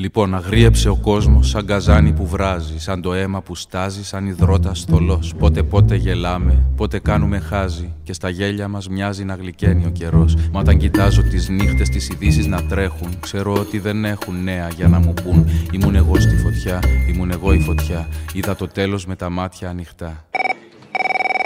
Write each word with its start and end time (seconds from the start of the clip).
Λοιπόν, 0.00 0.34
αγρίεψε 0.34 0.88
ο 0.88 0.96
κόσμος 1.02 1.48
σαν 1.48 1.66
καζάνι 1.66 2.12
που 2.12 2.26
βράζει, 2.26 2.78
σαν 2.80 3.02
το 3.02 3.12
αίμα 3.12 3.42
που 3.42 3.54
στάζει, 3.54 4.04
σαν 4.04 4.26
υδρότα 4.26 4.72
θολό. 4.74 5.22
Πότε 5.38 5.62
πότε 5.62 5.94
γελάμε, 5.94 6.62
πότε 6.76 6.98
κάνουμε 6.98 7.38
χάζι, 7.38 7.94
και 8.02 8.12
στα 8.12 8.28
γέλια 8.28 8.68
μας 8.68 8.88
μοιάζει 8.88 9.24
να 9.24 9.34
γλυκαίνει 9.34 9.86
ο 9.86 9.90
καιρός. 9.90 10.34
Μα 10.52 10.60
όταν 10.60 10.78
κοιτάζω 10.78 11.22
τις 11.22 11.48
νύχτες, 11.48 11.88
τις 11.88 12.08
ειδήσεις 12.08 12.46
να 12.46 12.62
τρέχουν, 12.62 13.20
ξέρω 13.20 13.52
ότι 13.52 13.78
δεν 13.78 14.04
έχουν 14.04 14.42
νέα 14.42 14.68
για 14.76 14.88
να 14.88 14.98
μου 14.98 15.14
πούν. 15.24 15.46
Ήμουν 15.72 15.94
εγώ 15.94 16.20
στη 16.20 16.36
φωτιά, 16.36 16.78
ήμουν 17.14 17.30
εγώ 17.30 17.52
η 17.52 17.58
φωτιά. 17.58 18.08
Είδα 18.34 18.56
το 18.56 18.68
τέλος 18.68 19.06
με 19.06 19.16
τα 19.16 19.30
μάτια 19.30 19.68
ανοιχτά. 19.68 20.24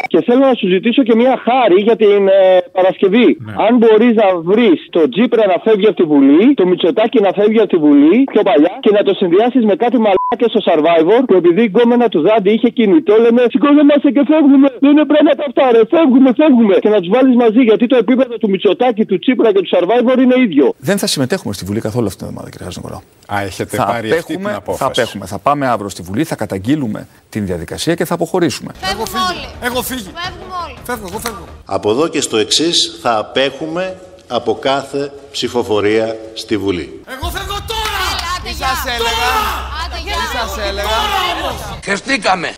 Και 0.07 0.23
θέλω 0.23 0.39
να 0.39 0.55
σου 0.55 0.69
ζητήσω 0.69 1.03
και 1.03 1.15
μια 1.15 1.37
χάρη 1.45 1.81
για 1.83 1.97
την 1.97 2.29
ε, 2.29 2.62
Παρασκευή. 2.79 3.27
Αν 3.67 3.73
μπορείς 3.81 4.15
να 4.23 4.27
βρεις 4.51 4.79
το 4.97 5.01
Τζίπρα 5.13 5.45
να 5.53 5.57
φεύγει 5.65 5.87
από 5.93 5.97
τη 6.03 6.07
Βουλή, 6.13 6.55
το 6.61 6.65
Μητσοτάκι 6.71 7.19
να 7.27 7.31
φεύγει 7.39 7.61
από 7.65 7.71
τη 7.75 7.79
Βουλή 7.85 8.17
πιο 8.33 8.43
παλιά 8.49 8.75
και 8.85 8.91
να 8.97 9.03
το 9.07 9.13
συνδυάσεις 9.21 9.63
με 9.71 9.75
κάτι 9.83 9.97
μαλάκια 10.05 10.49
στο 10.53 10.61
Survivor 10.69 11.21
που 11.29 11.35
επειδή 11.41 11.63
η 11.63 11.71
γκόμενα 11.73 12.07
του 12.13 12.21
Δάντη 12.27 12.51
είχε 12.57 12.69
κινητό, 12.79 13.15
λέμε 13.25 13.41
Σηκώνομαστε 13.53 14.09
και 14.17 14.23
φεύγουμε. 14.33 14.69
Δεν 14.85 14.91
είναι 14.91 15.05
πράγματα 15.13 15.43
αυτά, 15.49 15.65
ρε. 15.75 15.83
Φεύγουμε, 15.95 16.31
φεύγουμε. 16.41 16.75
Και 16.83 16.89
να 16.95 16.99
τους 17.03 17.09
βάλεις 17.15 17.35
μαζί 17.37 17.61
γιατί 17.71 17.85
το 17.93 17.97
επίπεδο 17.97 18.35
του 18.43 18.49
Μητσοτάκι, 18.53 19.03
του 19.11 19.19
Τσίπρα 19.19 19.49
και 19.55 19.61
του 19.65 19.71
Survivor 19.75 20.17
είναι 20.25 20.37
ίδιο. 20.47 20.67
Δεν 20.79 20.97
θα 20.99 21.07
συμμετέχουμε 21.07 21.53
στη 21.55 21.65
Βουλή 21.65 21.81
καθόλου 21.81 22.07
αυτήν 22.07 22.19
την 22.19 22.27
εβδομάδα, 22.27 22.51
κύριε 22.51 22.67
Χαζηνικολάου. 22.67 23.03
Α, 23.35 23.37
έχετε 23.49 23.77
Θα 23.77 23.85
πάρει 23.85 24.11
αυτή 24.11 24.25
την 24.25 24.35
απέχουμε, 24.35 24.51
θα 24.51 24.57
απόφαση. 24.57 24.85
απέχουμε. 25.01 25.27
Θα 25.27 25.39
πάμε 25.39 25.67
αύριο 25.67 25.89
στη 25.89 26.03
Βουλή, 26.03 26.25
θα 26.25 26.37
καταγγείλουμε 26.37 27.01
την 27.29 27.47
διαδικασία 27.47 27.95
και 27.95 28.05
θα 28.05 28.15
αποχωρήσουμε. 28.15 28.71
Φεύγουμε 28.75 29.19
όλοι. 29.31 29.47
Έχω 29.69 29.83
φύγει. 29.83 30.11
Φεύγουμε 30.23 30.55
όλοι. 30.67 30.77
Φεύγω, 30.85 31.07
εγώ 31.11 31.19
φεύγω. 31.19 31.45
Από 31.65 31.91
εδώ 31.91 32.09
και 32.09 32.21
στο 32.21 32.37
εξή 32.37 32.62
θα 33.03 33.19
απέχουμε 33.19 33.97
από 34.29 34.55
κάθε 34.55 35.13
ψηφοφορία 35.33 36.17
στη 36.35 36.57
Βουλή. 36.57 37.01
Εγώ 37.19 37.31
φεύγω 37.31 37.59
τώρα! 37.67 38.07
Άντε, 38.39 38.49
Τι 38.49 38.55
γεια. 38.55 38.67
σας 38.67 38.85
έλεγα; 38.95 39.31
Άντε, 39.85 39.97
Τι 39.97 40.03
γεια. 40.03 40.41
σας 40.41 40.59
έλεγα; 40.69 40.99
Χεστήκαμε. 41.85 42.55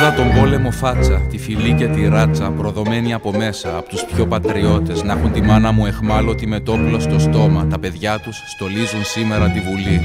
Είδα 0.00 0.12
τον 0.12 0.40
πόλεμο 0.40 0.70
φάτσα, 0.70 1.20
τη 1.30 1.38
φυλή 1.38 1.72
και 1.72 1.86
τη 1.86 2.08
ράτσα, 2.08 2.50
προδομένη 2.50 3.14
από 3.14 3.32
μέσα, 3.32 3.76
από 3.76 3.88
τους 3.88 4.04
πιο 4.04 4.26
πατριώτες, 4.26 5.02
να 5.02 5.12
έχουν 5.12 5.32
τη 5.32 5.42
μάνα 5.42 5.72
μου 5.72 5.86
εχμάλωτη 5.86 6.46
με 6.46 6.60
το 6.60 6.72
όπλο 6.72 7.00
στο 7.00 7.18
στόμα. 7.18 7.66
Τα 7.70 7.78
παιδιά 7.78 8.18
τους 8.18 8.36
στολίζουν 8.46 9.04
σήμερα 9.04 9.48
τη 9.48 9.60
Βουλή. 9.60 10.00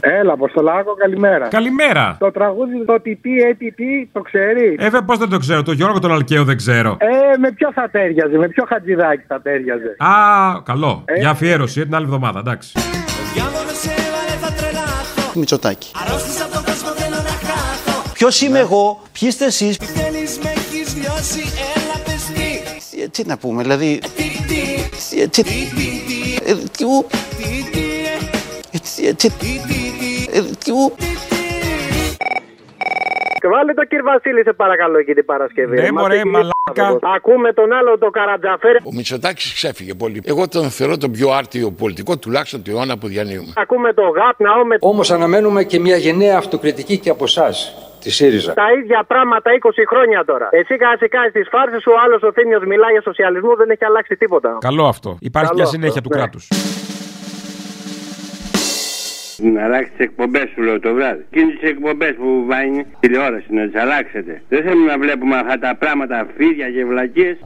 Έλα, 0.00 0.32
Αποστολάκο, 0.32 0.94
καλημέρα. 0.94 1.48
Καλημέρα. 1.48 2.16
Το 2.20 2.30
τραγούδι 2.30 2.84
το 2.84 3.00
τι 3.00 3.16
τι 3.16 3.38
έτι 3.38 3.72
τι 3.72 4.06
το 4.12 4.20
ξέρει; 4.20 4.76
Ε, 4.78 4.82
βέβαια, 4.82 5.02
πώς 5.04 5.18
δεν 5.18 5.28
το 5.28 5.38
ξέρω. 5.38 5.62
Το 5.62 5.72
Γιώργο 5.72 5.98
τον 5.98 6.12
Αλκαίο 6.12 6.44
δεν 6.44 6.56
ξέρω. 6.56 6.96
Ε, 7.00 7.38
με 7.38 7.52
ποιο 7.52 7.72
θα 7.72 7.88
τέριαζε, 7.90 8.36
με 8.38 8.48
ποιο 8.48 8.64
χατζηδάκι 8.68 9.24
θα 9.26 9.40
τέριαζε; 9.40 9.96
Α, 9.98 10.62
καλό. 10.62 11.04
Για 11.18 11.30
αφιέρωση, 11.30 11.80
ε, 11.80 11.84
την 11.84 11.94
άλλη 11.94 12.04
εβδομάδα, 12.04 12.38
εντάξει. 12.38 12.78
Μητσοτάκη. 15.34 15.90
Ποιος 18.16 18.40
είμαι 18.40 18.58
εγώ, 18.58 19.00
ποιοι 19.12 19.28
είστε 19.32 19.44
εσείς; 19.44 19.78
Ε, 23.02 23.08
Τι 23.08 23.24
να 23.26 23.36
πούμε, 23.38 23.62
δηλαδή... 23.62 24.00
Ε, 25.22 25.26
τι- 25.26 25.42
ε, 26.46 26.54
τι- 26.72 26.84
ου- 26.84 27.06
Ε, 29.02 29.12
τι- 29.12 29.30
ε, 30.32 30.42
τι- 30.64 30.72
ου- 30.72 30.94
Και 33.40 33.48
βάλε 33.48 33.74
το 33.74 33.84
κύριο 33.84 34.04
Βασίλη, 34.04 34.42
σε 34.42 34.52
παρακαλώ, 34.52 34.98
εκεί 34.98 35.12
την 35.14 35.24
Παρασκευή. 35.24 35.76
Ναι, 35.80 35.90
Μας 35.92 36.02
μωρέ, 36.02 36.14
έχει 36.14 36.26
μαλάκα. 36.26 36.52
λείψει. 36.90 36.98
Ακούμε 37.16 37.52
τον 37.52 37.72
άλλο, 37.72 37.98
το 37.98 38.10
Καρατζαφέρ. 38.10 38.76
Ο 38.76 38.92
Μητσοτάκης 38.92 39.52
ξέφυγε 39.54 39.94
πολύ. 39.94 40.20
Εγώ 40.24 40.48
τον 40.48 40.70
θεωρώ 40.70 40.96
τον 40.96 41.10
πιο 41.10 41.30
άρτιο 41.30 41.70
πολιτικό, 41.70 42.18
τουλάχιστον 42.18 42.62
του 42.62 42.70
αιώνα 42.70 42.98
που 42.98 43.06
διανύουμε. 43.06 43.52
Ακούμε 43.56 43.92
το 43.92 44.02
ΓΑΠ, 44.02 44.40
να 44.40 44.64
με 44.64 44.76
Όμως 44.80 45.10
αναμένουμε 45.10 45.64
και 45.64 45.80
μια 45.80 45.96
γενναία 45.96 46.36
αυτοκριτική 46.36 46.98
και 46.98 47.10
από 47.10 47.24
εσάς, 47.24 47.74
τη 48.06 48.12
ΣΥΡΙΖΑ. 48.12 48.52
τα 48.54 48.68
ίδια 48.78 49.04
πράγματα 49.12 49.50
20 49.60 49.70
χρόνια 49.92 50.24
τώρα. 50.24 50.48
Εσύ 50.50 50.76
καθικά 50.76 51.20
στι 51.30 51.42
φάρσες 51.52 51.82
σου, 51.82 51.90
ο 51.94 51.98
άλλος 52.04 52.22
ο 52.22 52.32
Θήμιος 52.32 52.62
μιλάει 52.72 52.92
για 52.92 53.02
σοσιαλισμό, 53.02 53.52
δεν 53.56 53.70
έχει 53.70 53.84
αλλάξει 53.84 54.16
τίποτα. 54.16 54.58
Καλό 54.60 54.84
αυτό. 54.86 55.10
Υπάρχει 55.20 55.48
Καλό 55.48 55.58
μια 55.58 55.64
αυτό, 55.64 55.76
συνέχεια 55.76 56.00
του 56.02 56.10
ναι. 56.12 56.16
κράτους. 56.16 56.48
Να 59.38 59.64
αλλάξει 59.64 59.90
τις 59.96 60.06
εκπομπές 60.06 60.44
σου, 60.54 60.62
λέω 60.62 60.80
το 60.80 60.94
βράδυ. 60.94 61.24
Εκείνες 61.30 61.54
τις 61.58 61.70
εκπομπές 61.70 62.14
που 62.18 62.44
βάζει 62.46 62.86
τηλεόραση 63.00 63.46
να 63.48 63.66
τις 63.68 63.80
αλλάξετε. 63.82 64.42
Δεν 64.48 64.62
θέλουμε 64.64 64.90
να 64.92 64.98
βλέπουμε 64.98 65.36
αυτά 65.36 65.58
τα 65.58 65.76
πράγματα, 65.78 66.26
φίδια 66.36 66.70
και 66.70 66.84
βλακίες. 66.84 67.36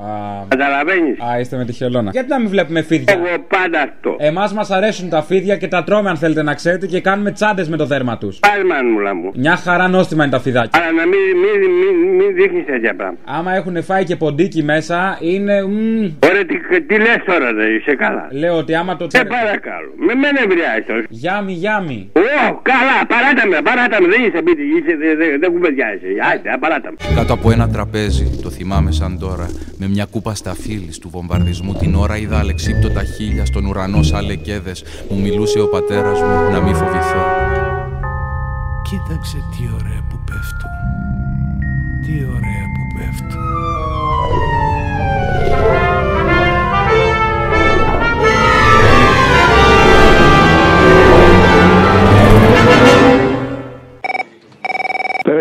Καταλαβαίνεις; 0.48 1.16
Α, 1.20 1.38
είστε 1.40 1.56
με 1.56 1.64
τη 1.64 1.72
χελώνα. 1.72 2.10
Γιατί 2.10 2.28
να 2.28 2.38
μην 2.38 2.48
βλέπουμε 2.48 2.82
φίδια; 2.82 3.14
Εγώ 3.14 3.44
πάντα 3.48 3.80
αυτό. 3.82 4.16
Εμάς 4.18 4.52
μας 4.52 4.70
αρέσουν 4.70 5.08
τα 5.08 5.22
φίδια 5.22 5.56
και 5.56 5.68
τα 5.68 5.82
τρώμε 5.84 6.08
αν 6.10 6.16
θέλετε 6.16 6.42
να 6.42 6.54
ξέρετε 6.54 6.86
και 6.86 7.00
κάνουμε 7.00 7.30
τσάντες 7.32 7.68
με 7.68 7.76
το 7.76 7.86
δέρμα 7.86 8.18
τους. 8.18 8.38
Πάλι 8.38 8.64
μάνουλα 8.64 9.14
μου. 9.14 9.30
Μια 9.34 9.56
χαρά 9.56 9.88
νόστιμα 9.88 10.22
είναι 10.24 10.32
τα 10.32 10.40
φιδάκια. 10.40 10.80
Αλλά 10.82 10.92
να 10.92 11.06
μην, 11.06 11.18
μην, 11.42 11.70
μην, 11.70 12.14
μην 12.16 12.34
δείχνεις 12.34 12.64
τέτοια 12.66 12.94
πράγματα. 12.94 13.20
Άμα 13.24 13.54
έχουν 13.54 13.82
φάει 13.82 14.04
και 14.04 14.16
ποντίκι 14.16 14.62
μέσα, 14.62 15.18
είναι. 15.20 15.62
μμμ. 15.62 16.10
Ωραία, 16.28 16.44
τι, 16.44 16.82
τι 16.82 16.96
λες 16.98 17.16
τώρα, 17.26 17.52
δεν 17.52 17.74
είσαι 17.76 17.94
καλά. 17.94 18.28
Λέω 18.30 18.56
ότι 18.56 18.74
άμα 18.74 18.96
το 18.96 19.02
Σε 19.04 19.08
τσέρε. 19.08 19.28
παρακαλώ. 19.28 19.92
Με 19.96 20.14
μένα 20.14 20.40
ευρεάζει 20.46 20.82
τώρα. 20.86 21.02
Γιάμι, 21.08 21.52
γιάμι. 21.80 22.10
Ω, 22.12 22.60
καλά, 22.62 23.06
παράτα 23.08 23.46
με, 23.46 23.60
παράτα 23.62 24.00
με. 24.00 24.08
Δεν 24.08 24.20
είσαι 24.24 24.38
σπίτι, 24.38 24.62
είσαι, 24.62 24.96
δεν 24.96 25.16
δε, 25.18 25.38
δεν 25.38 25.52
κουβεντιάζεσαι. 25.52 26.06
Άιτε, 26.30 26.56
παράτα 26.60 26.90
με. 26.90 27.14
Κάτω 27.14 27.32
από 27.32 27.50
ένα 27.50 27.68
τραπέζι, 27.68 28.38
το 28.42 28.50
θυμάμαι 28.50 28.92
σαν 28.92 29.18
τώρα, 29.18 29.46
με 29.78 29.88
μια 29.88 30.04
κούπα 30.04 30.34
σταφύλης 30.34 30.98
του 30.98 31.08
βομβαρδισμού 31.08 31.74
την 31.74 31.94
ώρα 31.94 32.16
είδα 32.16 32.38
αλεξίπτωτα 32.38 33.02
χίλια 33.04 33.44
στον 33.44 33.66
ουρανό 33.66 34.02
σαν 34.02 34.26
λεκέδες. 34.26 34.84
Μου 35.08 35.20
μιλούσε 35.20 35.60
ο 35.60 35.68
πατέρας 35.68 36.20
μου 36.20 36.50
να 36.52 36.60
μην 36.60 36.74
φοβηθώ. 36.74 37.22
Κοίταξε 38.88 39.36
τι 39.36 39.62
ωραία 39.74 40.02
που 40.08 40.16
πέφτουν. 40.24 40.72
Τι 42.04 42.24
ωραία 42.36 42.64
που 42.74 42.82
πέφτουν. 42.98 43.49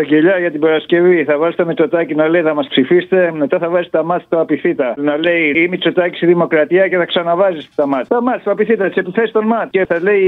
Παραγγελιά 0.00 0.38
για 0.38 0.50
την 0.50 0.60
Παρασκευή. 0.60 1.24
Θα 1.24 1.38
βάζει 1.38 1.56
το 1.56 1.66
Μητσοτάκι 1.66 2.14
να 2.14 2.28
λέει 2.28 2.42
θα 2.42 2.54
μας 2.54 2.66
ψηφίσετε. 2.68 3.32
Μετά 3.34 3.58
θα 3.58 3.68
βάζει 3.68 3.88
τα 3.90 4.04
μάτια 4.04 4.24
στο 4.26 4.40
απειθήτα. 4.40 4.94
Να 4.96 5.16
λέει 5.16 5.52
η 5.54 5.68
Μητσοτάκι 5.68 6.16
στη 6.16 6.26
Δημοκρατία 6.26 6.88
και 6.88 6.96
θα 6.96 7.04
ξαναβάζεις 7.04 7.68
τα 7.74 7.86
μάτια. 7.86 8.06
Τα 8.08 8.22
μάτια 8.22 8.40
στο 8.40 8.50
απειθήτα, 8.50 8.86
τις 8.86 8.96
επιθέσεις 8.96 9.30
των 9.30 9.46
μάτ. 9.46 9.70
Και 9.70 9.84
θα 9.84 10.00
λέει 10.02 10.24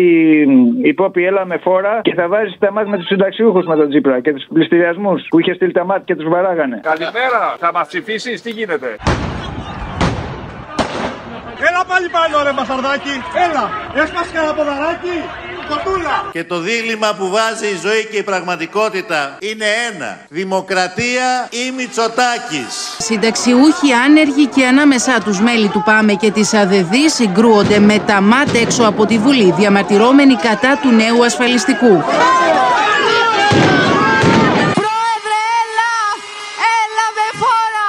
η 0.83 0.95
Πόπη 0.95 1.25
έλα 1.25 1.47
με 1.47 1.57
φόρα 1.57 2.01
και 2.03 2.15
θα 2.15 2.29
βάζεις 2.29 2.59
τα 2.59 2.73
μάτια 2.73 2.91
με 2.91 2.97
τους 2.97 3.07
συνταξιούχους 3.07 3.67
με 3.67 3.77
τον 3.77 3.89
Τζίπρα 3.89 4.21
και 4.21 4.33
τους 4.33 4.47
πληστηριασμούς 4.53 5.27
που 5.29 5.41
είχε 5.41 5.55
στείλει 5.55 5.73
τα 5.73 5.85
μάτια 5.85 6.05
και 6.07 6.15
τους 6.15 6.29
βαράγανε. 6.29 6.81
Καλημέρα. 6.83 7.57
Θα 7.59 7.71
μας 7.73 7.87
ψηφίσεις, 7.87 8.43
τι 8.43 8.51
γίνεται; 8.51 8.87
Έλα 11.69 11.85
πάλι 11.85 12.09
πάνω 12.09 12.43
ρε 12.43 12.53
μπασταρδάκι. 12.53 13.15
Έλα. 13.47 13.65
Έσπασε 14.03 14.31
κανένα 14.33 14.55
ποδαράκι. 14.55 15.17
Κοτούλα. 15.69 16.17
Και 16.33 16.45
το 16.45 16.59
δίλημα 16.59 17.15
που 17.19 17.31
βάζει 17.31 17.67
η 17.67 17.79
ζωή 17.83 18.07
και 18.11 18.17
η 18.17 18.23
πραγματικότητα 18.23 19.37
είναι 19.39 19.65
ένα. 19.93 20.19
Δημοκρατία 20.29 21.49
ή 21.51 21.71
Μητσοτάκης. 21.77 22.97
Συνταξιούχοι 22.99 23.93
άνεργοι 24.05 24.47
και 24.47 24.67
ανάμεσά 24.67 25.21
τους 25.25 25.41
μέλη 25.41 25.69
του 25.69 25.83
ΠΑΜΕ 25.85 26.15
και 26.15 26.31
της 26.31 26.55
ΑΔΕΔΗ 26.55 27.09
συγκρούονται 27.09 27.79
με 27.79 27.99
τα 27.99 28.21
μάτια 28.21 28.61
έξω 28.61 28.85
από 28.85 29.07
τη 29.07 29.19
Βουλή, 29.19 29.53
διαμαρτυρώμενοι 29.57 30.35
κατά 30.37 30.79
του 30.83 30.91
νέου 30.91 31.25
ασφαλιστικού. 31.25 32.03
Πρόεδρε, 34.81 35.41
έλα! 35.61 35.95
Έλα 36.79 37.07
με 37.17 37.27
φόρα! 37.41 37.89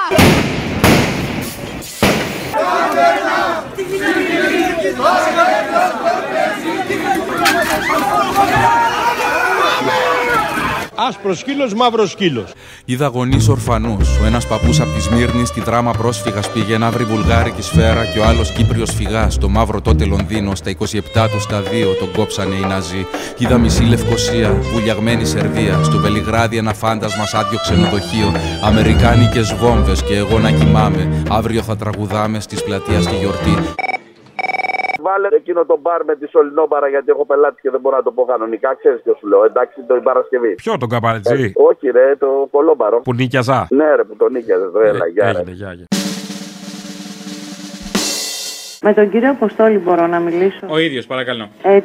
Άσπρο 11.34 11.52
σκύλος, 11.52 11.74
μαύρος 11.74 12.12
σκύλος. 12.12 12.54
Είδα 12.86 13.08
γονείς 13.08 13.48
ορφανούς. 13.48 14.18
Ο 14.22 14.26
ένας 14.26 14.48
παππούς 14.48 14.80
από 14.80 14.92
τη 14.92 15.02
Σμύρνη 15.02 15.46
στη 15.46 15.62
δράμα 15.62 15.92
πρόσφυγας 15.92 16.50
πήγε 16.50 16.78
να 16.78 16.92
βρει 16.92 17.04
βουλγάρικη 17.04 17.62
σφαίρα 17.62 18.06
και 18.06 18.20
ο 18.20 18.26
άλλος 18.26 18.52
Κύπριος 18.52 18.92
φυγάς. 18.92 19.38
Το 19.38 19.50
μαύρο 19.50 19.82
τότε 19.82 20.06
Λονδίνο, 20.06 20.56
στα 20.56 20.70
27 20.70 21.30
του 21.30 21.40
στα 21.40 21.62
2 21.62 21.96
τον 22.00 22.12
κόψανε 22.12 22.56
οι 22.56 22.60
Ναζί. 22.60 23.06
Είδα 23.38 23.58
μισή 23.58 23.84
Λευκοσία, 23.84 24.62
βουλιαγμένη 24.74 25.26
Σερβία. 25.26 25.84
Στο 25.84 25.98
Βελιγράδι 25.98 26.58
ένα 26.58 26.74
φάντασμα 26.74 27.26
σ' 27.26 27.34
άδειο 27.34 27.60
ξενοδοχείο. 27.62 28.34
Αμερικάνικες 28.64 29.54
βόμβες 29.54 30.04
και 30.04 30.16
εγώ 30.16 30.40
να 30.40 30.52
κοιμάμαι. 30.52 31.24
Αύριο 31.30 31.62
θα 31.62 31.76
τραγουδάμε 31.76 32.40
στις 32.40 32.64
πλατεία 32.64 33.02
στη 33.02 33.16
γιορτή. 33.16 33.56
Βάλε 35.06 35.28
εκείνο 35.32 35.66
το 35.66 35.78
μπαρ 35.82 36.04
με 36.04 36.16
τη 36.16 36.28
Σολυνόμπαρα 36.28 36.88
γιατί 36.88 37.08
έχω 37.10 37.26
πελάτη 37.26 37.62
και 37.62 37.70
δεν 37.70 37.80
μπορώ 37.80 37.96
να 37.96 38.04
το 38.04 38.12
πω 38.12 38.24
κανονικά. 38.26 38.76
Ξέρεις 38.76 39.02
ποιο 39.02 39.16
σου 39.20 39.28
λέω. 39.28 39.44
Εντάξει, 39.46 39.78
το 39.88 39.94
Παρασκευή. 40.04 40.54
Ποιο 40.56 40.78
τον 40.78 40.90
καπαλετζή. 40.90 41.44
Ε, 41.44 41.52
όχι, 41.70 41.90
ρε, 41.90 42.16
το 42.16 42.48
κολόμπαρο. 42.52 43.00
Που 43.00 43.14
νίκιαζα. 43.14 43.68
Ναι, 43.70 43.96
ρε, 43.96 44.04
που 44.04 44.16
τον 44.16 44.32
νίκιαζες. 44.32 44.72
Το 44.72 44.80
έλα, 44.80 45.08
γεια. 45.08 45.28
Έγινε, 45.28 45.52
γεια, 45.52 45.74
γεια. 45.74 45.86
Με 48.82 48.94
τον 48.94 49.10
κύριο 49.10 49.30
Αποστόλη 49.30 49.78
μπορώ 49.78 50.08
να 50.08 50.20
μιλήσω; 50.20 50.66
Ο 50.70 50.78
ίδιος, 50.78 51.06
παρακαλώ. 51.06 51.50
Ε, 51.64 51.80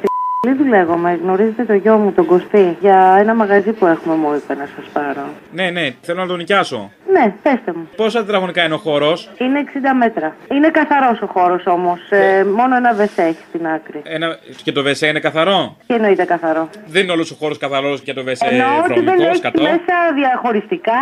Λίδου 0.46 0.64
λέγομαι, 0.64 1.18
γνωρίζετε 1.22 1.64
το 1.64 1.74
γιο 1.74 1.96
μου, 1.96 2.12
τον 2.12 2.26
Κωστή, 2.26 2.76
για 2.80 3.16
ένα 3.18 3.34
μαγαζί 3.34 3.72
που 3.72 3.86
έχουμε, 3.86 4.14
μου 4.14 4.34
είπε 4.34 4.54
να 4.54 4.68
σας 4.76 4.84
πάρω. 4.92 5.26
Ναι, 5.52 5.70
ναι, 5.70 5.94
θέλω 6.00 6.20
να 6.20 6.26
τον 6.26 6.36
νοικιάσω. 6.36 6.90
Ναι, 7.12 7.32
πέστε 7.42 7.72
μου. 7.74 7.88
Πόσα 7.96 8.20
τετραγωνικά 8.24 8.64
είναι 8.64 8.74
ο 8.74 8.76
χώρος; 8.76 9.30
Είναι 9.38 9.58
60 9.60 9.94
μέτρα. 9.98 10.36
Είναι 10.50 10.68
καθαρός 10.68 11.20
ο 11.22 11.26
χώρος 11.26 11.66
όμως. 11.66 12.00
Ε, 12.10 12.44
μόνο 12.56 12.76
ένα 12.76 12.94
βεσέ 12.94 13.22
έχει 13.22 13.38
στην 13.48 13.66
άκρη. 13.66 14.00
Ένα... 14.04 14.38
Και 14.62 14.72
το 14.72 14.82
βεσέ 14.82 15.06
είναι 15.06 15.20
καθαρό; 15.20 15.76
Τι 15.86 15.94
εννοείται 15.94 16.24
καθαρό; 16.24 16.68
Δεν 16.86 17.02
είναι 17.02 17.12
όλος 17.12 17.30
ο 17.30 17.34
χώρος 17.34 17.58
καθαρός 17.58 18.00
και 18.00 18.12
το 18.12 18.24
βεσέ 18.24 18.46
Εννοώ 18.50 18.66
ότι 18.78 18.92
δεν 18.92 19.02
βρωμικός, 19.04 19.26
έχει 19.26 19.36
σκατό. 19.36 19.62
μέσα 19.62 19.96
διαχωριστικά. 20.14 20.92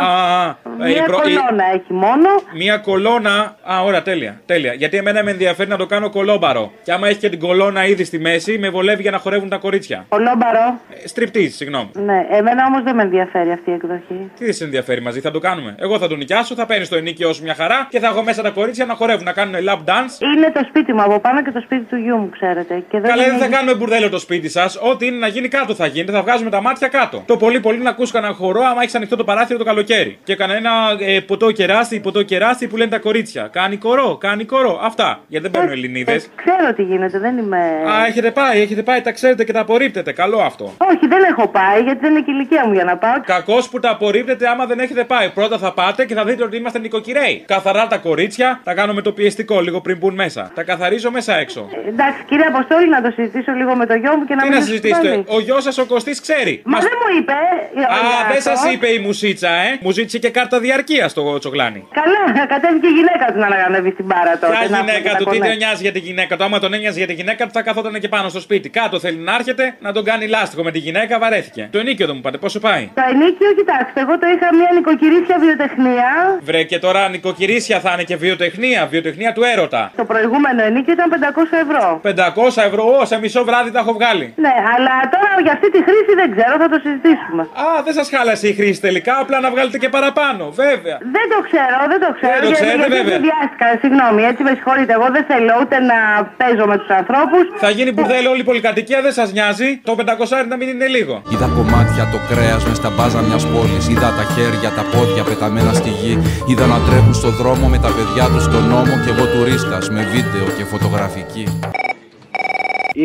Α, 0.00 0.44
α, 0.46 0.54
Μία 0.78 0.88
η 0.88 1.02
προ- 1.06 1.18
η- 1.18 1.22
κολόνα 1.22 1.64
έχει 1.74 1.92
μόνο. 1.92 2.28
Μία 2.54 2.76
κολόνα. 2.76 3.56
Α, 3.72 3.82
ωραία, 3.84 4.02
τέλεια. 4.02 4.40
τέλεια. 4.46 4.72
Γιατί 4.72 4.96
εμένα 4.96 5.22
με 5.22 5.30
ενδιαφέρει 5.30 5.68
να 5.68 5.76
το 5.76 5.86
κάνω 5.86 6.10
κολόμπαρο. 6.10 6.72
Και 6.82 6.92
άμα 6.92 7.08
έχει 7.08 7.18
και 7.18 7.28
την 7.28 7.38
κολόνα 7.38 7.86
ήδη 7.86 8.04
στη 8.04 8.18
μέση, 8.18 8.58
με 8.58 8.68
βολεύει 8.68 8.84
για 8.94 9.10
να 9.10 9.18
χορεύουν 9.18 9.48
τα 9.48 9.56
κορίτσια. 9.56 10.04
Κολόμπαρο. 10.08 10.80
Στριπτή, 11.04 11.48
συγγνώμη. 11.50 11.90
Ναι, 11.92 12.26
εμένα 12.30 12.64
όμως 12.68 12.82
δεν 12.82 12.94
με 12.94 13.02
ενδιαφέρει 13.02 13.50
αυτή 13.52 13.70
η 13.70 13.72
εκδοχή. 13.72 14.30
Τι 14.38 14.44
δεν 14.44 14.54
σε 14.54 14.64
ενδιαφέρει 14.64 15.02
μαζί, 15.02 15.20
θα 15.20 15.30
το 15.30 15.38
κάνουμε. 15.38 15.74
Εγώ 15.78 15.98
θα 15.98 16.08
τον 16.08 16.18
νοικιάσω, 16.18 16.54
θα 16.54 16.66
παίρνει 16.66 16.86
το 16.86 16.96
ενίκιο 16.96 17.32
σου 17.32 17.42
μια 17.42 17.54
χαρά 17.54 17.86
και 17.90 17.98
θα 17.98 18.06
έχω 18.06 18.22
μέσα 18.22 18.42
τα 18.42 18.50
κορίτσια 18.50 18.84
να 18.84 18.94
χορεύουν, 18.94 19.24
να 19.24 19.32
κάνουν 19.32 19.54
lap 19.68 19.78
dance. 19.90 20.34
Είναι 20.36 20.50
το 20.54 20.60
σπίτι 20.68 20.92
μου 20.92 21.02
από 21.02 21.18
πάνω 21.20 21.42
και 21.42 21.50
το 21.50 21.60
σπίτι 21.60 21.84
του 21.84 21.96
γιού 21.96 22.16
μου, 22.16 22.28
ξέρετε. 22.30 22.74
Και 22.90 23.00
δεν 23.00 23.10
Καλά, 23.10 23.22
δεν 23.24 23.34
είναι- 23.34 23.44
θα 23.44 23.48
κάνουμε 23.50 23.74
μπουρδέλο 23.74 24.08
το 24.08 24.18
σπίτι 24.18 24.48
σας. 24.48 24.78
Ό,τι 24.82 25.06
είναι 25.06 25.16
να 25.16 25.26
γίνει 25.26 25.48
κάτω 25.48 25.74
θα 25.74 25.86
γίνει. 25.86 26.10
Θα 26.10 26.22
βγάζουμε 26.22 26.50
τα 26.50 26.60
μάτια 26.60 26.88
κάτω. 26.88 27.22
Το 27.26 27.36
πολύ 27.36 27.60
πολύ 27.60 27.78
να 27.78 27.90
ακούς 27.90 28.10
κανένα 28.10 28.32
χορό 28.34 28.60
άμα 28.64 28.82
έχεις 28.82 28.94
ανοιχτό 28.94 29.16
το 29.16 29.24
παράθυρο 29.24 29.58
το 29.58 29.64
καλοκαίρι. 29.64 30.18
Και 30.24 30.36
κανένα 30.36 30.70
ε, 31.00 31.20
ποτό 31.20 31.50
κεράσι, 31.52 32.00
ποτό 32.00 32.22
κεράσι 32.22 32.66
που 32.66 32.76
λένε 32.76 32.90
τα 32.90 32.98
κορίτσια. 32.98 33.48
Κάνει 33.52 33.76
κορό, 33.76 34.16
κάνει 34.20 34.44
κορό. 34.44 34.80
Αυτά. 34.82 35.20
Γιατί 35.28 35.48
δεν 35.48 35.50
παίρνουν 35.60 35.72
Ελληνίδες. 35.72 36.28
Ξέρω 36.36 36.72
τι 36.76 36.82
γίνεται, 36.82 37.18
δεν 37.18 37.38
είμαι. 37.38 37.56
Α, 37.58 38.06
έχετε 38.06 38.30
πάει, 38.30 38.60
έχετε 38.60 38.75
πάει, 38.82 39.00
τα 39.00 39.12
ξέρετε 39.12 39.44
και 39.44 39.52
τα 39.52 39.60
απορρίπτετε. 39.60 40.12
Καλό 40.12 40.38
αυτό. 40.38 40.64
Όχι, 40.78 41.06
δεν 41.06 41.22
έχω 41.30 41.48
πάει 41.48 41.80
γιατί 41.82 41.98
δεν 42.00 42.10
είναι 42.10 42.20
και 42.20 42.30
η 42.30 42.34
ηλικία 42.36 42.66
μου 42.66 42.72
για 42.72 42.84
να 42.84 42.96
πάω. 42.96 43.20
Κακός 43.24 43.68
που 43.68 43.80
τα 43.80 43.90
απορρίπτετε 43.90 44.48
άμα 44.48 44.66
δεν 44.66 44.78
έχετε 44.78 45.04
πάει. 45.04 45.30
Πρώτα 45.30 45.58
θα 45.58 45.72
πάτε 45.72 46.04
και 46.04 46.14
θα 46.14 46.24
δείτε 46.24 46.42
ότι 46.44 46.56
είμαστε 46.56 46.78
νοικοκυρέοι. 46.78 47.44
Καθαρά 47.46 47.86
τα 47.86 47.96
κορίτσια, 47.98 48.60
τα 48.64 48.74
κάνω 48.74 48.92
με 48.92 49.02
το 49.02 49.12
πιεστικό 49.12 49.60
λίγο 49.60 49.80
πριν 49.80 49.96
μπουν 49.98 50.14
μέσα. 50.14 50.50
Τα 50.54 50.62
καθαρίζω 50.62 51.10
μέσα 51.10 51.36
έξω. 51.38 51.68
Ε, 51.84 51.88
Εντάξει, 51.88 52.20
κύριε 52.28 52.46
Αποστόλη, 52.46 52.88
να 52.88 53.02
το 53.02 53.10
συζητήσω 53.16 53.52
λίγο 53.52 53.74
με 53.76 53.86
το 53.86 53.94
γιο 53.94 54.16
μου 54.16 54.24
και 54.24 54.34
να 54.34 54.42
Τι 54.42 54.48
μην 54.48 54.58
να 54.58 54.64
το 54.64 54.66
συζητήσετε, 54.70 55.06
συμπάνει. 55.08 55.24
ο 55.28 55.40
γιος 55.40 55.62
σας 55.62 55.78
ο 55.78 55.84
Κωστής 55.86 56.20
ξέρει. 56.20 56.62
Μα 56.64 56.78
δεν 56.78 56.92
μου 57.00 57.18
είπε. 57.18 57.32
ε, 57.76 57.80
Α, 57.80 57.98
για 58.08 58.26
δεν 58.28 58.36
αυτό. 58.52 58.52
σα 58.66 58.70
είπε 58.70 58.88
η 58.92 58.98
μουσίτσα, 58.98 59.48
ε! 59.50 59.78
Μου 59.80 59.90
ζήτησε 59.90 60.18
και 60.18 60.30
κάρτα 60.30 60.60
διαρκείας 60.60 61.10
στο 61.10 61.38
τσογλάνι. 61.38 61.86
Καλά, 62.00 62.46
κατέβηκε 62.46 62.86
η 62.86 62.90
γυναίκα 62.90 63.26
του 63.32 63.38
να 63.38 63.46
ανέβει 63.66 63.90
στην 63.90 64.04
μπάρα 64.04 64.38
τότε. 64.40 64.52
Ποια 64.52 64.68
να 64.68 64.78
γυναίκα 64.78 64.98
πούμε 64.98 65.10
τα 65.10 65.16
του, 65.18 65.24
τι 65.30 65.36
κονέ. 65.38 65.48
δεν 65.48 65.56
νοιάζει 65.56 65.82
για 65.82 65.92
τη 65.92 65.98
γυναίκα 65.98 66.36
του; 66.36 66.44
Άμα 66.44 66.58
τον 66.58 66.72
ένοιαζε 66.74 66.98
για 66.98 67.06
τη 67.06 67.12
γυναίκα 67.12 67.44
του, 67.46 67.50
θα 67.52 67.62
καθόταν 67.62 68.00
και 68.00 68.08
πάνω 68.08 68.28
στο 68.28 68.40
σπίτι. 68.40 68.65
Κάτω 68.68 68.98
θέλει 69.00 69.16
να 69.16 69.34
έρχεται, 69.34 69.74
να 69.80 69.92
τον 69.92 70.04
κάνει 70.04 70.26
λάστιχο 70.26 70.62
με 70.62 70.70
τη 70.70 70.78
γυναίκα, 70.78 71.18
βαρέθηκε. 71.18 71.68
Το 71.72 71.78
ενίκιο 71.78 72.06
δεν 72.06 72.14
μου 72.16 72.22
πάτε, 72.22 72.38
πόσο 72.38 72.60
πάει; 72.60 72.90
Το 72.94 73.02
ενίκιο, 73.12 73.48
κοιτάξτε, 73.58 74.00
εγώ 74.00 74.18
το 74.18 74.26
είχα 74.34 74.48
μια 74.54 74.70
νοικοκυρίσια 74.74 75.36
βιοτεχνία. 75.44 76.08
Βρε 76.42 76.62
και 76.62 76.78
τώρα 76.78 77.08
νοικοκυρίσια 77.08 77.80
θα 77.80 77.90
είναι 77.94 78.02
και 78.02 78.16
βιοτεχνία, 78.16 78.86
βιοτεχνία 78.86 79.32
του 79.32 79.42
έρωτα. 79.52 79.82
Το 79.96 80.04
προηγούμενο 80.04 80.60
ενίκιο 80.64 80.92
ήταν 80.92 81.08
500 81.10 81.56
ευρώ. 81.64 82.00
500 82.02 82.62
ευρώ, 82.68 82.84
ω, 83.00 83.04
σε 83.04 83.18
μισό 83.18 83.44
βράδυ 83.44 83.70
τα 83.70 83.78
έχω 83.78 83.92
βγάλει. 83.92 84.26
Ναι, 84.44 84.54
αλλά 84.74 84.94
τώρα 85.14 85.30
για 85.42 85.52
αυτή 85.52 85.70
τη 85.70 85.78
χρήση 85.86 86.12
δεν 86.20 86.28
ξέρω, 86.36 86.54
θα 86.62 86.68
το 86.72 86.78
συζητήσουμε. 86.84 87.42
Α, 87.64 87.82
δεν 87.86 87.94
σας 87.98 88.06
χάλασε 88.14 88.48
η 88.48 88.54
χρήση 88.58 88.80
τελικά, 88.80 89.14
απλά 89.24 89.40
να 89.40 89.50
βγάλετε 89.50 89.78
και 89.78 89.88
παραπάνω, 89.96 90.44
βέβαια. 90.64 90.96
Δεν 91.16 91.26
το 91.32 91.38
ξέρω, 91.48 91.78
δεν 91.92 92.00
το 92.04 92.10
ξέρω. 92.18 92.32
Δεν 92.32 92.42
το 92.42 92.46
γιατί- 92.46 92.64
ξέρετε, 92.64 92.86
γιατί 92.86 92.96
βέβαια. 92.98 93.14
συνδυάστηκα, 93.16 93.66
συγγνώμη, 93.82 94.20
έτσι 94.30 94.42
με 94.46 94.52
συγχωρείτε. 94.58 94.92
Εγώ 94.98 95.06
δεν 95.16 95.24
θέλω 95.30 95.52
ούτε 95.62 95.76
να 95.90 95.98
παίζω 96.40 96.64
με 96.72 96.76
τους 96.80 96.90
ανθρώπους. 97.00 97.44
Θα 97.64 97.70
γίνει 97.76 97.90
μπουρδέλο 97.94 98.28
όλη 98.34 98.40
η 98.46 98.48
πολυκατοικία, 98.56 99.00
δεν 99.06 99.12
σας 99.12 99.28
νοιάζει. 99.32 99.68
Το 99.88 99.94
500 99.94 100.46
να 100.48 100.56
μην 100.56 100.68
είναι 100.68 100.88
λίγο. 100.96 101.14
Είδα 101.32 101.48
κομμάτια 101.58 102.04
το 102.12 102.18
κρέας 102.30 102.62
μες 102.66 102.76
στα 102.76 102.90
μπάζα 102.94 103.20
μιας 103.28 103.44
πόλης. 103.52 103.84
Είδα 103.92 104.10
τα 104.18 104.24
χέρια, 104.34 104.70
τα 104.78 104.84
πόδια 104.92 105.22
πεταμένα 105.28 105.72
στη 105.80 105.90
γη. 106.00 106.14
Είδα 106.50 106.66
να 106.72 106.78
τρέχουν 106.86 107.14
στο 107.20 107.30
δρόμο 107.40 107.66
με 107.74 107.78
τα 107.84 107.90
παιδιά 107.96 108.24
τους 108.32 108.44
στον 108.48 108.64
νόμο 108.72 108.92
και 109.02 109.10
εγώ 109.14 109.24
τουρίστας 109.32 109.84
με 109.94 110.02
βίντεο 110.12 110.46
και 110.56 110.64
φωτογραφική. 110.72 111.44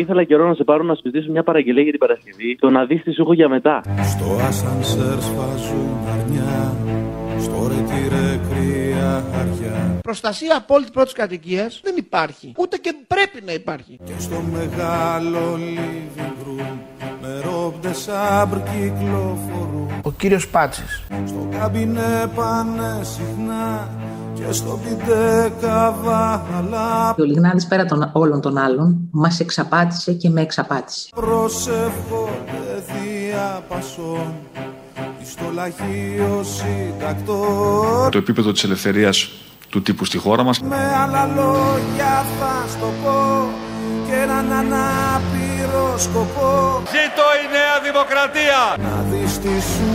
Ήθελα 0.00 0.22
καιρό 0.30 0.44
να 0.50 0.54
σε 0.58 0.64
πάρω 0.64 0.82
να 0.90 0.94
συζητήσω 0.94 1.28
μια 1.36 1.44
παραγγελία 1.48 1.82
για 1.86 1.94
την 1.96 2.02
Παρασκευή. 2.04 2.50
Το 2.62 2.68
να 2.76 2.80
δεις 2.88 3.02
τι 3.02 3.10
σου 3.14 3.22
έχω 3.24 3.34
για 3.40 3.48
μετά. 3.56 3.74
Στο 4.12 4.28
ασανσέρ 4.48 5.18
σφάζουν 5.28 5.90
αρνιά 6.14 6.56
Στο 7.42 7.68
ρετήρε 7.68 8.40
κρύα 8.50 9.24
αριά 9.40 9.98
Προστασία 10.02 10.56
απόλυτη 10.56 10.90
πρώτης 10.90 11.12
κατοικίας 11.12 11.80
δεν 11.84 11.94
υπάρχει. 11.96 12.52
Ούτε 12.56 12.76
και 12.76 12.94
πρέπει 13.06 13.42
να 13.46 13.52
υπάρχει. 13.52 13.98
Και 14.04 14.12
στο 14.18 14.42
μεγάλο 14.52 15.58
living 15.58 16.46
room 16.46 16.76
Με 17.22 17.40
ρόμπτε 17.44 17.92
σάμπρ 17.92 18.56
κυκλοφορούν 18.56 19.88
Ο 20.02 20.10
κύριος 20.10 20.48
Πάτσης. 20.48 21.02
Στο 21.26 21.48
καμπινέ 21.58 22.30
πάνε 22.34 23.00
συχνά 23.02 23.88
Και 24.34 24.52
στο 24.52 24.80
πιντέ 24.84 25.52
καβάλα 25.60 27.14
Ο 27.18 27.22
Λιγνάδης 27.24 27.66
πέρα 27.66 27.84
των 27.84 28.10
όλων 28.12 28.40
των 28.40 28.58
άλλων 28.58 29.08
μας 29.10 29.40
εξαπάτησε 29.40 30.12
και 30.12 30.28
με 30.28 30.40
εξαπάτησε. 30.40 31.08
Προσεύχονται 31.14 32.82
διαπασών 32.86 34.34
Στο 34.50 34.60
λαχείο 34.60 34.60
συντακτών 34.60 34.81
Το 38.10 38.18
επίπεδο 38.18 38.52
της 38.52 38.64
ελευθερίας 38.64 39.30
του 39.68 39.82
τύπου 39.82 40.04
στη 40.04 40.18
χώρα 40.18 40.42
μας 40.42 40.60
Με 40.60 40.76
άλλα 41.02 41.26
λόγια 41.26 42.24
θα 42.40 42.64
στο 42.68 42.86
πω 43.04 43.48
και 44.06 44.14
έναν 44.14 44.52
ανάπηρο 44.52 45.98
σκοπό 45.98 46.82
Ζήτω 46.86 47.26
η 47.42 47.46
Νέα 47.52 47.76
Δημοκρατία! 47.92 48.76
Να 48.78 49.04
δεις 49.10 49.38
τι 49.38 49.48
σου 49.48 49.90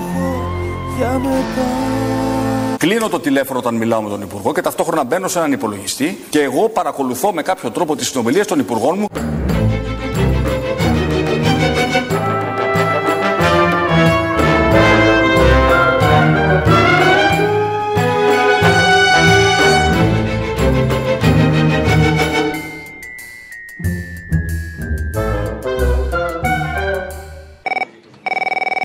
έχω 0.00 0.42
για 0.96 1.18
μετά 1.18 1.68
Κλείνω 2.78 3.08
το 3.08 3.20
τηλέφωνο 3.20 3.58
όταν 3.58 3.74
μιλάω 3.74 4.02
με 4.02 4.08
τον 4.08 4.22
Υπουργό 4.22 4.52
και 4.52 4.60
ταυτόχρονα 4.60 5.04
μπαίνω 5.04 5.28
σε 5.28 5.38
έναν 5.38 5.52
υπολογιστή 5.52 6.18
και 6.30 6.40
εγώ 6.42 6.68
παρακολουθώ 6.68 7.32
με 7.32 7.42
κάποιο 7.42 7.70
τρόπο 7.70 7.96
τις 7.96 8.08
συνομιλίες 8.08 8.46
των 8.46 8.58
Υπουργών 8.58 8.98
μου. 8.98 9.06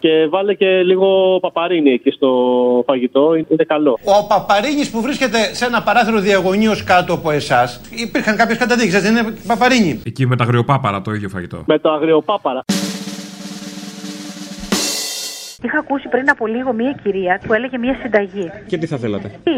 Και 0.05 0.27
βάλε 0.29 0.53
και 0.53 0.65
λίγο 0.65 1.39
παπαρίνι 1.41 1.91
εκεί 1.91 2.11
στο 2.11 2.29
φαγητό. 2.85 3.35
Είναι 3.35 3.63
καλό. 3.67 3.97
Ο 4.03 4.27
Παπαρίνης 4.27 4.91
που 4.91 5.01
βρίσκεται 5.01 5.37
σε 5.37 5.65
ένα 5.65 5.83
παράθυρο 5.83 6.19
διαγωνίως 6.19 6.83
κάτω 6.83 7.13
από 7.13 7.31
εσάς 7.31 7.81
υπήρχαν 8.07 8.35
κάποιες 8.35 8.57
καταδείξεις, 8.57 9.01
δεν 9.01 9.15
είναι 9.15 9.33
Παπαρίνη; 9.47 10.01
Εκεί 10.05 10.27
με 10.27 10.35
τα 10.35 10.43
αγριοπάπαρα 10.43 11.01
το 11.01 11.11
ίδιο 11.11 11.29
φαγητό. 11.29 11.63
Με 11.65 11.79
το 11.79 11.91
αγριοπάπαρα. 11.91 12.63
Είχα 15.63 15.77
ακούσει 15.77 16.07
πριν 16.07 16.29
από 16.29 16.47
λίγο 16.47 16.73
μία 16.73 16.99
κυρία 17.03 17.41
που 17.47 17.53
έλεγε 17.53 17.77
μία 17.77 17.95
συνταγή. 18.01 18.51
Και 18.67 18.77
τι 18.77 18.85
θα 18.85 18.97
θέλατε; 18.97 19.31
Τι 19.43 19.51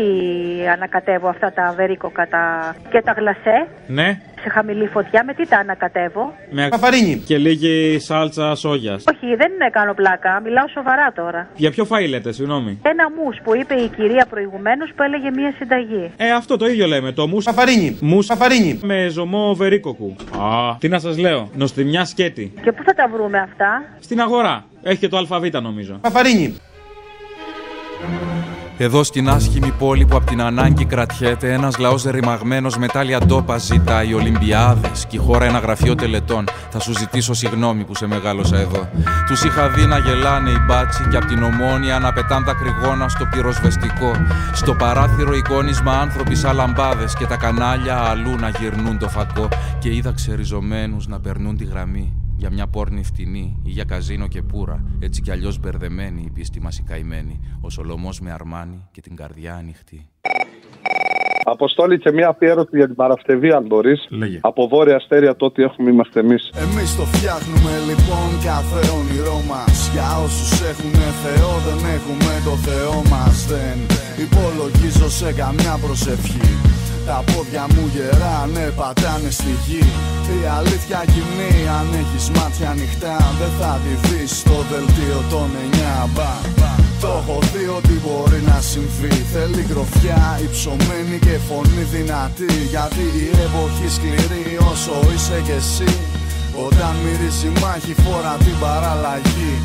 ανακατεύω 0.74 1.28
αυτά 1.28 1.54
τα 1.54 1.74
βερίκοκα 1.76 2.28
τα... 2.28 2.76
και 2.92 3.02
τα 3.02 3.12
γλασέ; 3.12 3.68
Ναι. 3.88 4.22
Σε 4.48 4.54
σε 4.54 4.60
χαμηλή 4.60 4.88
φωτιά, 4.88 5.24
με 5.24 5.34
τι 5.34 5.48
τα 5.48 5.58
ανακατεύω; 5.58 6.34
Με 6.50 6.68
Παπαρίνι. 6.68 7.16
Και 7.26 7.38
λίγη 7.38 8.00
σάλτσα 8.00 8.56
σόγιας. 8.56 9.04
Όχι, 9.14 9.36
δεν 9.36 9.52
είναι 9.52 9.70
κάνω 9.72 9.94
πλάκα, 9.94 10.42
μιλάω 10.44 10.68
σοβαρά 10.68 11.12
τώρα. 11.16 11.48
Για 11.56 11.72
ποιο 11.72 11.88
φαΐ 11.90 12.10
λέτε, 12.10 12.32
συγγνώμη; 12.32 12.80
Ένα 12.82 13.06
μους 13.12 13.38
που 13.44 13.56
είπε 13.56 13.74
η 13.74 13.88
κυρία 13.88 14.26
προηγουμένως 14.30 14.90
που 14.96 15.04
έλεγε 15.04 15.30
μία 15.32 15.54
συνταγή. 15.58 16.12
Ε, 16.18 16.32
αυτό 16.32 16.58
το 16.58 16.66
ίδιο 16.68 16.88
λέμε. 16.88 17.12
Το 17.12 17.28
μους. 17.28 17.44
Παπαρίνι. 17.46 17.98
Μους. 18.02 18.28
Παπαρίνι. 18.28 18.80
Με 18.84 19.08
ζωμό 19.10 19.54
βερίκοκου. 19.56 20.16
Α, 20.40 20.76
τι 20.80 20.88
να 20.88 21.00
σας 21.00 21.18
λέω. 21.18 21.50
Νοστιμιά 21.54 22.06
σκέτη. 22.06 22.54
Και 22.62 22.72
πού 22.72 22.84
θα 22.84 22.94
τα 22.94 23.08
βρούμε 23.14 23.38
αυτά; 23.38 23.84
Στην 24.00 24.22
αγορά. 24.22 24.66
Έχει 24.84 25.00
και 25.00 25.08
το 25.08 25.18
αλφαβήτα 25.18 25.62
νομίζω. 25.62 25.98
Παπαρίνι. 26.02 26.56
Εδώ 28.80 29.04
στην 29.04 29.30
άσχημη 29.30 29.72
πόλη 29.72 30.06
που 30.06 30.16
απ' 30.16 30.26
την 30.26 30.42
ανάγκη 30.42 30.86
κρατιέται, 30.86 31.54
ένας 31.54 31.78
λαός 31.78 32.04
ρημαγμένο 32.04 32.70
με 32.78 32.88
τάλια 32.88 33.20
ντόπα 33.20 33.58
ζητάει 33.58 34.14
Ολυμπιάδες 34.14 35.06
και 35.06 35.16
η 35.16 35.20
χώρα 35.20 35.46
ένα 35.46 35.60
γραφείο 35.60 35.96
τελετών. 35.96 36.46
Θα 36.70 36.80
σου 36.80 36.98
ζητήσω 36.98 37.34
συγγνώμη 37.34 37.84
που 37.84 37.96
σε 37.96 38.08
μεγάλωσα 38.08 38.58
εδώ. 38.58 38.90
Τους 39.28 39.44
είχα 39.44 39.70
δει 39.70 39.86
να 39.86 39.98
γελάνε 39.98 40.50
οι 40.50 40.58
μπάτσι 40.68 41.08
και 41.10 41.18
απ' 41.18 41.26
την 41.26 41.44
ομόνια 41.44 42.00
να 42.00 42.14
πετάν 42.14 42.44
δακρυγόνα 42.44 43.10
στο 43.10 43.26
πυροσβεστικό. 43.32 44.12
Στο 44.54 44.74
παράθυρο 44.74 45.36
εικόνισμα 45.36 45.92
άνθρωποι 45.92 46.36
σαν 46.36 46.56
λαμπάδες 46.56 47.16
και 47.16 47.26
τα 47.26 47.36
κανάλια 47.36 47.96
αλλού 47.96 48.36
να 48.36 48.50
γυρνούν 48.50 48.98
το 48.98 49.10
φακό. 49.10 49.48
Και 49.80 49.96
είδα 49.96 50.12
ξεριζωμένους 50.12 51.08
να 51.08 51.20
περνούν 51.20 51.58
τη 51.58 51.66
γραμμή 51.66 52.27
για 52.38 52.52
μια 52.52 52.68
πόρνη 52.68 53.04
φτηνή 53.04 53.60
ή 53.64 53.70
για 53.70 53.84
καζίνο 53.84 54.28
και 54.28 54.42
πουρα. 54.42 54.84
Έτσι 55.00 55.22
κι 55.22 55.32
αλλιώς 55.32 55.60
μπερδεμένη 55.60 56.22
η 56.26 56.30
πίστη 56.30 56.62
μας 56.62 56.78
η 56.78 56.84
καημένη. 56.84 57.40
Ο 57.62 57.70
Σολομός 57.70 58.20
με 58.20 58.32
αρμάνι 58.32 58.88
και 58.92 59.02
την 59.02 59.16
καρδιά 59.16 59.56
ανοιχτή. 59.56 60.10
Αποστόλη 61.44 62.00
και 62.00 62.12
μια 62.12 62.28
αφιέρωση 62.28 62.78
για 62.78 62.86
την 62.86 62.96
Παρασκευή, 62.96 63.50
αν 63.52 63.66
μπορείς. 63.66 64.08
Λέγε. 64.10 64.40
Από 64.42 64.68
βόρεια 64.68 64.96
αστέρια 64.96 65.36
το 65.36 65.46
ότι 65.46 65.62
έχουμε 65.64 65.90
είμαστε 65.92 66.20
εμείς. 66.20 66.52
Εμείς 66.56 66.96
το 66.96 67.04
φτιάχνουμε 67.04 67.72
λοιπόν 67.90 68.28
κάθε 68.44 68.80
όνειρό 68.98 69.40
μας. 69.50 69.90
Για 69.94 70.18
όσους 70.26 70.62
έχουν 70.62 70.94
Θεό, 71.24 71.52
δεν 71.68 71.80
έχουμε 71.96 72.34
το 72.48 72.56
Θεό 72.68 72.96
μας. 73.10 73.46
Δεν 73.46 73.78
υπολογίζω 74.26 75.10
σε 75.10 75.34
καμιά 75.34 75.78
προσευχή. 75.86 76.77
Τα 77.10 77.24
πόδια 77.30 77.66
μου 77.74 77.84
γεράνε, 77.94 78.66
πατάνε 78.80 79.30
στη 79.40 79.54
γη. 79.66 79.84
Η 80.38 80.40
αλήθεια 80.58 81.02
κοινή, 81.14 81.54
αν 81.80 81.88
έχεις 82.02 82.26
μάτια 82.36 82.70
ανοιχτά, 82.70 83.18
δεν 83.40 83.52
θα 83.60 83.72
τη 83.84 83.94
δεις 84.08 84.32
στο 84.42 84.58
δελτίο 84.72 85.20
των 85.32 85.50
9 86.04 86.10
μπα. 86.14 86.32
Το 87.02 87.10
έχω 87.20 87.38
δει 87.52 87.66
ότι 87.80 87.96
μπορεί 88.04 88.42
να 88.52 88.58
συμβεί. 88.72 89.16
Θέλει 89.34 89.64
γροφιά, 89.72 90.24
υψωμένη 90.46 91.18
και 91.26 91.36
φωνή 91.48 91.84
δυνατή. 91.96 92.54
Γιατί 92.74 93.06
η 93.24 93.28
εποχή 93.46 93.88
σκληρή 93.96 94.48
όσο 94.72 94.96
είσαι 95.14 95.38
κι 95.48 95.56
εσύ. 95.62 95.92
Όταν 96.66 96.94
μυρίζει 97.04 97.52
μάχη 97.62 97.96
φορά 98.04 98.36
την 98.46 98.56
παραλλαγή. 98.64 99.56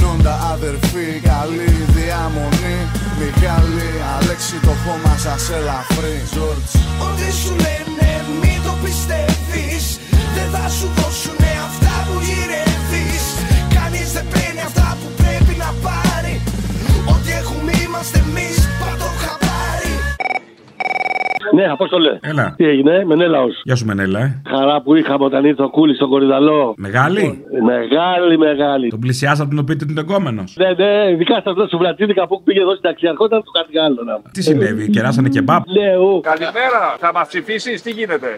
Νόντα 0.00 0.34
αδερφή, 0.52 1.08
καλή 1.30 1.72
διαμονή. 1.96 2.78
Μιχάλη, 3.18 3.90
Αλέξη 4.14 4.56
το 4.66 4.74
χώμα 4.82 5.14
σας 5.24 5.44
ελαφρύ. 5.56 6.16
Τζόρτζ 6.30 6.72
Ό,τι 7.06 7.28
σου 7.40 7.52
λένε 7.64 8.10
μην 8.40 8.58
το 8.66 8.72
πιστεύεις. 8.84 9.84
Δεν 10.36 10.48
θα 10.54 10.64
σου 10.76 10.88
δώσουνε 10.96 11.52
αυτά 11.68 11.94
που 12.06 12.16
γυρεύεις. 12.26 13.24
Κανείς 13.76 14.08
δεν 14.16 14.26
παίρνει 14.32 14.62
αυτά 14.70 14.88
που 15.00 15.08
πρέπει 15.20 15.54
να 15.64 15.70
πάρει. 15.86 16.34
Ό,τι 17.12 17.30
έχουμε 17.40 17.72
είμαστε 17.84 18.18
εμείς. 18.26 18.56
πάντο 18.60 18.75
χαμπάρι 18.75 18.75
Ναι, 21.54 21.64
Απόστολε. 21.70 22.18
Έλα. 22.22 22.54
Τι 22.56 22.64
έγινε, 22.68 23.04
Μενέλαος. 23.04 23.60
Γεια 23.64 23.76
σου, 23.76 23.86
Μενέλα, 23.86 24.20
ε. 24.20 24.42
Χαρά 24.48 24.82
που 24.82 24.94
είχαμε 24.94 25.24
όταν 25.24 25.44
ήρθε 25.44 25.62
ο 25.62 25.70
Κούλης 25.70 25.96
στον 25.96 26.08
Κορυδαλό. 26.08 26.74
Μεγάλη; 26.76 27.44
Μεγάλη, 27.64 28.38
μεγάλη. 28.38 28.88
Τον 28.88 28.98
πλησιάσατε 28.98 29.54
να 29.54 29.60
του 29.60 29.64
πείτε 29.64 29.84
ότι 29.84 29.92
είναι 29.92 30.00
εγκόμενο. 30.00 30.44
Ναι, 30.54 30.70
ναι, 30.84 31.10
ειδικά 31.10 31.34
σε 31.34 31.42
αυτό 31.50 31.66
του 31.66 31.78
Βλατσίδικα 31.78 32.26
που 32.26 32.42
πήγε 32.42 32.60
εδώ 32.60 32.70
στην 32.70 32.82
ταξιαρχό 32.82 33.24
ήταν 33.24 33.42
του 33.42 33.50
κάτι 33.50 33.78
άλλο 33.78 34.00
να 34.04 34.30
Τι 34.32 34.42
συνέβη, 34.42 34.90
κεράσανε 34.90 35.28
κεμπάπ. 35.28 35.62
Ναι, 35.68 35.96
ου. 35.96 36.20
Καλημέρα, 36.20 36.82
θα 36.98 37.10
μας 37.14 37.26
ψηφίσεις, 37.28 37.82
τι 37.82 37.90
γίνεται; 37.90 38.28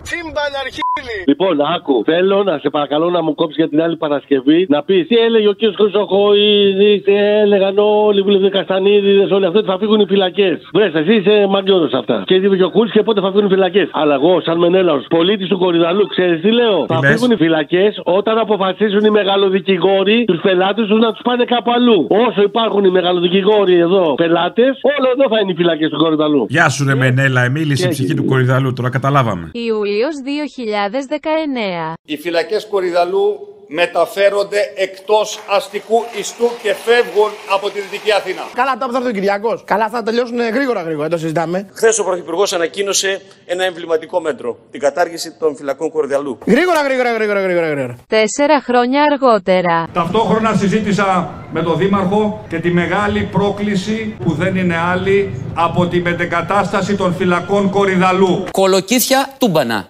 Λοιπόν, 1.26 1.60
άκου. 1.74 2.02
Θέλω 2.04 2.42
να 2.42 2.58
σε 2.58 2.70
παρακαλώ 2.70 3.10
να 3.10 3.22
μου 3.22 3.34
κόψεις 3.34 3.56
για 3.56 3.68
την 3.68 3.82
άλλη 3.82 3.96
Παρασκευή 3.96 4.66
να 4.68 4.82
πεις 4.82 5.06
τι 5.06 5.16
έλεγε 5.16 5.48
ο 5.48 5.52
κ. 5.52 5.58
Χρυσοχοίδης, 5.76 7.02
τι 7.04 7.14
έλεγαν 7.14 7.78
όλοι 7.78 8.18
οι 8.18 8.22
βουλευτές 8.22 8.50
Καστανίδης, 8.50 9.30
όλοι 9.30 9.46
αυτοί 9.46 9.58
ότι 9.58 9.66
θα 9.66 9.78
φύγουν 9.78 10.00
οι 10.00 10.06
φυλακές. 10.06 10.68
Βρες, 10.74 10.94
εσύ 10.94 11.14
είσαι 11.14 11.46
μαγκιόρο 11.48 11.88
αυτά. 11.94 12.22
Και 12.26 12.34
είπε 12.34 12.56
και 12.56 12.64
ο 12.64 12.70
Κούλης 12.70 12.92
και 12.98 13.04
πότε 13.04 13.20
θα 13.20 13.30
φύγουν 13.32 13.46
οι 13.46 13.52
φυλακές. 13.54 13.88
Αλλά 14.00 14.14
εγώ, 14.14 14.40
σαν 14.46 14.58
Μενέλαος, 14.58 15.06
πολίτης 15.08 15.48
του 15.48 15.58
Κορυδαλού, 15.58 16.06
ξέρεις 16.06 16.40
τι 16.40 16.50
λέω; 16.58 16.78
θα 16.86 16.98
λες; 16.98 17.10
φύγουν 17.10 17.30
οι 17.30 17.36
φυλακές 17.36 18.00
όταν 18.04 18.38
αποφασίσουν 18.38 19.04
οι 19.04 19.10
μεγαλοδικηγόροι 19.10 20.24
τους 20.24 20.40
πελάτες 20.40 20.86
τους 20.86 20.98
να 20.98 21.12
τους 21.12 21.22
πάνε 21.22 21.44
κάπου 21.44 21.70
αλλού. 21.76 22.06
Όσο 22.26 22.42
υπάρχουν 22.42 22.84
οι 22.84 22.90
μεγαλοδικηγόροι 22.90 23.74
εδώ 23.86 24.14
πελάτες, 24.14 24.72
όλο 24.96 25.08
εδώ 25.14 25.24
θα 25.32 25.38
είναι 25.40 25.52
οι 25.52 25.54
φυλακές 25.54 25.88
του 25.90 25.96
Κορυδαλού. 25.96 26.46
Γεια 26.48 26.68
σου, 26.68 26.84
ρε 26.88 26.94
Μενέλα, 26.94 27.50
μίλησε 27.50 27.86
η 27.86 27.90
ψυχή 27.90 28.14
του 28.14 28.24
κορυδαλού, 28.24 28.72
τώρα 28.72 28.90
καταλάβαμε. 28.90 29.50
Ιούλιος 29.52 30.14
2019. 30.24 31.94
Οι 32.04 32.16
φυλακές 32.16 32.66
Κορυδαλού 32.70 33.26
μεταφέρονται 33.68 34.60
εκτός 34.74 35.38
αστικού 35.56 36.04
ιστού 36.18 36.50
και 36.62 36.74
φεύγουν 36.74 37.30
από 37.54 37.70
τη 37.70 37.80
Δυτική 37.80 38.12
Αθήνα. 38.12 38.42
Καλά, 38.54 38.72
τώρα 38.72 38.86
που 38.86 38.92
θα 38.92 38.98
έρθει 38.98 39.10
ο 39.10 39.12
Κυριακός. 39.12 39.62
Καλά, 39.64 39.88
θα 39.88 40.02
τελειώσουν 40.02 40.38
γρήγορα 40.38 40.82
γρήγορα, 40.82 41.08
δεν 41.08 41.10
το 41.10 41.18
συζητάμε. 41.18 41.68
Χθες 41.72 41.98
ο 41.98 42.04
Πρωθυπουργός 42.04 42.52
ανακοίνωσε 42.52 43.20
ένα 43.46 43.64
εμβληματικό 43.64 44.20
μέτρο. 44.20 44.56
Την 44.70 44.80
κατάργηση 44.80 45.36
των 45.38 45.56
φυλακών 45.56 45.90
Κορυδαλού. 45.90 46.38
Γρήγορα, 46.46 46.82
γρήγορα, 46.82 47.12
γρήγορα, 47.12 47.40
γρήγορα. 47.40 47.66
γρήγορα. 47.68 47.96
Τέσσερα 48.06 48.62
χρόνια 48.62 49.02
αργότερα. 49.12 49.86
Ταυτόχρονα 49.92 50.54
συζήτησα 50.54 51.30
με 51.52 51.62
τον 51.62 51.76
Δήμαρχο 51.76 52.44
και 52.48 52.58
τη 52.58 52.70
μεγάλη 52.70 53.28
πρόκληση 53.32 54.16
που 54.24 54.32
δεν 54.32 54.56
είναι 54.56 54.76
άλλη 54.76 55.42
από 55.54 55.86
τη 55.86 56.00
μετεκατάσταση 56.00 56.96
των 56.96 57.14
φυλακών 57.14 57.70
Κορυδαλού. 57.70 58.44
Κολοκύθια 58.50 59.28
τούμπανα. 59.38 59.88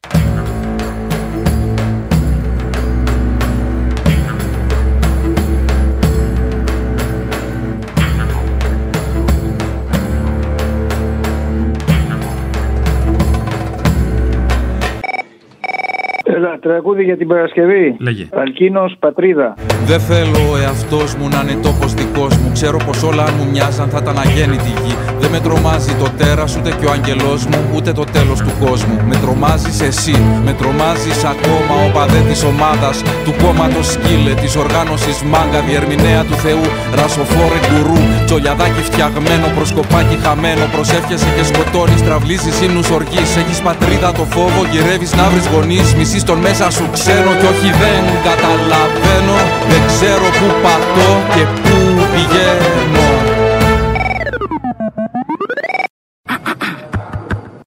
Έλα, 16.38 16.58
τραγούδι 16.58 17.04
για 17.04 17.16
την 17.16 17.28
Παρασκευή. 17.28 17.96
Λέγε. 17.98 18.28
Αλκίνος 18.32 18.96
Πατρίδα. 18.98 19.54
Δεν 19.86 20.00
θέλω 20.00 20.50
ο 20.52 20.56
εαυτός 20.56 21.14
μου 21.14 21.28
να 21.28 21.40
είναι 21.42 21.62
τόπος 21.62 21.94
δικός 21.94 22.36
μου. 22.36 22.50
Ξέρω 22.52 22.78
πως 22.86 23.02
όλα 23.02 23.22
αν 23.22 23.34
μου 23.38 23.50
μοιάζαν 23.50 23.88
θα 23.88 23.98
ήταν 24.02 24.18
αγέννητη 24.18 24.72
γη. 24.82 25.07
Δεν 25.20 25.30
με 25.30 25.40
τρομάζει 25.40 25.92
το 26.02 26.08
τέρας 26.18 26.56
ούτε 26.56 26.70
και 26.78 26.86
ο 26.86 26.90
άγγελός 26.90 27.40
μου, 27.46 27.60
ούτε 27.74 27.92
το 27.92 28.04
τέλος 28.16 28.38
του 28.44 28.52
κόσμου. 28.64 28.96
Με 29.10 29.16
τρομάζεις 29.16 29.80
εσύ, 29.80 30.16
με 30.44 30.52
τρομάζεις 30.60 31.18
ακόμα 31.34 31.74
ο 31.86 31.88
παδέ 31.96 32.20
της 32.28 32.40
ομάδας. 32.52 32.96
Του 33.24 33.34
κόμματος 33.42 33.86
σκύλε, 33.92 34.32
της 34.42 34.56
οργάνωσης 34.56 35.16
μάγκα, 35.32 35.60
διερμηνέα 35.68 36.22
του 36.28 36.36
Θεού. 36.44 36.66
Ρασοφόρε 36.98 37.60
γκουρού, 37.66 38.00
τσολιαδάκι 38.26 38.82
φτιαγμένο, 38.88 39.46
προσκοπάκι 39.56 40.16
χαμένο. 40.22 40.64
Προσεύχεσαι 40.74 41.30
και 41.36 41.44
σκοτώνεις, 41.50 42.00
τραυλίζεις 42.06 42.56
ύμνους 42.66 42.88
οργή. 42.98 43.22
Έχεις 43.40 43.60
πατρίδα 43.66 44.10
το 44.18 44.24
φόβο, 44.34 44.60
γυρεύεις 44.72 45.12
να 45.18 45.24
βρει 45.30 45.42
γονείς. 45.52 45.88
Μισή 45.98 46.20
τον 46.28 46.38
μέσα 46.46 46.66
σου 46.76 46.84
ξένο 46.96 47.32
και 47.40 47.46
όχι 47.52 47.68
δεν 47.82 48.02
καταλαβαίνω. 48.28 49.38
Δεν 49.70 49.82
ξέρω 49.90 50.26
πού 50.38 50.46
πατώ 50.64 51.10
και 51.34 51.44
πού 51.62 51.76
πηγαίνω. 52.12 53.37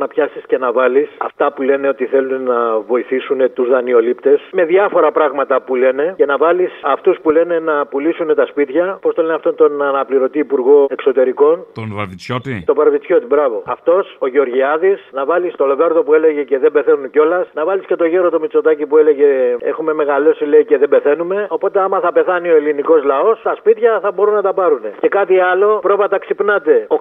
Να 0.00 0.06
πιάσεις 0.08 0.42
και 0.46 0.58
να 0.58 0.72
βάλεις 0.72 1.08
αυτά 1.18 1.52
που 1.52 1.62
λένε 1.62 1.88
ότι 1.88 2.04
θέλουν 2.06 2.42
να 2.42 2.78
βοηθήσουν 2.78 3.52
τους 3.52 3.68
δανειολήπτες 3.68 4.40
με 4.52 4.64
διάφορα 4.64 5.12
πράγματα 5.12 5.60
που 5.62 5.74
λένε 5.74 6.14
και 6.16 6.26
να 6.26 6.36
βάλεις 6.36 6.72
αυτούς 6.82 7.16
που 7.22 7.30
λένε 7.30 7.58
να 7.58 7.86
πουλήσουν 7.86 8.34
τα 8.34 8.46
σπίτια. 8.46 8.98
Πώς 9.00 9.14
το 9.14 9.22
λένε 9.22 9.34
αυτόν 9.34 9.54
τον 9.54 9.82
αναπληρωτή 9.82 10.38
Υπουργό 10.38 10.86
Εξωτερικών; 10.90 11.66
Τον 11.72 11.88
Βαρβιτσιώτη. 11.94 12.62
Το 12.66 12.74
Παρβιτσιώτη, 12.74 13.26
μπράβο. 13.26 13.62
Αυτός, 13.66 14.16
ο 14.18 14.26
Γεωργιάδης, 14.26 15.08
να 15.12 15.24
βάλεις 15.24 15.54
το 15.56 15.64
Λεβέρδο 15.66 16.02
που 16.02 16.14
έλεγε 16.14 16.42
και 16.42 16.58
δεν 16.58 16.72
πεθαίνουν 16.72 17.10
κιόλας, 17.10 17.48
να 17.54 17.64
βάλεις 17.64 17.86
και 17.86 17.96
το 17.96 18.04
γέρο 18.04 18.30
το 18.30 18.40
Μητσοτάκι 18.40 18.86
που 18.86 18.96
έλεγε 18.96 19.56
Έχουμε 19.60 19.92
μεγαλώσει, 19.92 20.44
λέει 20.44 20.64
και 20.64 20.78
δεν 20.78 20.88
πεθαίνουμε. 20.88 21.46
Οπότε, 21.48 21.80
άμα 21.80 22.00
θα 22.00 22.12
πεθάνει 22.12 22.48
ο 22.50 22.56
ελληνικός 22.56 23.04
λαός, 23.04 23.42
τα 23.42 23.54
σπίτια 23.54 24.00
θα 24.02 24.12
μπορούν 24.12 24.34
να 24.34 24.42
τα 24.42 24.52
πάρουν. 24.52 24.80
Και 25.00 25.08
κάτι 25.08 25.40
άλλο, 25.40 25.78
πρόβατα 25.82 26.18
ξυπνάτε. 26.18 26.86
850.000 26.88 26.98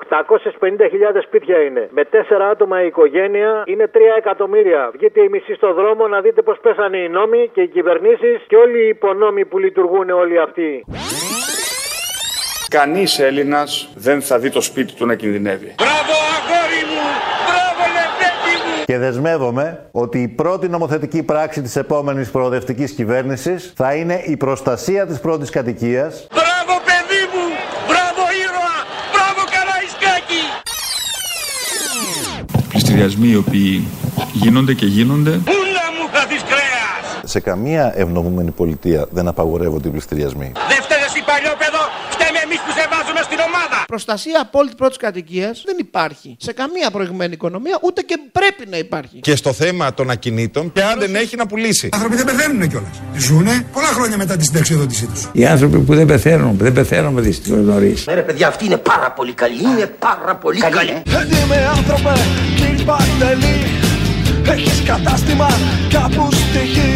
σπίτια 1.22 1.62
είναι. 1.62 1.89
Με 1.91 2.03
4 2.12 2.15
άτομα 2.51 2.84
η 2.84 2.88
οικογένεια 2.91 3.51
είναι 3.65 3.86
3 3.93 3.98
εκατομμύρια. 4.17 4.81
Βγείτε 4.96 5.19
οι 5.24 5.29
μισοί 5.34 5.53
στο 5.53 5.74
δρόμο 5.74 6.08
να 6.08 6.22
δείτε 6.22 6.41
πώς 6.41 6.58
πέσανε 6.65 6.98
οι 6.98 7.10
νόμοι 7.10 7.50
και 7.53 7.62
οι 7.62 7.67
κυβερνήσεις 7.67 8.38
και 8.48 8.55
όλοι 8.55 8.79
οι 8.86 8.88
υπονόμοι 8.88 9.46
που 9.46 9.58
λειτουργούν 9.58 10.10
όλοι 10.10 10.39
αυτοί. 10.39 10.72
Κανείς 12.69 13.19
Έλληνας 13.19 13.93
δεν 13.96 14.22
θα 14.22 14.39
δει 14.39 14.50
το 14.50 14.62
σπίτι 14.62 14.93
του 14.93 15.05
να 15.05 15.15
κινδυνεύει. 15.15 15.75
Και 18.86 18.98
δεσμεύομαι 18.98 19.89
ότι 19.91 20.22
η 20.22 20.27
πρώτη 20.27 20.69
νομοθετική 20.69 21.24
πράξη 21.24 21.62
της 21.62 21.75
επόμενης 21.75 22.31
προοδευτικής 22.31 22.91
κυβέρνησης 22.91 23.74
θα 23.75 23.93
είναι 23.93 24.22
η 24.25 24.38
προστασία 24.38 25.05
της 25.05 25.19
πρώτης 25.19 25.50
κατοικίας 25.50 26.27
Πληστηριασμοί 33.00 33.34
οι 33.34 33.36
οποίοι 33.36 33.88
γίνονται 34.34 34.74
και 34.74 34.86
γίνονται. 34.86 35.29
Πούλα 35.29 35.86
μου 35.96 36.06
θα 36.13 36.25
δεις 36.29 36.44
κρέας! 36.51 37.32
Σε 37.34 37.39
καμία 37.39 37.94
ευνομούμενη 37.96 38.51
πολιτεία 38.51 39.06
δεν 39.12 39.27
απαγορεύονται 39.27 39.88
οι 39.88 39.91
πληστηριασμοί. 39.91 40.51
Δεν 40.72 40.82
φταίει 40.86 41.03
εσύ 41.08 41.24
παλιόπαιδο! 41.29 41.82
Φταίμε 42.10 42.39
εμείς 42.46 42.60
που 42.65 42.72
σε 42.77 42.84
βάζουμε 42.91 43.22
στην 43.27 43.39
ομάδα! 43.48 43.78
Προστασία 43.93 44.41
απόλυτη 44.41 44.75
πρώτης 44.75 44.98
κατοικίας 44.98 45.63
δεν 45.65 45.75
υπάρχει 45.79 46.36
σε 46.39 46.53
καμία 46.53 46.91
προηγμένη 46.91 47.34
οικονομία, 47.34 47.79
ούτε 47.81 48.01
και 48.01 48.15
πρέπει 48.31 48.69
να 48.69 48.77
υπάρχει. 48.77 49.19
Και 49.19 49.36
στο 49.36 49.53
θέμα 49.53 49.93
των 49.93 50.10
ακινήτων, 50.10 50.72
και 50.74 50.84
αν 50.84 51.00
δεν 51.00 51.15
έχει 51.15 51.36
να 51.36 51.46
πουλήσει. 51.48 51.86
Οι 51.86 51.89
άνθρωποι 51.93 52.15
δεν 52.15 52.25
πεθαίνουν 52.25 52.69
κιόλας. 52.69 53.01
Ζούνε 53.17 53.67
πολλά 53.74 53.88
χρόνια 53.88 54.17
μετά 54.17 54.38
τη 54.38 54.43
συνταξιοδότησή 54.43 55.05
τους. 55.05 55.29
Οι 55.31 55.46
άνθρωποι 55.46 55.79
που 55.79 55.96
δεν 55.96 56.05
πεθαίνουν, 56.05 56.58
που 56.58 56.63
δεν 56.63 56.74
πεθαίνουν 56.74 57.24
δυστυχώς 57.24 57.60
νωρί. 57.60 57.98
Ναι, 58.05 58.13
ρε 58.13 58.22
παιδιά, 58.22 58.48
αυτή 58.48 58.65
είναι 58.65 58.77
πάρα 58.77 59.12
πολύ 59.12 59.34
καλή. 59.34 59.62
Είναι 59.62 59.86
πάρα 60.00 60.36
πολύ 60.36 60.60
καλή. 60.60 61.01
Είμαι 61.43 61.72
άνθρωπε, 61.77 62.13
κύριε 62.55 62.84
Παντελή. 62.86 63.58
Έχεις 64.51 64.84
κατάστημα 64.86 65.48
κάπου 65.89 66.31
στη 66.31 66.65
γη. 66.74 66.91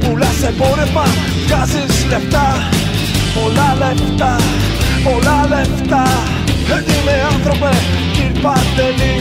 Πουλάς 0.00 0.42
εμπόρευμα, 0.42 1.04
βγάζεις 1.46 2.06
λεφτά. 2.10 2.46
Πολλά 3.34 3.68
λεφτά, 3.80 4.36
πολλά 5.04 5.38
λεφτά. 5.52 6.06
Είμαι 6.92 7.14
άνθρωπε, 7.32 7.72
κύριε 8.12 8.40
Παντελή. 8.42 9.16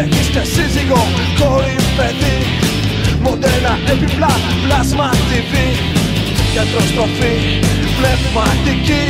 Έχεις 0.00 0.28
και 0.34 0.42
σύζυγο, 0.52 1.02
κόρη, 1.38 1.76
παιδί. 1.96 2.36
Μοντέλα, 3.22 3.74
επιπλά, 3.92 4.32
πλάσμα 4.64 5.10
TV. 5.10 5.52
Γιατροστροφή, 6.52 7.34
πνευματική. 7.98 9.04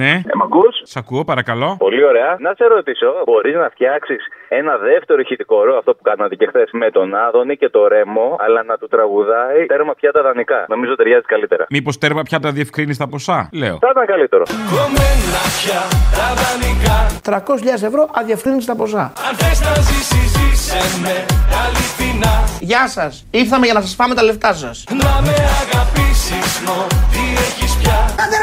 Ναι. 0.00 0.12
Ε, 0.26 0.34
μ' 0.38 0.42
ακούς; 0.42 0.74
Σ' 0.82 0.96
ακούω, 0.96 1.24
παρακαλώ. 1.24 1.76
Πολύ 1.78 2.04
ωραία. 2.04 2.36
Να 2.38 2.54
σε 2.58 2.64
ρωτήσω, 2.64 3.10
μπορείς 3.24 3.54
να 3.54 3.68
φτιάξεις 3.74 4.22
ένα 4.48 4.76
δεύτερο 4.76 5.20
ηχητικό 5.20 5.64
ρο, 5.64 5.76
αυτό 5.78 5.94
που 5.94 6.02
κάνατε 6.02 6.34
και 6.34 6.46
χθες 6.46 6.70
με 6.72 6.90
τον 6.90 7.14
Άδωνη 7.14 7.56
και 7.56 7.68
το 7.68 7.88
Ρέμο, 7.88 8.36
αλλά 8.38 8.62
να 8.62 8.76
του 8.76 8.88
τραγουδάει 8.88 9.66
τέρμα 9.66 9.94
πια 9.94 10.12
τα 10.12 10.22
δανεικά. 10.22 10.64
Νομίζω 10.68 10.94
ταιριάζει 10.94 11.24
καλύτερα. 11.26 11.66
Μήπως 11.70 11.98
τέρμα 11.98 12.22
πια 12.22 12.40
τα 12.40 12.50
διευκρίνεις 12.50 12.96
τα 12.96 13.08
ποσά, 13.08 13.48
λέω. 13.52 13.76
Θα 13.80 13.88
ήταν 13.90 14.06
καλύτερο. 14.06 14.42
Κομμένα 14.74 15.42
πια 15.58 15.80
τα 16.18 16.28
δανεικά 16.40 16.98
300.000 17.22 17.82
ευρώ 17.90 18.08
αδιαφρύνιστα 18.14 18.76
ποσά. 18.76 19.12
Αν 19.28 19.34
θες 19.36 19.60
να 19.60 19.74
ζήσεις, 19.74 20.28
ζήσε 20.36 21.00
με 21.02 21.14
αληθινά 21.62 22.34
Γεια 22.60 22.88
σας. 22.88 23.26
Ήρθαμε 23.30 23.64
για 23.64 23.74
να 23.74 23.80
σας 23.80 23.96
πάμε 23.96 24.14
τα 24.14 24.22
λεφτά 24.22 24.52
σας. 24.52 24.84
Να 24.90 25.20
με 25.26 25.34
αγαπήσεις, 25.62 26.62
μω 26.66 26.86
τι 27.12 27.22
έχεις 27.46 27.76
πια 27.80 27.98
Άντε 28.22 28.36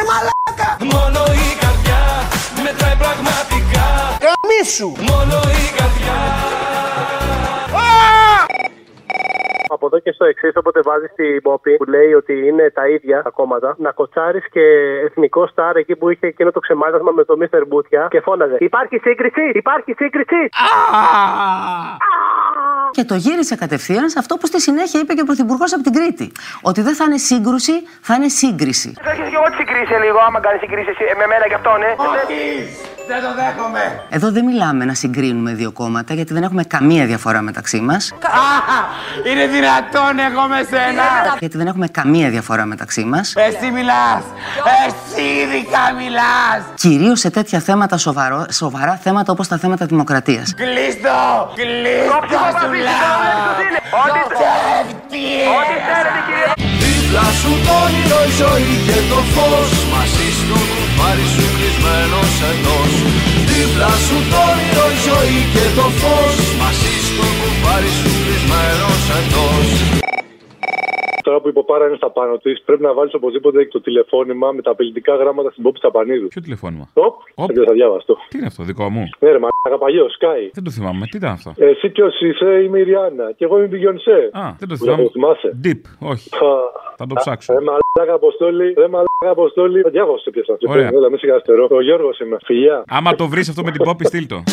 ρε 0.58 0.64
μαλάκα! 0.64 0.70
Μόνο 0.94 1.22
η 1.46 1.50
καρδιά 1.62 2.02
μετράει 2.64 2.98
πραγματικά 3.04 3.86
Καμίσου! 4.26 4.90
Μόνο 5.12 5.38
η 5.62 5.66
καρδιά 5.78 6.18
Από 9.68 9.86
εδώ 9.86 10.00
και 10.00 10.12
στο 10.12 10.26
εξής, 10.26 10.52
όποτε 10.56 10.80
βάζεις 10.84 11.12
την 11.16 11.42
πόπη 11.42 11.76
που 11.76 11.84
λέει 11.86 12.14
ότι 12.14 12.48
είναι 12.48 12.70
τα 12.70 12.88
ίδια 12.88 13.22
τα 13.22 13.30
κόμματα, 13.30 13.76
να 13.78 13.92
κοτσάρεις 13.92 14.50
και 14.50 14.62
εθνικό 15.06 15.48
στάρ 15.48 15.76
εκεί 15.76 15.96
που 15.96 16.10
είχε 16.10 16.28
εκείνο 16.28 16.52
το 16.52 16.60
ξεμάτασμα 16.60 17.12
με 17.12 17.24
το 17.24 17.38
Mr. 17.42 17.64
Μπούτια 17.68 18.08
και 18.10 18.22
φώναζε. 18.22 18.58
Υπάρχει 18.60 18.98
σύγκριση! 18.98 19.52
Υπάρχει 19.54 19.94
σύγκριση! 19.98 20.50
Και 22.92 23.04
το 23.04 23.16
γύρισε 23.16 23.56
κατευθείαν 23.56 24.10
σε 24.10 24.20
αυτό 24.20 24.38
που 24.38 24.48
στη 24.48 24.62
συνέχεια 24.62 25.00
είπε 25.00 25.14
και 25.14 25.22
ο 25.22 25.26
Πρωθυπουργός 25.26 25.74
από 25.74 25.84
την 25.84 25.94
Κρήτη. 25.94 26.32
Ότι 26.62 26.82
δεν 26.82 26.96
θα 26.96 27.04
είναι 27.04 27.18
σύγκρουση, 27.18 27.76
θα 28.02 28.14
είναι 28.16 28.28
σύγκριση. 28.28 28.94
Θα 29.04 29.12
έχεις 29.12 29.30
και 29.30 29.36
εγώ 29.40 29.48
τη 29.52 29.56
συγκρίση 29.62 29.94
λίγο, 30.06 30.20
άμα 30.28 30.40
κάνεις 30.40 30.60
συγκρίση 30.60 30.90
εσύ, 30.94 31.04
με 31.18 31.26
μένα 31.32 31.46
και 31.48 31.58
αυτόν, 31.60 31.80
ε. 31.90 31.92
Όχι! 32.14 32.40
Δεν 33.08 33.22
το 33.22 33.34
δέχομαι! 33.36 34.04
Εδώ 34.10 34.32
δεν 34.32 34.46
μιλάμε 34.46 34.86
να 34.86 34.94
συγκρίνουμε 34.94 35.54
δύο 35.54 35.72
κόμματα, 35.72 36.14
γιατί 36.14 36.34
δεν 36.34 36.44
έχουμε 36.44 36.64
καμία 36.64 37.06
διαφορά 37.06 37.42
μεταξύ 37.42 37.80
μας. 37.80 38.14
Είναι 39.32 39.46
δυνατόν 39.48 40.20
εγώ 40.30 40.42
με 40.48 40.62
σένα! 40.70 41.04
Γιατί 41.40 41.58
δεν 41.58 41.68
έχουμε 41.68 41.88
καμία 41.88 42.30
διαφορά 42.30 42.66
μεταξύ 42.66 43.04
μας. 43.04 43.34
Εσύ 43.36 43.72
μιλάς! 43.72 44.24
Εσύ 44.86 45.22
ειδικά 45.42 45.84
μιλάς! 45.98 46.62
Κυρίως 46.76 47.20
σε 47.20 47.30
τέτοια 47.30 47.60
θέματα 47.60 47.98
σοβαρό, 47.98 48.46
σοβαρά 48.52 49.00
θέματα 49.04 49.32
όπως 49.32 49.48
τα 49.48 49.58
θέματα 49.58 49.86
δημοκρατίας. 49.86 50.54
Κλείστο! 50.54 51.18
Κλείστο 51.56 52.16
σου 52.62 52.74
λέω! 52.74 53.16
Ό,τι 54.04 54.20
Ό,τι 55.60 55.76
θέλετε, 55.88 56.20
κύριε. 56.28 56.50
Δίπλα 56.82 57.26
σου 57.40 57.52
το 57.66 57.74
όνειρο 57.86 58.20
η 58.30 58.32
ζωή 58.42 58.74
και 58.88 59.00
το 59.10 59.20
φως 59.34 59.72
Μαζί 59.94 60.28
στο 60.40 60.58
κουμπάρι 60.72 61.28
σου 61.36 61.55
κλεισμένος 61.86 62.34
εντός 62.52 62.92
Δίπλα 63.50 63.92
σου 64.06 64.18
το 64.32 64.40
όνειρο 64.52 64.86
η 64.96 64.98
ζωή 65.08 65.38
και 65.54 65.66
το 65.78 65.86
φως 66.00 66.36
Μαζί 66.62 66.94
στο 67.08 67.26
κουμπάρι 67.40 67.92
σου 68.00 68.12
κλεισμένος 68.24 69.02
εντός 69.20 69.68
Τώρα 71.26 71.40
που 71.42 71.48
η 71.48 71.54
Ποπάρα 71.54 71.86
είναι 71.88 71.96
στα 71.96 72.12
πάνω 72.12 72.38
της, 72.38 72.62
πρέπει 72.66 72.82
να 72.82 72.94
βάλεις 72.94 73.14
οπωσδήποτε 73.14 73.66
το 73.66 73.82
τηλεφώνημα 73.82 74.52
με 74.52 74.62
τα 74.62 74.72
απειλητικά 74.72 75.16
γράμματα 75.16 75.52
στην 75.52 75.64
Πόπη 75.64 75.80
Τσαπανίδου. 75.80 76.28
Ποιο 76.28 76.42
τηλεφώνημα; 76.42 76.90
Οπ, 76.94 77.52
δεν 77.54 77.66
θα 77.66 77.74
διάβαστο. 77.74 78.18
Τι 78.30 78.38
είναι 78.38 78.48
αυτό, 78.48 78.64
δικό 78.64 78.90
μου; 78.90 79.04
Ναι, 79.20 79.30
ρε 79.32 79.40
μαλάκα 79.44 79.84
παλιό, 79.84 80.06
Sky. 80.20 80.50
Δεν 80.54 80.64
το 80.64 80.72
θυμάμαι, 80.72 81.06
τι 81.06 81.18
ήταν 81.18 81.32
αυτό; 81.32 81.54
Εσύ 81.58 81.90
ποιο 81.90 82.08
είσαι, 82.20 82.50
είμαι 82.64 82.80
η 82.80 82.84
Ριάννα. 82.84 83.32
Και 83.38 83.44
εγώ 83.46 83.56
είμαι 83.56 83.66
η 83.66 83.70
Μπιγιονσέ. 83.72 84.30
Α, 84.32 84.42
δεν 84.60 84.68
το 84.68 84.76
Που 84.76 84.84
θυμάμαι. 84.84 85.04
το 85.04 85.10
θυμάσαι. 85.10 85.50
Deep, 85.64 85.82
όχι. 86.12 86.30
Θα 86.98 87.06
το 87.08 87.16
ψάξω. 87.16 87.54
Ρε 87.54 87.60
μαλάκα 88.00 88.16
αποστόλη, 88.16 88.74
ρε 88.78 88.88
μαλάκα 88.88 89.30
αποστόλη. 89.30 89.82
Διάβασε 89.92 90.24
σε 90.24 90.30
πιέσα. 90.30 90.58
Ωραία. 90.68 90.88
Έλα, 90.88 91.10
μην 91.10 91.20
σιγαστερώ. 91.20 91.68
Ο 91.72 91.82
Γιώργος 91.82 92.20
είμαι. 92.20 92.38
Φιλιά. 92.44 92.84
Άμα 92.88 93.16
το 93.16 93.28
βρεις 93.28 93.50
αυτό 93.50 93.64
με 93.64 93.72
την 93.72 93.84
πόπη, 93.84 94.06
στείλ 94.06 94.28
το. 94.28 94.44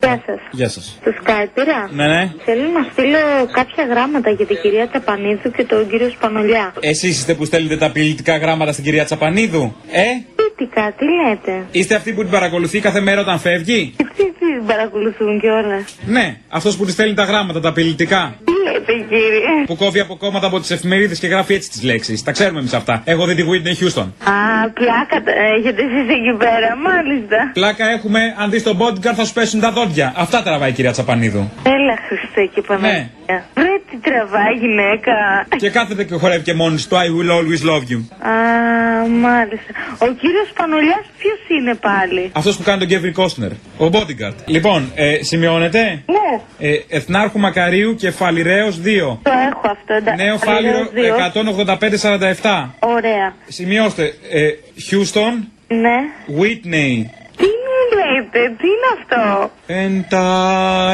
Γεια 0.00 0.22
σας. 0.26 0.40
Γεια 0.50 0.68
σας. 0.68 0.98
Το 1.04 1.10
Skype 1.20 1.48
πήρα. 1.54 1.90
Ναι, 1.92 2.06
ναι. 2.06 2.32
Θέλω 2.44 2.62
να 2.62 2.82
στείλω 2.92 3.18
κάποια 3.52 3.84
γράμματα 3.84 4.30
για 4.30 4.46
την 4.46 4.58
κυρία 4.62 4.88
Ταπανίδου 4.88 5.50
και 5.50 5.64
τον 5.64 5.88
κύριο 5.88 6.08
Σπανολιά. 6.08 6.74
Εσείς 6.80 7.18
είστε 7.18 7.34
που 7.34 7.44
στέλνετε 7.44 7.76
τα 7.76 7.86
απειλητικά 7.86 8.36
γράμματα 8.36 8.72
στην 8.72 8.84
κυρία 8.84 9.04
Τσαπανίδου, 9.04 9.74
ε; 9.90 10.04
Ποιητικά, 10.36 10.94
τι 10.98 11.04
λέτε; 11.04 11.66
Είστε 11.70 11.94
αυτοί 11.94 12.12
που 12.12 12.22
την 12.22 12.30
παρακολουθεί 12.30 12.80
κάθε 12.80 13.00
μέρα 13.00 13.20
όταν 13.20 13.38
φεύγει; 13.38 13.94
Τι 14.58 14.64
την 14.64 14.74
παρακολουθούν 14.74 15.40
κιόλας. 15.40 15.96
Ναι, 16.06 16.36
αυτός 16.48 16.76
που 16.76 16.84
της 16.84 16.92
στέλνει 16.92 17.14
τα 17.14 17.24
γράμματα, 17.24 17.60
τα 17.60 17.68
απειλητικά. 17.68 18.34
Τι 18.44 18.52
λέτε, 18.64 18.92
κύριε. 18.92 19.64
Που 19.66 19.76
κόβει 19.76 20.00
από 20.00 20.16
κόμματα 20.16 20.46
από 20.46 20.60
τις 20.60 20.70
εφημερίδες 20.70 21.18
και 21.18 21.26
γράφει 21.26 21.54
έτσι 21.54 21.70
τις 21.70 21.82
λέξεις. 21.82 22.22
Τα 22.22 22.32
ξέρουμε 22.32 22.58
εμείς 22.58 22.74
αυτά. 22.74 23.02
Εγώ 23.04 23.24
δεν 23.24 23.36
τη 23.36 23.42
Whitney 23.50 23.74
Houston. 23.82 24.06
Α, 24.32 24.70
πλάκα 24.78 25.22
τα 25.24 25.32
έχετε 25.58 25.82
εσείς 25.82 26.08
εκεί 26.16 26.32
πέρα, 26.38 26.76
μάλιστα. 26.76 27.50
Πλάκα 27.52 27.90
έχουμε, 27.90 28.20
αν 28.38 28.50
δεις 28.50 28.62
τον 28.62 28.78
bodyguard 28.80 29.14
θα 29.14 29.24
σου 29.24 29.32
πέσουν 29.32 29.60
τα 29.60 29.70
δόντια. 29.72 30.12
Αυτά 30.16 30.42
τραβάει 30.42 30.70
η 30.70 30.72
κυρία 30.72 30.92
Τσαπανίδου. 30.92 31.50
Έλα, 31.62 31.94
Χριστέ 32.08 32.44
και 32.54 32.62
Παναγία. 32.66 33.10
Βρε, 33.54 33.67
τι 33.90 33.96
τραβάει 33.96 34.54
γυναίκα. 34.54 35.12
Και 35.56 35.70
κάθεται 35.70 36.04
και 36.04 36.14
χορεύει 36.14 36.42
και 36.42 36.54
μόνη 36.54 36.76
του 36.76 36.96
I 36.96 37.08
will 37.16 37.30
always 37.38 37.62
love 37.70 37.84
you. 37.92 38.00
Α, 38.28 38.32
μάλιστα. 39.08 39.70
Ο 39.98 40.06
κύριος 40.20 40.48
Πανολιάς 40.56 41.04
ποιος 41.18 41.58
είναι 41.58 41.74
πάλι; 41.74 42.30
Αυτός 42.32 42.56
που 42.56 42.62
κάνει 42.62 42.78
τον 42.78 42.88
Κέβιν 42.88 43.12
Κόστνερ. 43.12 43.50
Ο 43.78 43.86
bodyguard. 43.92 44.34
Λοιπόν, 44.44 44.90
ε, 44.94 45.18
σημειώνετε; 45.22 45.80
Ναι. 46.06 46.40
Ε, 46.68 46.74
Εθνάρχου 46.88 47.38
Μακαρίου 47.38 47.94
και 47.94 48.10
Φαλιρέο 48.10 48.68
2. 48.68 49.18
Το 49.22 49.30
έχω 49.50 49.60
αυτό, 49.64 49.94
εντάξει. 49.94 50.24
Νέο 50.24 50.36
Φάλιρο 50.38 50.90
Φάλιρο 50.94 51.16
185-47. 52.42 52.68
Ωραία. 52.78 53.34
Σημειώστε. 53.48 54.02
Ε, 54.30 54.48
Houston, 54.90 55.46
Ναι. 55.68 55.96
Whitney. 56.40 57.06
Τι 57.88 57.94
μου 57.94 58.00
λέει, 58.00 58.16
εννοείται. 58.18 58.40
Τι 58.60 58.66
είναι 58.74 58.90
αυτό; 58.98 59.22
And 59.84 60.08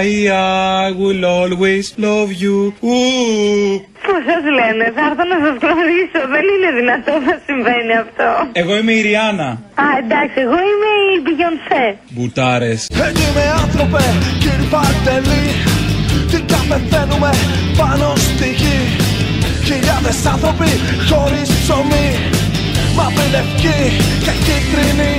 I, 0.01 0.09
I 0.31 0.89
will 1.01 1.25
always 1.41 1.87
love 2.07 2.31
you. 2.43 2.57
Ου. 2.89 2.97
Πώ 4.07 4.15
σας 4.29 4.45
λένε, 4.59 4.85
θα 4.97 5.03
έρθω 5.09 5.25
να 5.33 5.39
σας 5.45 5.55
γνωρίσω. 5.63 6.21
Δεν 6.35 6.45
είναι 6.53 6.71
δυνατό 6.79 7.13
να 7.29 7.35
συμβαίνει 7.47 7.95
αυτό. 8.05 8.29
Εγώ 8.63 8.73
είμαι 8.79 8.93
η 8.99 9.03
Ριάννα. 9.07 9.51
Α, 9.85 9.87
εντάξει, 10.03 10.37
εγώ 10.47 10.59
είμαι 10.71 10.91
η 11.15 11.17
Μπιγιονσέ. 11.23 11.85
Μπουτάρες. 12.15 12.81
Έτσι 13.09 13.27
με 13.37 13.45
άνθρωπε, 13.63 14.05
κύριε 14.43 14.69
Παντελή 14.73 15.47
Τι 16.31 16.39
καπεθαίνουμε 16.53 17.31
πάνω 17.81 18.07
στη 18.29 18.49
γη 18.61 18.79
Χιλιάδες 19.69 20.27
άνθρωποι 20.33 20.71
χωρίς 21.09 21.49
ψωμί 21.61 22.09
Μαύρη 22.97 23.27
λευκή 23.35 23.81
και 24.25 24.33
κίτρινη 24.45 25.15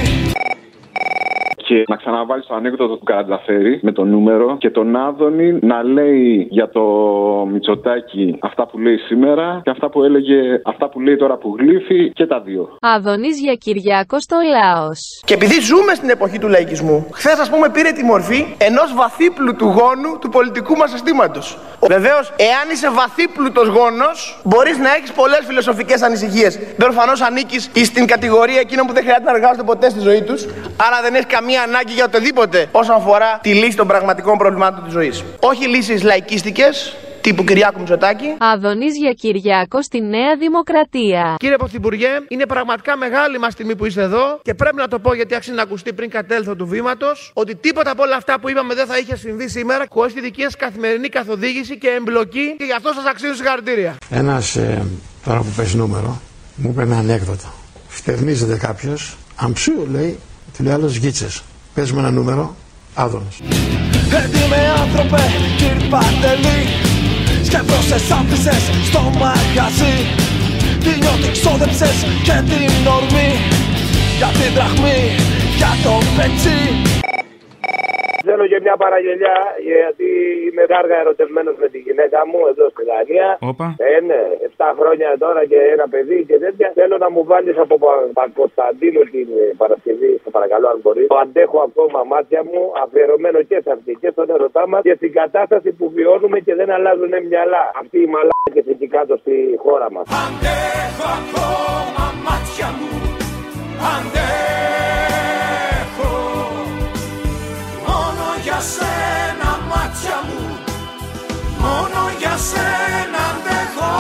Και 1.68 1.84
να 1.88 1.96
ξαναβάλεις 1.96 2.46
το 2.46 2.56
ανέκδοτο 2.56 2.96
του 2.96 3.04
Καρατζαφέρη 3.04 3.80
με 3.82 3.92
το 3.92 4.04
νούμερο 4.04 4.58
και 4.58 4.70
τον 4.70 4.96
Άδωνη 4.96 5.60
να 5.62 5.84
λέει 5.84 6.48
για 6.50 6.70
το 6.70 6.84
Μητσοτάκι 7.52 8.38
αυτά 8.42 8.66
που 8.68 8.80
λέει 8.80 8.98
σήμερα 8.98 9.62
και 9.64 9.70
αυτά 9.70 9.90
που 9.90 10.04
έλεγε, 10.04 10.62
αυτά 10.66 10.90
που 10.90 11.00
λέει 11.00 11.16
τώρα 11.16 11.38
που 11.38 11.56
γλύφει 11.60 12.12
και 12.14 12.26
τα 12.26 12.40
δύο. 12.40 12.78
Αδονής 12.82 13.40
για 13.40 13.54
Κυριάκος 13.54 14.24
στο 14.24 14.38
Λάος. 14.52 15.22
Και 15.26 15.34
επειδή 15.34 15.60
ζούμε 15.62 15.94
στην 15.94 16.10
εποχή 16.10 16.40
του 16.40 16.48
λαϊκισμού, 16.48 17.08
χθες, 17.12 17.40
ας 17.40 17.50
πούμε, 17.50 17.70
πήρε 17.70 17.92
τη 17.92 18.04
μορφή 18.04 18.46
ενός 18.58 18.94
βαθύπλουτου 18.96 19.66
γόνου 19.66 20.12
του 20.22 20.30
πολιτικού 20.30 20.76
μας 20.76 20.90
συστήματος. 20.92 21.58
Βεβαίως, 21.88 22.34
εάν 22.50 22.66
είσαι 22.74 22.90
βαθύπλουτος 22.92 23.68
γόνος, 23.68 24.42
μπορείς 24.44 24.78
να 24.78 24.90
έχεις 24.98 25.12
πολλές 25.12 25.42
φιλοσοφικές 25.48 26.02
ανησυχίες. 26.02 26.60
Προφανώ 26.78 27.12
ανήκεις 27.28 27.72
στην 27.90 28.06
κατηγορία 28.08 28.60
εκείνων 28.60 28.86
που 28.88 28.94
δεν 28.94 29.04
χρειάζεται 29.04 29.30
να 29.32 29.36
εργάζονται 29.38 29.64
ποτέ 29.64 29.90
στη 29.90 30.00
ζωή 30.00 30.22
τους, 30.22 30.42
άρα 30.86 30.98
δεν 31.04 31.14
έχεις 31.14 31.26
καμία 31.36 31.55
ανάγκη 31.62 31.94
για 31.94 32.06
οτιδήποτε 32.06 32.68
όσον 32.72 32.96
αφορά 32.96 33.40
τη 33.42 33.54
λύση 33.54 33.78
των 33.78 33.88
πραγματικών 33.88 34.38
προβλημάτων 34.38 34.84
της 34.84 34.94
ζωής. 34.94 35.24
Όχι 35.40 35.68
λύσεις 35.68 36.04
λαϊκίστικες, 36.04 36.96
τύπου 37.22 37.44
Κυριάκου 37.44 37.80
Μητσοτάκη. 37.80 38.26
Αδονής 38.38 38.98
για 38.98 39.14
Κυριάκο 39.14 39.82
στη 39.82 40.02
Νέα 40.02 40.36
Δημοκρατία. 40.40 41.36
Κύριε 41.40 41.56
Πρωθυπουργέ, 41.56 42.10
είναι 42.28 42.46
πραγματικά 42.46 42.98
μεγάλη 42.98 43.40
μας 43.40 43.56
τιμή 43.56 43.76
που 43.76 43.86
είστε 43.86 44.02
εδώ 44.02 44.40
και 44.42 44.54
πρέπει 44.54 44.76
να 44.76 44.88
το 44.88 45.00
πω 45.00 45.14
γιατί 45.14 45.36
άξιζε 45.36 45.56
να 45.56 45.62
ακουστεί 45.62 45.94
πριν 45.94 46.10
κατέλθω 46.10 46.56
του 46.56 46.68
βήματος 46.68 47.32
ότι 47.34 47.56
τίποτα 47.56 47.92
από 47.92 48.04
όλα 48.04 48.16
αυτά 48.16 48.40
που 48.40 48.50
είπαμε 48.50 48.74
δεν 48.74 48.86
θα 48.86 48.98
είχε 48.98 49.16
συμβεί 49.16 49.48
σήμερα 49.48 49.86
χωρίς 49.90 50.14
τη 50.14 50.22
δική 50.22 50.42
σας 50.42 50.56
καθημερινή 50.56 51.10
καθοδήγηση 51.10 51.78
και 51.78 51.88
εμπλοκή 51.88 52.56
και 52.58 52.64
γι' 52.64 52.74
αυτό 52.74 52.92
σας 52.94 53.06
αξίζω 53.10 53.34
συγχαρητήρια. 53.34 53.96
Ένας 54.10 54.56
ε, 54.56 54.86
τώρα 55.26 55.40
που 55.40 55.54
πες 55.56 55.74
νούμερο 55.74 56.22
μου 56.56 56.70
είπε 56.70 56.82
ένα 56.82 56.98
ανέκδοτο. 56.98 57.54
Φτερνίζεται 57.88 58.58
κάποιος, 58.58 59.18
αμψού 59.36 59.74
λέει, 59.92 60.20
του 60.58 60.64
λέει 60.64 60.74
άλλος 60.74 60.96
γίτσες. 60.96 61.44
Πες 61.74 61.92
μου 61.92 62.00
ένα 62.00 62.12
νούμερο, 62.12 62.56
άδωνο. 62.94 63.26
Έτσι 64.24 64.48
με 64.50 64.58
άνθρωπε, 64.82 65.24
κύριε 65.58 65.90
Παντελή 65.90 66.60
Σκεφτόσες 67.44 68.12
άφησες 68.12 68.64
στο 68.88 69.00
μαγαζί 69.00 69.96
Την 70.80 70.96
νιώτη 71.00 71.32
ξόδεψες 71.32 71.98
και 72.24 72.38
την 72.50 72.88
ορμή 72.88 73.32
Για 74.18 74.28
την 74.28 74.54
δραχμή, 74.56 75.00
για 75.58 75.72
το 75.84 75.94
πετσί 76.16 76.60
Θέλω 78.38 78.50
και 78.54 78.62
μια 78.68 78.78
παραγγελιά 78.84 79.38
γιατί 79.72 80.08
είμαι 80.48 80.64
κάργα 80.74 80.98
ερωτευμένος 81.04 81.56
με 81.64 81.68
τη 81.74 81.80
γυναίκα 81.88 82.20
μου 82.30 82.40
εδώ 82.52 82.66
στη 82.74 82.84
Γαλλία. 82.92 83.28
Όπα. 83.52 83.68
Ε, 83.90 84.00
ναι, 84.10 84.22
7 84.58 84.78
χρόνια 84.80 85.10
τώρα 85.24 85.42
και 85.52 85.60
ένα 85.76 85.86
παιδί 85.94 86.20
και 86.30 86.38
τέτοια. 86.44 86.68
Θέλω 86.80 86.96
να 87.04 87.10
μου 87.14 87.22
βάλεις 87.32 87.58
από 87.66 87.76
Πα- 87.84 88.08
Πακοσταντίνο 88.20 89.02
την 89.14 89.28
ε, 89.44 89.46
Παρασκευή, 89.62 90.12
σε 90.24 90.30
παρακαλώ 90.36 90.68
αν 90.74 90.78
μπορείς. 90.84 91.08
Το 91.14 91.18
αντέχω 91.26 91.58
ακόμα 91.68 92.00
μάτια 92.14 92.42
μου, 92.52 92.62
αφιερωμένο 92.84 93.40
και 93.50 93.58
σε 93.66 93.70
αυτή 93.78 93.92
και 94.02 94.10
στον 94.16 94.28
ερωτά 94.36 94.64
μας 94.72 94.82
και 94.88 94.96
στην 95.00 95.12
κατάσταση 95.20 95.70
που 95.78 95.86
βιώνουμε 95.96 96.38
και 96.46 96.54
δεν 96.60 96.70
αλλάζουν 96.76 97.14
μυαλά. 97.30 97.64
Αυτοί 97.82 97.98
οι 98.04 98.10
μαλάκες 98.16 98.66
εκεί 98.74 98.88
κάτω 98.98 99.14
στη 99.24 99.36
χώρα 99.64 99.88
μας. 99.94 100.06
Αντέχω 100.24 101.08
ακόμα 101.22 102.06
μάτια 102.26 102.68
μου 102.80 102.92
Αντέχω 103.94 105.15
για 108.46 108.60
σένα 108.60 109.52
μάτια 109.70 110.18
μου 110.28 110.42
Μόνο 111.64 112.02
για 112.20 112.36
σένα 112.50 113.22
αντέχω 113.32 113.94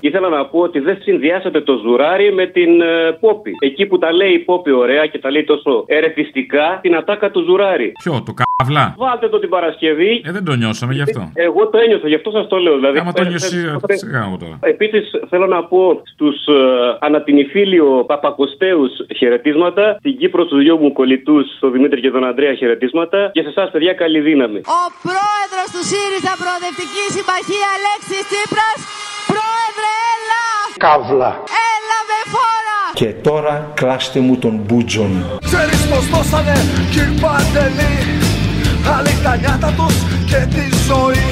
Ήθελα 0.00 0.28
να 0.28 0.46
πω 0.46 0.58
ότι 0.58 0.78
δεν 0.78 0.98
συνδυάσατε 1.02 1.60
το 1.60 1.76
ζουράρι 1.82 2.32
με 2.32 2.46
την 2.46 2.80
ε, 2.80 3.12
Πόπη. 3.20 3.52
Εκεί 3.58 3.86
που 3.86 3.98
τα 3.98 4.12
λέει 4.12 4.32
η 4.32 4.38
Πόπη 4.38 4.70
ωραία 4.70 5.06
και 5.06 5.18
τα 5.18 5.30
λέει 5.30 5.44
τόσο 5.44 5.84
ερεθιστικά, 5.86 6.78
την 6.82 6.96
ατάκα 6.96 7.30
του 7.30 7.40
ζουράρι. 7.40 7.92
Ποιο, 8.02 8.22
το 8.26 8.32
καύλα. 8.60 8.94
Βάλτε 8.98 9.28
το 9.28 9.38
την 9.38 9.48
Παρασκευή. 9.48 10.22
Ε, 10.24 10.32
δεν 10.32 10.44
το 10.44 10.54
νιώσαμε 10.54 10.92
γι' 10.94 11.02
αυτό. 11.02 11.30
Εγώ 11.34 11.68
το 11.68 11.78
ένιωσα, 11.78 12.08
γι' 12.08 12.14
αυτό 12.14 12.30
σας 12.30 12.46
το 12.48 12.56
λέω. 12.56 12.74
Δηλαδή, 12.74 12.98
Άμα 12.98 13.12
το 13.12 13.24
νιώσει, 13.24 13.58
σιγά 14.02 14.22
μου 14.28 14.36
τώρα. 14.42 14.58
Επίσης, 14.74 15.04
θέλω 15.30 15.46
να 15.46 15.64
πω 15.64 16.02
στους 16.12 16.36
ε, 16.46 16.52
ανατινηφίλιο 17.00 18.04
Παπακοστέους 18.06 18.92
χαιρετίσματα, 19.16 19.96
στην 19.98 20.16
Κύπρο 20.18 20.44
στους 20.44 20.58
δυο 20.62 20.76
μου 20.76 20.92
κολλητούς, 20.92 21.46
τον 21.60 21.72
Δημήτρη 21.72 22.00
και 22.00 22.10
τον 22.10 22.24
Ανδρέα 22.24 22.54
χαιρετίσματα 22.54 23.30
και 23.32 23.42
σε 23.42 23.48
εσάς, 23.48 23.70
παιδιά, 23.70 23.92
καλή 23.92 24.20
δύναμη. 24.20 24.60
Ο 24.80 24.82
πρόεδρος 25.06 25.68
του 25.74 25.82
ΣΥΡΙΖΑ 25.90 26.32
Προοδευτική 26.42 27.04
Συμμαχία 27.16 27.68
Αλέξης 27.76 28.22
Τσίπρας. 28.28 28.78
Πρόεδρε, 29.32 29.92
έλα! 30.14 30.44
Καύλα. 30.86 31.30
Έλα 31.70 31.98
με 32.10 32.18
φόρα! 32.32 32.78
Και 33.00 33.08
τώρα 33.28 33.54
κλάστε 33.74 34.20
μου 34.20 34.36
τον 34.38 34.54
μπούτζον. 34.64 35.12
Ξέρεις 35.48 35.88
πως 35.90 36.04
δώσανε 36.12 36.56
κύριε 36.92 37.20
Παντελή 37.22 38.19
Άλλοι 38.96 39.14
τα 39.24 39.36
νιάτα 39.36 39.70
τους 39.78 39.96
και 40.30 40.40
τη 40.54 40.64
ζωή. 40.88 41.28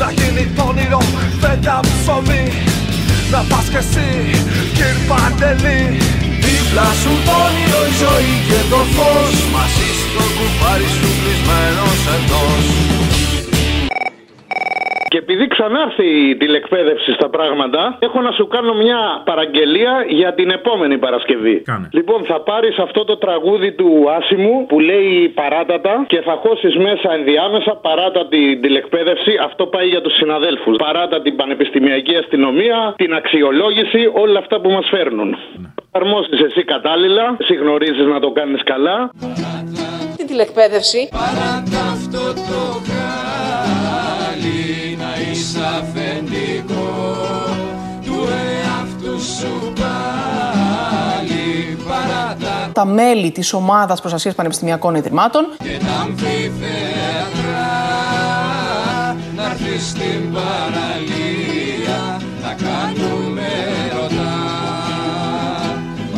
Να 0.00 0.08
γίνει 0.18 0.44
το 0.56 0.62
όνειρο 0.70 1.02
φέτα 1.40 1.80
ψωμί. 1.88 2.44
Να 3.32 3.40
πας 3.50 3.66
κι 3.72 3.80
εσύ 3.82 4.08
κύριε 4.76 5.00
Παντελή. 5.08 5.82
Δίπλα 6.44 6.88
σου 7.00 7.12
το 7.26 7.34
όνειρο 7.46 7.82
η 7.90 7.92
ζωή 8.02 8.34
και 8.48 8.60
το 8.72 8.80
φως. 8.94 9.34
Μαζί 9.54 9.88
στο 10.00 10.24
κουμπάρι 10.36 10.88
σου 10.96 11.08
κλεισμένος 11.18 12.00
εντός 12.14 12.66
Και 15.18 15.24
επειδή 15.24 15.46
ξανάρθει 15.46 16.08
η 16.30 16.36
τηλεκπαίδευση 16.36 17.12
στα 17.12 17.28
πράγματα, 17.28 17.96
έχω 17.98 18.20
να 18.20 18.32
σου 18.32 18.46
κάνω 18.46 18.74
μια 18.74 19.22
παραγγελία 19.24 20.04
για 20.08 20.34
την 20.34 20.50
επόμενη 20.50 20.98
Παρασκευή. 20.98 21.62
Λοιπόν, 21.90 22.24
θα 22.24 22.40
πάρεις 22.40 22.78
αυτό 22.78 23.04
το 23.04 23.16
τραγούδι 23.16 23.72
του 23.72 24.06
Άσιμου 24.18 24.66
που 24.66 24.80
λέει 24.80 25.28
παράτατα 25.28 26.04
και 26.06 26.20
θα 26.20 26.34
χώσεις 26.42 26.76
μέσα 26.76 27.12
ενδιάμεσα 27.12 27.72
παράτα 27.76 28.26
την 28.28 28.60
τηλεκπαίδευση. 28.60 29.32
Αυτό 29.44 29.66
πάει 29.66 29.88
για 29.88 30.00
τους 30.00 30.14
συναδέλφους. 30.16 30.76
Παράτα 30.76 31.22
την 31.22 31.36
πανεπιστημιακή 31.36 32.16
αστυνομία, 32.16 32.94
την 32.96 33.14
αξιολόγηση, 33.14 34.10
όλα 34.12 34.38
αυτά 34.38 34.60
που 34.60 34.70
μας 34.70 34.88
φέρνουν. 34.88 35.36
Αρμόσει 35.90 36.30
εσύ 36.46 36.64
κατάλληλα, 36.64 37.36
συγνωρίζει 37.38 38.02
να 38.02 38.20
το 38.20 38.30
κάνεις 38.30 38.62
καλά. 38.62 39.10
Την 40.16 40.26
τηλεκπαίδευση. 40.26 41.08
Παράτα 41.10 41.80
αυτό 41.96 42.22
το 42.48 42.60
χάλι 42.88 43.28
να 45.28 45.34
είσαι 45.34 45.58
αφεντικό 45.78 47.16
του 48.04 48.28
εαυτού 48.62 49.20
σου 49.20 49.72
πάλι 49.74 51.42
παράτα 51.88 52.70
Τα 52.72 52.84
μέλη 52.84 53.30
της 53.30 53.52
ομάδας 53.52 54.00
προστασίας 54.00 54.34
πανεπιστημιακών 54.34 54.94
ιδρυμάτων. 54.94 55.46
και 55.58 55.78
τα 55.84 55.92
αμφιθέατρα 56.02 57.66
να 59.36 59.44
έρθεις 59.44 59.88
στην 59.88 60.32
παραλία 60.32 62.20
να 62.42 62.54
κάνουμε 62.54 63.48
ρωτά 63.92 64.36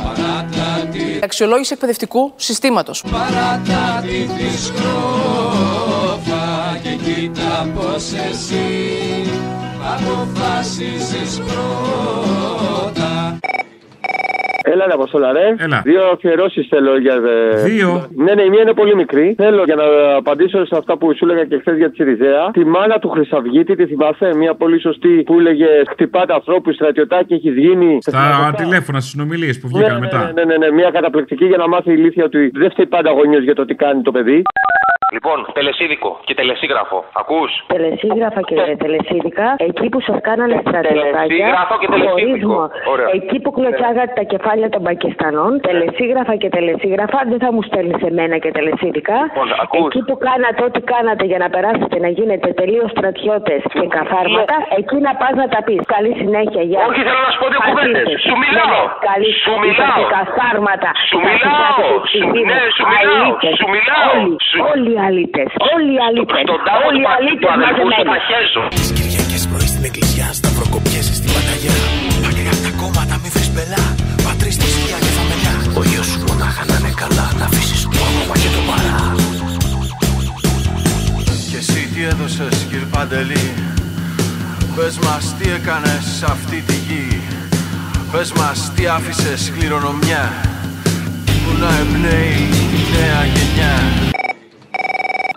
παράτα 0.02 0.86
τη 0.92 1.00
Αξιολόγηση 1.22 1.72
εκπαιδευτικού 1.72 2.32
συστήματος. 2.36 3.04
Παράτα 3.10 4.00
τη 4.02 4.08
τη 4.08 4.62
σκρόφα 4.62 5.99
και 6.82 6.94
κοίτα 7.04 7.68
πως 7.74 8.12
εσύ 8.28 8.66
αποφάσισες 9.92 11.42
πρώτα 11.48 13.10
Έλα, 14.72 14.86
ρε 14.86 14.92
Αποστόλα, 14.92 15.32
ρε. 15.32 15.54
Έλα. 15.58 15.80
Δύο 15.84 16.02
αφιερώσεις 16.12 16.66
θέλω 16.68 16.98
για. 16.98 17.14
ε, 17.54 17.62
Δύο; 17.62 18.06
Ναι, 18.16 18.34
ναι, 18.34 18.42
η 18.42 18.48
μία 18.48 18.62
είναι 18.62 18.72
πολύ 18.72 18.94
μικρή. 18.94 19.34
Θέλω 19.36 19.62
για 19.64 19.74
να 19.74 19.84
απαντήσω 20.16 20.64
σε 20.64 20.76
αυτά 20.76 20.98
που 20.98 21.14
σου 21.16 21.24
έλεγα 21.24 21.44
και 21.44 21.58
χθες 21.58 21.76
για 21.76 21.90
τη 21.90 21.94
Σιριζέα. 21.94 22.50
Τη 22.50 22.64
μάνα 22.64 22.98
του 22.98 23.08
Χρυσαυγίτη, 23.08 23.74
τη 23.74 23.86
θυμάσαι, 23.86 24.34
μια 24.36 24.54
πολύ 24.54 24.80
σωστή 24.80 25.22
που 25.26 25.38
έλεγε 25.38 25.66
Χτυπάτε 25.90 26.32
ανθρώπους, 26.32 26.74
στρατιωτάκι 26.74 27.34
έχεις 27.34 27.54
γίνει. 27.54 27.98
Στα 28.00 28.54
τηλέφωνα, 28.56 28.98
στις 29.00 29.10
συνομιλίες 29.10 29.60
που 29.60 29.68
βγήκαν 29.68 29.94
ναι, 29.94 30.00
μετά. 30.00 30.18
Ναι, 30.18 30.44
ναι, 30.44 30.44
ναι, 30.44 30.66
ναι, 30.66 30.72
μια 30.72 30.90
καταπληκτική 30.90 31.44
για 31.44 31.56
να 31.56 31.68
μάθει 31.68 31.90
η 31.90 31.94
ηλίθεια 31.98 32.24
ότι 32.24 32.50
δεν 32.54 32.70
φταίει 32.70 32.86
πάντα 32.86 33.10
γονιό 33.10 33.38
για 33.38 33.54
το 33.54 33.64
τι 33.64 33.74
κάνει 33.74 34.02
το 34.02 34.10
παιδί. 34.10 34.42
Λοιπόν, 35.16 35.38
τελεσίδικο 35.58 36.10
και 36.26 36.34
τελεσίγραφο. 36.40 36.98
Ακούς; 37.22 37.50
Τελεσίγραφα 37.66 38.40
και 38.48 38.54
τελεσίδικα, 38.84 39.46
εκεί 39.68 39.88
που 39.92 40.00
σας 40.00 40.18
κάνανε 40.28 40.56
στρατιωτάκια. 40.66 41.12
Τελεσίγραφο 41.20 41.74
και 41.80 41.86
τελεσίδικο. 41.94 42.54
χωρίσμο. 42.54 42.60
Ωραία. 42.92 43.08
Εκεί 43.18 43.36
που 43.42 43.50
κλωτσάγατε 43.56 44.12
τα 44.20 44.24
κεφάλια 44.32 44.68
των 44.74 44.82
Πακιστανών, 44.88 45.50
τελεσίγραφα 45.68 46.34
και 46.42 46.48
τελεσίγραφα, 46.56 47.18
δεν 47.30 47.38
θα 47.44 47.48
μου 47.54 47.62
στέλνεις 47.68 47.98
σε 48.04 48.10
μένα 48.18 48.36
και 48.42 48.50
τελεσίδικα. 48.58 49.16
Λοιπόν, 49.28 49.48
ακούς. 49.64 49.88
Εκεί 49.94 50.00
που 50.08 50.16
κάνατε 50.28 50.60
ό,τι 50.68 50.80
κάνατε 50.92 51.24
για 51.30 51.38
να 51.44 51.48
περάσετε 51.54 51.96
να 52.04 52.08
γίνετε 52.16 52.48
τελείως 52.60 52.88
στρατιώτες 52.94 53.60
και 53.78 53.86
καθάρματα, 53.96 54.54
εκεί 54.80 54.96
να 55.06 55.12
πας 55.20 55.34
να 55.42 55.46
τα 55.54 55.60
πεις. 55.66 55.80
Καλή 55.94 56.12
συνέχεια, 56.20 56.62
γεια. 56.70 56.80
Όχι, 56.90 57.00
θέλω 57.06 57.20
να 57.26 57.30
σου 57.32 57.38
πω 57.42 57.46
δύο 57.52 57.60
κουβέντες. 57.66 58.04
Φασίστες. 58.06 58.20
Σου 58.28 58.34
μιλάω. 58.44 58.80
Ναι, 58.80 58.92
ναι, 58.94 59.08
Καλή 59.10 59.30
Σου 59.42 59.50
συνέχεια 59.54 59.86
μιλάω. 59.86 59.98
και 60.00 60.06
καθάρματα. 60.18 60.90
Σου 61.10 61.18
μιλάω. 61.26 61.88
Σου- 62.12 62.32
ναι, 62.50 62.60
σου 62.76 62.84
μιλάω. 62.92 63.28
Σου 63.60 63.66
μιλάω. 63.74 64.12
Όλοι, 64.72 64.92
Σου- 65.00 65.12
όλοι 65.12 65.20
οι 65.20 65.28
αλήτες. 65.28 65.48
Όλοι 65.74 65.90
οι 65.96 66.00
αλήτες. 66.06 66.40
Στον 66.46 66.60
τάφο 66.66 66.80
Όλοι 66.88 66.96
του 66.96 67.02
οι 67.02 67.06
πα- 67.06 67.12
του 67.12 67.18
αλήτες 67.18 67.50
αδελφού 67.56 67.84
σου 67.84 67.90
μαζεμένοι. 67.90 68.10
τα 68.12 68.18
χέζω. 68.28 68.62
Κυριακές 68.98 69.42
πρωί 69.50 69.68
στην 69.72 69.84
εκκλησιά, 69.88 70.26
σταυροκοπιές 70.40 71.06
στην 71.18 71.30
Παναγιά. 71.34 71.76
Πάνε 72.24 72.42
απ' 72.54 72.62
τα 72.66 72.72
κόμματα, 72.80 73.14
μη 73.22 73.28
βρεις 73.34 73.48
μπελά. 73.54 73.84
Πατρίς 74.26 74.56
τη 74.60 74.66
σκιά 74.74 74.98
και 75.04 75.10
θα 75.16 75.22
μελιά. 75.28 75.52
Ο 75.80 75.82
γιος 75.90 76.06
σου 76.12 76.18
μονάχα 76.28 76.62
να 76.70 76.74
είναι 76.78 76.92
καλά, 77.02 77.26
να 77.38 77.44
αφήσεις 77.50 77.80
το 77.92 77.98
όνομα 78.08 78.34
και 78.42 78.50
το 78.56 78.60
παρά. 78.68 78.94
Και 81.50 81.58
εσύ 81.62 81.80
τι 81.92 82.00
έδωσες 82.12 82.54
κυρ 82.70 82.84
Παντελή; 82.94 83.46
Πες 84.76 84.94
μας 85.06 85.24
τι 85.38 85.46
έκανες 85.58 86.02
σε 86.18 86.24
αυτή 86.34 86.58
τη 86.68 86.76
γη 86.86 87.06
Πες 88.12 88.32
μας 88.32 88.58
τι 88.74 88.86
άφησες 88.86 89.52
κληρονομιά 89.58 90.24
Που 91.42 91.50
να 91.62 91.70
εμπνέει 91.82 92.40
τη 92.70 92.80
νέα 92.96 93.20
γενιά 93.34 93.74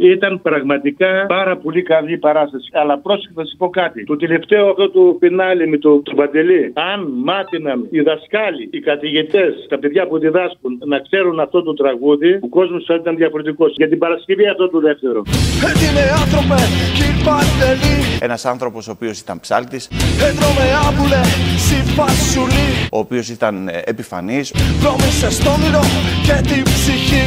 Ήταν 0.08 0.42
πραγματικά 0.42 1.26
πάρα 1.28 1.58
πολύ 1.58 1.82
καλή 1.82 2.18
παράσταση. 2.18 2.70
Αλλά 2.72 2.98
πρόσεχε 2.98 3.34
να 3.36 3.46
σου 3.46 3.58
πω 3.58 3.70
κάτι. 3.70 4.04
Το 4.04 4.16
τελευταίο 4.16 4.70
αυτό 4.70 4.90
του 4.90 5.18
πινάλι 5.20 5.68
με 5.68 5.78
το, 5.78 6.02
το 6.02 6.14
Παντελή. 6.16 6.74
Αν 6.92 7.00
μάθαιναν 7.24 7.88
οι 7.90 8.02
δασκάλοι, 8.02 8.70
οι 8.72 8.80
καθηγητές, 8.80 9.66
τα 9.70 9.80
παιδιά 9.80 10.08
που 10.08 10.18
διδάσκουν 10.20 10.80
να 10.86 11.00
ξέρουν 11.00 11.40
αυτό 11.40 11.64
το 11.64 11.74
τραγούδι, 11.74 12.40
ο 12.42 12.48
κόσμος 12.48 12.84
θα 12.88 12.96
ήταν 12.96 13.16
διαφορετικός. 13.16 13.74
Για 13.76 13.90
την 13.90 13.98
Παρασκευή 13.98 14.48
αυτό 14.48 14.70
το 14.70 14.80
δεύτερο. 14.80 15.22
Έτοιμε 15.70 16.04
άνθρωπε 16.22 16.62
κυρ 16.98 17.14
Παντελή 17.26 17.98
Ένας 18.22 18.46
άνθρωπος 18.46 18.88
ο 18.88 18.92
οποίος 18.92 19.20
ήταν 19.20 19.40
ψάλτης, 19.40 19.90
Έτρωμε 20.28 20.66
άπουλε 20.88 21.22
συμπασουλή 21.68 22.70
ο 22.92 22.98
οποίος 22.98 23.30
ήταν 23.30 23.70
επιφανής, 23.86 24.54
Δρόμησες 24.82 25.38
το 25.44 25.50
όνειρο 25.50 25.84
και 26.28 26.36
την 26.50 26.64
ψυχή 26.64 27.26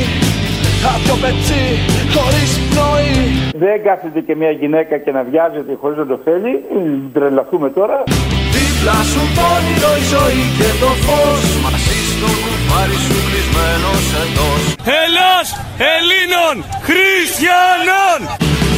Απ' 0.95 1.05
το 1.09 1.15
πετσί 1.23 1.65
χωρίς 2.15 2.51
πνοή. 2.69 3.17
Δεν 3.65 3.77
κάθεται 3.87 4.21
και 4.27 4.35
μια 4.41 4.53
γυναίκα 4.61 4.95
και 5.05 5.13
να 5.17 5.23
βιάζεται 5.31 5.73
χωρίς 5.81 5.97
να 6.03 6.07
το 6.13 6.17
θέλει. 6.27 6.53
Μην 6.75 7.01
Τρελαθούμε 7.15 7.69
τώρα. 7.79 7.99
Δίπλα 8.55 8.99
σου 9.11 9.23
το 9.37 9.45
όνειρο 9.57 9.93
η 10.03 10.05
ζωή 10.15 10.45
και 10.59 10.71
το 10.83 10.91
φως. 11.05 11.45
Μαζί 11.65 11.99
στο 12.13 12.29
κουφάρι 12.43 12.99
σου 13.05 13.17
κλεισμένος 13.27 14.05
εντός. 14.23 14.63
Ελλάς 15.03 15.49
Ελλήνων 15.95 16.57
Χριστιανών! 16.87 18.21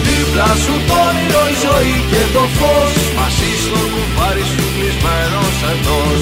Δίπλα 0.06 0.50
σου 0.62 0.74
το 0.88 0.96
όνειρο 1.08 1.42
η 1.54 1.56
ζωή 1.64 1.96
και 2.10 2.22
το 2.34 2.44
φως. 2.58 2.94
Μαζί 3.18 3.50
στο 3.64 3.80
κουφάρι 3.92 4.44
σου 4.52 4.64
κλεισμένος 4.74 5.56
εντός 5.72 6.20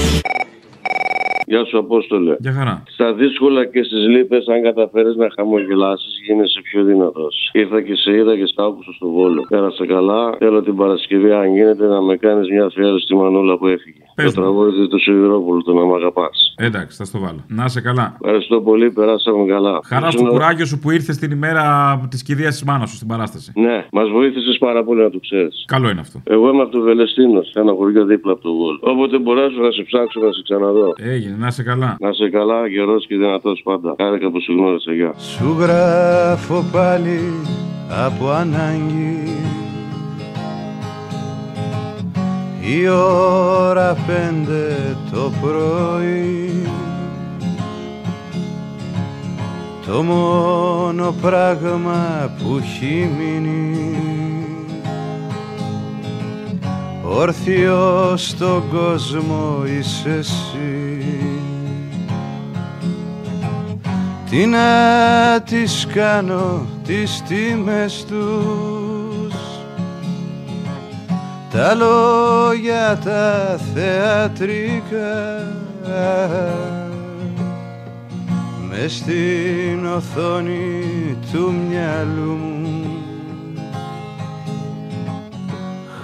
Γεια 1.48 1.64
σου, 1.64 1.78
Απόστολε. 1.78 2.36
Για 2.38 2.52
χαρά. 2.52 2.82
Στα 2.88 3.12
δύσκολα 3.14 3.64
και 3.66 3.82
στις 3.82 4.06
λύπες, 4.08 4.46
αν 4.48 4.62
καταφέρεις 4.62 5.16
να 5.16 5.26
χαμογελάσεις, 5.36 6.12
γίνεσαι 6.26 6.60
πιο 6.62 6.84
δυνατός. 6.84 7.50
Ήρθα 7.52 7.82
και 7.82 7.94
σε 7.94 8.10
είδα 8.16 8.36
και 8.36 8.46
στα 8.46 8.64
άκουσα 8.64 8.92
στο 8.92 9.08
βόλο. 9.08 9.40
Πέρασε 9.48 9.86
καλά. 9.86 10.34
Θέλω 10.38 10.62
την 10.62 10.76
Παρασκευή, 10.76 11.32
αν 11.32 11.54
γίνεται, 11.54 11.86
να 11.86 12.00
με 12.02 12.16
κάνεις 12.16 12.48
μια 12.50 12.64
αφιέρωση 12.64 13.04
στη 13.04 13.14
Μανούλα 13.14 13.58
που 13.58 13.66
έφυγε. 13.66 13.98
Πες 14.14 14.34
το 14.34 14.40
μου. 14.40 14.46
τραγούδι 14.46 14.88
του 14.88 14.98
Σιδηρόπουλου, 15.00 15.62
το 15.62 15.72
να 15.74 15.84
μ' 15.84 15.94
αγαπάς. 15.94 16.54
Εντάξει, 16.58 16.96
θα 16.96 17.04
στο 17.04 17.18
βάλω. 17.18 17.44
Να 17.48 17.64
είσαι 17.64 17.80
καλά. 17.80 18.16
Ευχαριστώ 18.22 18.60
πολύ, 18.60 18.90
περάσαμε 18.90 19.46
καλά. 19.46 19.80
Χαρά 19.84 20.10
στο 20.10 20.20
Ήσουν- 20.20 20.32
κουράγιο 20.32 20.66
σου 20.66 20.78
που 20.78 20.90
ήρθες 20.90 21.16
την 21.16 21.30
ημέρα 21.30 21.64
της 22.10 22.22
κηδείας 22.22 22.52
της 22.52 22.64
μάνας 22.64 22.88
σου 22.90 22.96
στην 22.96 23.08
παράσταση. 23.08 23.52
Ναι, 23.56 23.86
μας 23.92 24.08
βοήθησες 24.08 24.58
πάρα 24.58 24.84
πολύ 24.84 25.00
να 25.02 25.10
το 25.10 25.18
ξέρεις. 25.18 25.64
Καλό 25.66 25.88
είναι 25.90 26.00
αυτό. 26.00 26.20
Εγώ 26.24 26.48
είμαι 26.52 26.62
από 26.62 26.70
το 26.72 26.80
Βελεστίνο, 26.80 27.40
ένα 27.54 27.72
χωριό 27.72 28.04
δίπλα 28.04 28.32
από 28.32 28.42
το 28.42 28.52
Βόλο. 28.54 28.78
Όποτε 28.80 29.18
μπορέσω 29.18 29.60
να 29.60 29.70
σε 29.70 29.82
ψάξω 29.82 30.20
να 30.20 30.32
σε 30.32 30.42
ξαναδώ. 30.42 30.92
Έγινε, 30.96 31.35
να 31.38 31.46
είσαι 31.46 31.62
καλά. 31.62 31.96
Να 32.00 32.08
είσαι 32.08 32.30
καλά, 32.30 32.66
γερό 32.66 32.98
και 32.98 33.16
δυνατός 33.16 33.60
πάντα. 33.64 33.94
Χάρηκα 33.98 34.30
που 34.30 34.40
σου 34.40 34.52
γνώρισα, 34.52 34.92
γεια. 34.92 35.14
Σου 35.16 35.56
γράφω 35.58 36.64
πάλι 36.72 37.20
από 37.88 38.30
ανάγκη 38.30 39.26
Η 42.60 42.88
ώρα 42.88 43.96
πέντε 44.06 44.96
το 45.12 45.32
πρωί 45.42 46.66
Το 49.86 50.02
μόνο 50.02 51.14
πράγμα 51.22 52.30
που 52.38 52.56
έχει 52.62 53.10
μείνει 53.18 53.96
Όρθιος 57.02 58.28
στον 58.28 58.62
κόσμο 58.70 59.62
είσαι 59.66 60.10
εσύ 60.10 60.85
Τι 64.30 64.46
να 64.46 65.40
τις 65.40 65.86
κάνω 65.94 66.66
τις 66.84 67.22
τιμές 67.28 68.04
τους. 68.04 69.34
Τα 71.50 71.74
λόγια 71.74 72.98
τα 73.04 73.58
θεατρικά. 73.74 75.42
Με 78.68 78.88
στην 78.88 79.86
οθόνη 79.86 81.16
του 81.32 81.54
μυαλού 81.68 82.32
μου. 82.32 83.02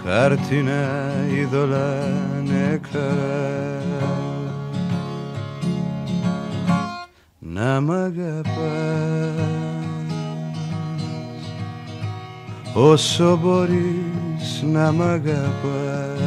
Χάρτινα 0.05 1.13
είδωλα 1.35 1.99
νεκρά 2.45 3.82
να 7.55 7.81
μ' 7.81 7.91
αγαπάς. 7.91 8.53
Όσο 12.75 13.39
μπορείς 13.43 14.65
να 14.73 14.93
μ' 14.93 15.03
αγαπάς. 15.03 16.21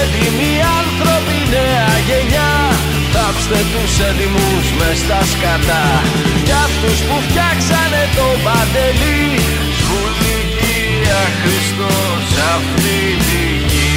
Έτοιμοι 0.00 0.52
άνθρωποι 0.78 1.36
νέα 1.50 1.88
γενιά 2.06 2.52
Θάψτε 3.12 3.58
τους 3.72 3.94
έτοιμους 4.08 4.66
μες 4.78 4.98
στα 4.98 5.20
σκατά. 5.32 5.84
Κι 6.44 6.52
αυτούς 6.66 6.98
που 7.06 7.16
φτιάξανε 7.26 8.02
το 8.16 8.26
παντελή 8.44 9.71
Σχολικία 11.12 11.28
Χριστός 11.42 12.38
αυτή 12.54 12.98
τη 13.24 13.42
γη 13.68 13.90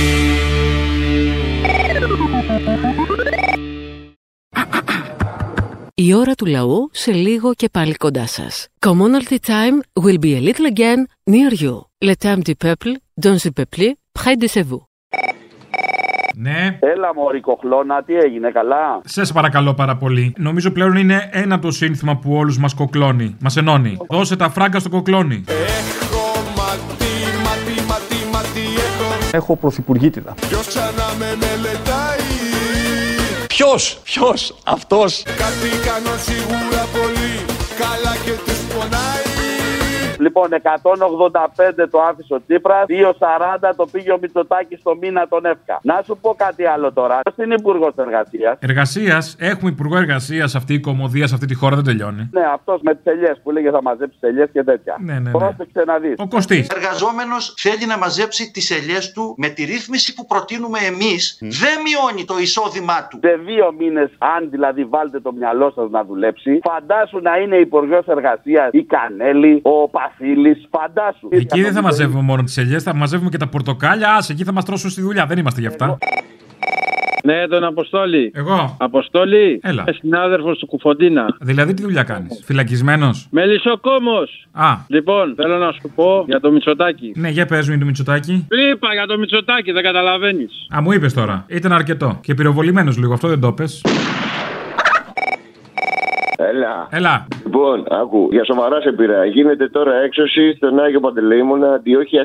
Η 5.94 6.14
ώρα 6.14 6.34
του 6.34 6.46
λαού 6.46 6.90
σε 6.92 7.12
λίγο 7.12 7.54
και 7.54 7.70
πάλι 7.70 7.94
κοντά 7.94 8.28
σας. 8.28 8.68
Commonalty 8.80 9.38
time 9.48 10.04
will 10.04 10.20
be 10.20 10.36
a 10.36 10.42
little 10.42 10.68
again 10.74 11.00
near 11.32 11.54
you. 11.64 11.76
Le 12.06 12.16
temps 12.24 12.44
du 12.48 12.56
peuple, 12.66 12.92
dans 13.26 13.38
le 13.46 13.52
peuple, 13.60 13.86
près 14.20 14.36
de 14.36 14.64
vous. 14.64 14.84
Ναι. 16.38 16.78
Έλα, 16.80 17.14
Μωρή 17.16 17.40
Κοχλώνα, 17.40 18.04
τι 18.04 18.16
έγινε, 18.16 18.52
καλά; 18.52 19.02
Σε 19.04 19.34
παρακαλώ 19.34 19.74
πάρα 19.74 19.98
πολύ. 19.98 20.34
Νομίζω 20.38 20.72
πλέον 20.72 20.96
είναι 20.96 21.30
ένα 21.32 21.60
το 21.60 21.72
σύνθημα 21.72 22.18
που 22.18 22.34
όλους 22.36 22.58
μας 22.58 22.74
κοκλώνει. 22.74 23.36
Μας 23.40 23.58
ενώνει. 23.58 23.98
Δώσε 24.10 24.36
τα 24.36 24.50
φράγκα 24.50 24.80
στο 24.80 24.90
κοκλώνι. 24.90 25.44
Έχω 29.36 29.56
πρωθυπουργήτητα. 29.56 30.34
Ποιος 30.48 30.68
ξανά 30.68 31.14
με 31.20 31.36
μελετάει 31.40 32.20
Ποιος, 33.48 34.00
ποιος, 34.04 34.56
αυτός. 34.64 35.24
Κάτι 35.24 35.70
κάνω 35.86 36.18
σίγουρα 36.26 36.75
Λοιπόν, 40.26 40.48
185 40.52 41.88
το 41.92 42.00
άφησε 42.02 42.34
ο 42.34 42.42
Τσίπρας, 42.48 42.86
240 42.88 43.74
το 43.76 43.86
πήγε 43.92 44.12
ο 44.12 44.18
Μητσοτάκης 44.22 44.80
στο 44.80 44.96
μήνα 45.02 45.28
τον 45.28 45.46
εύκα. 45.46 45.80
Να 45.82 46.02
σου 46.06 46.18
πω 46.22 46.36
κάτι 46.38 46.66
άλλο 46.66 46.94
τώρα. 46.94 47.20
Ποιος 47.24 47.46
είναι 47.46 47.56
υπουργός 47.60 47.94
εργασίας; 47.98 48.58
Εργασίας, 48.60 49.36
έχουμε 49.40 49.70
υπουργό 49.70 49.98
εργασίας 49.98 50.56
αυτή 50.56 50.74
η 50.74 50.80
κομμωδία 50.80 51.28
σε 51.28 51.34
αυτή 51.34 51.46
τη 51.46 51.56
χώρα 51.56 51.76
δεν 51.76 51.86
τελειώνει. 51.86 52.30
Ναι, 52.32 52.44
αυτός 52.54 52.82
με 52.82 52.96
τις 52.96 53.06
ελιές 53.06 53.40
που 53.44 53.52
λέγε 53.52 53.70
θα 53.70 53.82
μαζέψει 53.82 54.18
ελιές 54.20 54.50
και 54.54 54.64
τέτοια. 54.64 54.96
Ναι, 55.00 55.14
ναι, 55.14 55.20
ναι. 55.20 55.32
Πρόσεξε 55.32 55.84
να 55.86 55.98
δεις. 55.98 56.14
Ο 56.18 56.28
Κωστής. 56.28 56.68
εργαζόμενος 56.68 57.54
θέλει 57.58 57.86
να 57.86 57.98
μαζέψει 57.98 58.52
τις 58.52 58.72
ελιές 58.72 59.12
του 59.12 59.36
με 59.38 59.48
τη 59.48 59.64
ρύθμιση 59.64 60.14
που 60.14 60.26
προτείνουμε 60.26 60.80
εμείς. 60.80 61.38
Δεν 61.40 61.76
μειώνει 61.86 62.26
το 62.26 62.38
εισόδημά 62.38 63.08
του. 63.08 63.20
Σε 63.22 63.40
δύο 63.46 63.74
μήνες, 63.78 64.10
αν 64.18 64.50
δηλαδή 64.50 64.84
βάλετε 64.84 65.20
το 65.20 65.32
μυαλό 65.32 65.72
σας 65.76 65.90
να 65.90 66.04
δουλέψει, 66.04 66.60
φαντάσου 66.64 67.20
να 67.20 67.38
είναι 67.38 67.56
υπουργός 67.56 68.06
εργασίας 68.06 68.70
η 68.72 68.84
Κανέλη, 68.84 69.60
ο 69.64 69.88
Πασίλη. 70.18 70.68
Φαντάσου. 70.72 71.28
Εκεί 71.30 71.62
δεν 71.62 71.74
θα 71.74 71.82
μαζεύουμε 71.82 72.22
μόνο 72.22 72.44
τις 72.44 72.58
ελιές, 72.58 72.84
θα 72.84 72.96
μαζεύουμε 72.96 73.30
και 73.30 73.38
τα 73.38 73.48
πορτοκάλια. 73.48 74.10
Α, 74.10 74.26
εκεί 74.30 74.44
θα 74.44 74.52
μας 74.52 74.66
τρώσουν 74.66 74.90
στη 74.90 75.02
δουλειά. 75.02 75.26
Δεν 75.26 75.38
είμαστε 75.38 75.62
γι' 75.62 75.68
αυτά. 75.68 75.98
Ναι, 77.24 77.48
τον 77.48 77.64
Αποστόλη. 77.64 78.32
Εγώ. 78.34 78.78
Αποστόλη. 78.80 79.60
Έλα. 79.64 79.84
Είμαι 79.88 79.98
συνάδελφος 80.00 80.58
του 80.58 80.66
Κουφοντίνα. 80.66 81.26
Δηλαδή 81.40 81.74
τι 81.74 81.82
δουλειά 81.82 82.04
κάνεις; 82.04 82.42
Φυλακισμένος; 82.46 83.28
Μελισσοκόμος. 83.32 84.48
Α. 84.52 84.76
Λοιπόν, 84.88 85.36
θέλω 85.36 85.58
να 85.58 85.72
σου 85.72 85.92
πω 85.96 86.26
για 86.28 86.40
το 86.40 86.52
Μητσοτάκι. 86.52 87.12
Ναι, 87.16 87.30
για 87.30 87.46
πες 87.46 87.68
μου 87.68 87.72
είναι 87.72 87.82
το 87.82 87.86
Μητσοτάκι. 87.86 88.48
Είπα 88.72 88.94
για 88.94 89.06
το 89.06 89.18
Μητσοτάκι, 89.18 89.72
δεν 89.72 89.84
καταλαβαίνεις. 89.84 90.68
Α, 90.76 90.82
μου 90.82 90.92
είπες 90.92 91.14
τώρα. 91.14 91.46
Ήταν 91.48 91.72
αρκετό. 91.72 92.20
Και 92.22 92.34
πυροβολημένος 92.34 92.98
λίγο, 92.98 93.14
αυτό 93.14 93.28
δεν 93.28 93.40
το 93.40 93.52
πες. 93.52 93.82
Έλα. 96.52 96.88
Έλα. 96.90 97.28
Λοιπόν, 97.46 97.86
άκου, 98.02 98.28
για 98.32 98.46
σοβαρά 98.46 98.82
σε 98.82 98.92
πειρά. 98.92 99.26
Γίνεται 99.26 99.70
τώρα 99.70 99.94
έξωση 99.96 100.54
στον 100.56 100.80
Άγιο 100.80 101.00
Παντελεήμονα 101.00 101.74
Αντιόχεια 101.74 102.24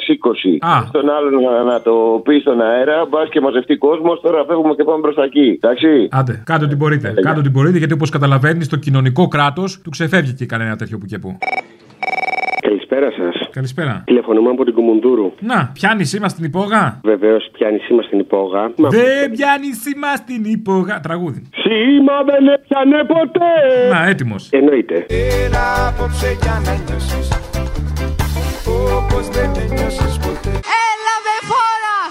20. 0.60 0.68
Α. 0.70 0.84
Στον 0.88 1.10
άλλον 1.10 1.32
να, 1.42 1.62
να 1.62 1.80
το 1.82 2.20
πει 2.24 2.38
στον 2.40 2.60
αέρα, 2.60 3.06
μπας 3.10 3.28
και 3.28 3.40
μαζευτεί 3.40 3.76
κόσμος. 3.76 4.20
Τώρα 4.20 4.44
φεύγουμε 4.44 4.74
και 4.74 4.84
πάμε 4.84 5.00
προ 5.00 5.14
τα 5.14 5.24
εκεί. 5.24 5.58
Εντάξει. 5.62 6.08
Άντε, 6.10 6.42
κάντε 6.44 6.64
ό,τι 6.64 6.76
μπορείτε. 6.76 7.14
Κάντε 7.22 7.38
ό,τι 7.38 7.50
μπορείτε 7.50 7.78
γιατί 7.78 7.92
όπως 7.92 8.10
καταλαβαίνεις, 8.10 8.68
το 8.68 8.76
κοινωνικό 8.76 9.28
κράτος 9.28 9.80
του 9.84 9.90
ξεφεύγει 9.90 10.34
και 10.34 10.46
κανένα 10.46 10.76
τέτοιο 10.76 10.98
που 10.98 11.06
και 11.06 11.18
που. 11.18 11.38
Καλησπέρα 12.90 13.30
σας. 13.32 13.48
Καλησπέρα. 13.50 14.02
Τηλεφωνούμε 14.06 14.50
από 14.50 14.64
την 14.64 14.74
Κουμουντούρου. 14.74 15.32
Να, 15.40 15.70
πιάνεις 15.74 16.08
σήμα 16.08 16.28
στην 16.28 16.44
υπόγα; 16.44 17.00
Βεβαίως, 17.04 17.48
πιάνεις 17.52 17.82
σήμα 17.82 18.02
στην 18.02 18.18
υπόγα. 18.18 18.72
Δεν 18.76 19.30
πιάνεις 19.30 19.80
σήμα 19.82 20.16
στην 20.16 20.44
υπόγα. 20.44 21.00
Τραγούδι. 21.00 21.42
Σήμα 21.62 22.22
δεν 22.24 22.46
έπιανε 22.46 23.04
ποτέ. 23.04 23.52
Να, 23.92 24.06
έτοιμος. 24.08 24.48
Εννοείται. 24.50 25.06
Έλα 25.44 25.88
απόψε 25.88 26.36
για 26.42 26.60
να 26.64 26.72
νιώσεις 26.84 27.28
Όπως 28.66 29.28
δεν 29.28 29.50
νιώσεις 29.50 30.18
ποτέ 30.18 30.50
Έλα 30.50 30.54
με 30.54 30.58
φόρα! 30.58 30.79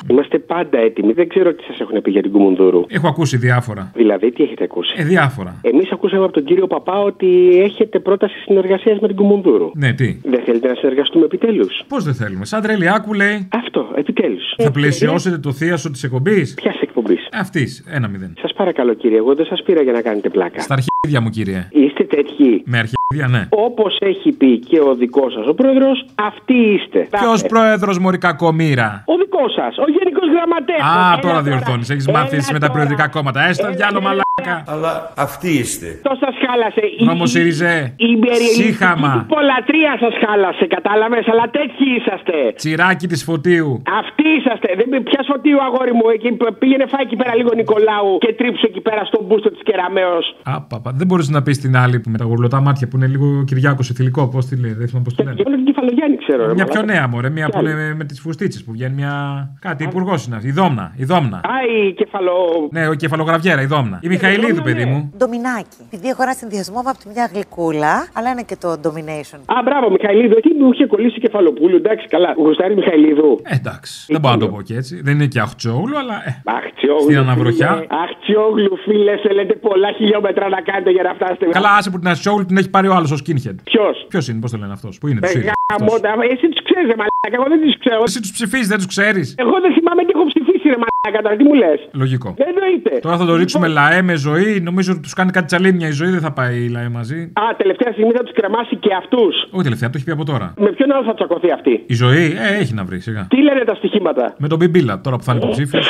Είμαστε 0.09 0.39
πάντα 0.39 0.77
έτοιμοι. 0.77 1.13
Δεν 1.13 1.27
ξέρω 1.29 1.53
τι 1.53 1.63
σας 1.63 1.79
έχουν 1.79 2.01
πει 2.01 2.11
για 2.11 2.21
την 2.21 2.31
Κουμουντούρου. 2.31 2.83
Έχω 2.87 3.07
ακούσει 3.07 3.37
διάφορα. 3.37 3.91
Δηλαδή, 3.95 4.31
τι 4.31 4.43
έχετε 4.43 4.63
ακούσει; 4.63 4.93
Ε, 4.97 5.03
διάφορα. 5.03 5.59
Εμείς 5.61 5.91
ακούσαμε 5.91 6.23
από 6.23 6.33
τον 6.33 6.43
κύριο 6.43 6.67
Παπά 6.67 6.99
ότι 6.99 7.59
έχετε 7.63 7.99
πρόταση 7.99 8.37
συνεργασίας 8.45 8.99
με 8.99 9.07
την 9.07 9.15
Κουμουντούρου. 9.15 9.71
Ναι, 9.75 9.93
τι; 9.93 10.19
Δεν 10.23 10.41
θέλετε 10.45 10.67
να 10.67 10.75
συνεργαστούμε 10.75 11.25
επιτέλους; 11.25 11.83
Πώς 11.87 12.03
δεν 12.03 12.13
θέλουμε. 12.13 12.45
Σαν 12.45 12.61
τρελιάκου 12.61 13.13
λέει. 13.13 13.47
Αυτό, 13.51 13.91
επιτέλους. 13.95 14.53
Θα 14.57 14.71
πλαισιώσετε 14.71 15.37
το 15.37 15.51
θίασο 15.51 15.91
της 15.91 16.03
εκπομπής; 16.03 16.53
Ποια 16.53 16.73
εκπομπής; 16.81 17.18
Αυτής. 17.33 17.83
Ένα 17.89 18.07
μηδέν. 18.07 18.33
Σας 18.41 18.53
παρακαλώ, 18.53 18.93
κύριε, 18.93 19.17
εγώ 19.17 19.35
δεν 19.35 19.45
σας 19.45 19.63
πήρα 19.63 19.81
για 19.81 19.91
να 19.93 20.01
κάνετε 20.01 20.29
πλάκα. 20.29 20.59
Στα 20.61 20.73
αρχίδια 20.73 21.21
μου, 21.21 21.29
κύριε. 21.29 21.67
Είστε 21.71 22.03
τέτοιοι. 22.03 22.63
Με 22.65 22.77
αρχίδια, 22.77 23.27
ναι. 23.27 23.47
Όπως 23.49 23.97
έχει 23.99 24.31
πει 24.31 24.59
και 24.59 24.79
ο 24.79 24.95
δικός 24.95 25.33
σας 25.33 25.47
ο 25.47 25.53
πρόεδρος, 25.53 26.05
αυτοί 26.15 26.53
είστε. 26.53 27.07
Ποιο 27.11 27.47
πρόεδρος 27.47 27.99
Μωρή 27.99 28.17
Κακομήρα. 28.17 29.03
Ο 29.05 29.15
δικός 29.17 29.53
σας, 29.53 29.77
ο 29.77 29.85
γενικός 29.97 30.27
γραμματέας. 30.35 30.81
Α, 30.81 31.19
τώρα 31.21 31.41
διορθώνεις. 31.41 31.89
Έχεις 31.89 32.07
μάθεις 32.07 32.51
με 32.51 32.59
τα 32.59 32.71
προεδρικά 32.71 33.07
κόμματα. 33.07 33.47
Έστω 33.47 33.69
διάλο 33.71 34.01
μαλάκα. 34.01 34.63
Αλλά 34.67 35.13
αυτή 35.17 35.49
είστε 35.61 35.99
Το 36.03 36.17
σας 36.19 36.35
χάλασε. 36.45 36.81
Η- 36.99 37.05
Νόμο 37.05 37.25
Σιριζέ. 37.25 37.93
Η 37.97 38.11
Σύχαμα. 38.61 39.25
Η 39.25 39.33
πολλατρία 39.35 39.91
σας 40.03 40.13
χάλασε, 40.25 40.65
κατάλαβες, 40.75 41.25
αλλά 41.31 41.45
τέτοιοι 41.57 41.85
είσαστε. 41.97 42.37
Τσιράκι 42.55 43.07
της 43.07 43.23
φωτίου. 43.23 43.81
Αυτοί 44.01 44.27
είσαστε. 44.37 44.67
Δεν 44.79 45.03
πια 45.03 45.21
φωτίου, 45.31 45.57
αγόρι 45.67 45.93
μου. 45.93 46.05
Εκεί, 46.15 46.29
που 46.31 46.45
πήγαινε 46.59 46.85
φάει 46.91 47.03
εκεί 47.07 47.15
πέρα 47.21 47.35
λίγο 47.39 47.51
Νικολάου 47.55 48.09
και 48.23 48.33
τρίψε 48.39 48.65
εκεί 48.69 48.81
πέρα 48.87 49.01
στον 49.05 49.21
μπούστο 49.25 49.49
της 49.51 49.61
Κεραμαίο. 49.63 50.17
Α, 50.51 50.61
παπα. 50.61 50.89
Δεν 50.99 51.07
μπορείς 51.07 51.29
να 51.29 51.41
πεις 51.41 51.57
την 51.59 51.73
άλλη 51.77 51.99
που 51.99 52.09
με 52.09 52.17
τα 52.17 52.25
γουρλωτά 52.25 52.59
μάτια 52.61 52.87
που 52.87 52.95
είναι 52.97 53.07
λίγο 53.07 53.43
Κυριάκο 53.47 53.81
ηθιλικό. 53.91 54.27
Πώς 54.27 54.45
τη 54.45 54.55
λέει, 54.61 54.73
δεν 54.73 54.87
θυμάμαι 54.87 55.05
πώς 55.07 55.15
το 55.15 55.23
λένε. 55.23 55.35
Μόνο 55.45 55.55
την 55.55 55.65
κεφαλογιάννη 55.65 56.17
ξέρω. 56.17 56.41
ρε, 56.47 56.53
Μια 56.53 56.65
πιο 56.65 56.79
μαλάκα. 56.81 56.93
νέα 56.99 57.07
μωρέ, 57.07 57.29
μια 57.29 57.45
που 57.49 57.59
Ποια 57.59 57.71
είναι 57.71 57.87
με, 57.87 57.95
με 57.95 58.03
τις 58.05 58.19
φουστίτσες 58.19 58.63
που 58.63 58.71
βγαίνει 58.71 58.95
μια. 58.95 59.13
Κάτι 59.59 59.83
υπουργός 59.83 60.25
είναι 60.25 60.35
αυτή. 60.35 60.47
Η 60.47 60.51
Δόμνα. 60.51 60.93
Η 60.95 61.03
Δόμνα. 61.05 61.37
Α, 61.37 61.55
η 61.87 61.93
κεφαλο. 61.93 62.33
Ναι, 62.71 62.87
ο 62.87 62.93
κεφαλογραβιέρα, 62.93 63.61
η 63.61 63.65
Δόμνα. 63.65 63.99
Η 64.03 64.07
Μιχαηλίδου, 64.07 64.61
παιδί 64.61 64.85
μου. 64.85 65.13
Ντομινάκι. 65.17 65.77
Επειδή 65.91 66.07
έχω 66.07 66.21
ένα 66.23 66.33
συνδυασμό 66.33 66.79
από 66.85 66.97
τη 66.97 67.07
μια 67.13 67.29
γλυκούλα, 67.33 68.07
αλλά 68.13 68.29
είναι 68.31 68.43
και 68.43 68.55
το 68.63 68.71
domination. 68.83 69.39
Α, 69.45 69.55
μπράβο, 69.65 69.89
Μιχαηλίδου. 69.91 70.35
Εκεί 70.37 70.49
μου 70.59 70.71
είχε 70.73 70.85
κολλήσει 70.85 71.19
κεφαλοπούλου. 71.19 71.75
Εντάξει, 71.75 72.07
καλά. 72.07 72.33
Γουστάρι 72.37 72.75
Μιχαηλίδου. 72.75 73.39
Ε, 73.43 73.55
εντάξει. 73.55 74.05
Δεν 74.07 74.19
μπορώ 74.21 74.33
να 74.33 74.39
το 74.39 74.47
πω 74.49 74.61
και 74.61 74.75
έτσι. 74.75 75.01
Δεν 75.01 75.13
είναι 75.15 75.25
και 75.25 75.39
αχτσόγλου, 75.39 75.97
αλλά. 75.97 76.15
Ε. 76.27 76.41
Αχτσιόγλου. 77.09 77.21
Στην 77.21 77.29
αναβροχιά. 77.29 77.71
Αχτσιόγλου, 78.05 78.73
φίλε, 78.85 79.13
θέλετε 79.25 79.53
πολλά 79.67 79.89
χιλιόμετρα 79.97 80.45
να 80.55 80.59
κάνετε 80.69 80.91
για 80.97 81.03
να 81.03 81.13
φτάσετε. 81.17 81.45
Καλά, 81.57 81.71
άσε 81.77 81.89
που 81.91 81.99
την 82.01 82.07
αχτσόγλου 82.13 82.45
την 82.45 82.57
έχει 82.57 82.69
πάρει 82.69 82.87
ο 82.87 82.93
άλλος 82.97 83.11
ο 83.11 83.17
skinhead. 83.23 83.55
Ποιος; 83.71 83.95
Ποιος 84.11 84.27
είναι, 84.27 84.39
πώς 84.43 84.51
το 84.51 84.57
λένε 84.61 84.73
αυτός. 84.73 84.93
Πού 84.99 85.07
είναι, 85.07 85.19
τους 85.19 85.29
Ε, 85.29 85.33
ΣΥΡΙΖΑ. 85.33 85.53
γάμο 85.71 85.93
τα- 86.05 86.15
Εσύ 86.33 86.45
τους 86.53 86.61
ξέρεις, 86.69 86.87
μαλάκα. 86.99 87.35
Εγώ 87.39 87.45
δεν 87.53 87.59
τους 87.63 87.75
ξέρω. 87.83 88.01
Εσύ 88.09 88.19
τους 88.23 88.31
ψηφίζεις, 88.37 88.67
δεν 88.67 88.77
τους 88.77 88.89
ξέρεις. 88.93 89.25
Εγώ 89.43 89.55
δεν 89.63 89.71
θυμάμαι 89.77 90.01
τι 90.05 90.11
έχω 90.15 90.25
ψηφίσει, 90.33 90.65
ρε 90.73 90.77
μαλάκα. 90.83 91.19
Τώρα 91.25 91.35
τι 91.39 91.43
μου 91.49 91.53
λες. 91.63 91.79
Λογικό. 92.01 92.29
Δεν 92.41 92.47
εννοείται. 92.53 92.91
Τώρα 93.05 93.17
θα 93.21 93.25
το 93.25 93.33
ρίξουμε 93.41 93.67
λαέ 93.67 94.01
με 94.09 94.15
ζωή. 94.27 94.51
Νομίζω 94.69 94.89
ότι 94.93 95.01
τους 95.01 95.13
κάνει 95.19 95.31
κάτι 95.31 95.45
τσαλίμια 95.45 95.87
η 95.87 95.91
ζωή, 96.01 96.09
δεν 96.17 96.23
θα 96.27 96.31
πάει 96.39 96.55
η 96.67 96.69
λαέ 96.75 96.89
μαζί. 96.89 97.19
Α, 97.41 97.43
τελευταία 97.57 97.91
στιγμή 97.91 98.11
θα 98.17 98.23
τους 98.23 98.33
κρεμάσει 98.39 98.75
και 98.75 98.91
αυτούς. 99.01 99.33
Όχι 99.51 99.63
τελευταία, 99.63 99.89
το 99.89 99.95
έχει 99.97 100.05
πει 100.05 100.11
από 100.11 100.25
τώρα. 100.31 100.47
Με 100.57 100.69
ποιον 100.75 100.91
άλλο 100.91 101.03
θα 101.03 101.13
τσακωθεί 101.13 101.51
αυτή; 101.51 101.83
Η 101.85 101.93
ζωή, 102.03 102.25
ε, 102.45 102.57
έχει 102.61 102.73
να 102.73 102.83
βρει 102.83 102.99
σιγά. 102.99 103.27
Τι 103.29 103.41
λένε 103.47 103.63
τα 103.63 103.75
στοιχήματα; 103.75 104.35
Με 104.37 104.47
τον 104.47 104.57
Μπιμπίλα, 104.57 105.01
τώρα 105.01 105.15
που 105.17 105.23
θα 105.23 105.31
είναι 105.33 105.41
υποψήφιο. 105.43 105.79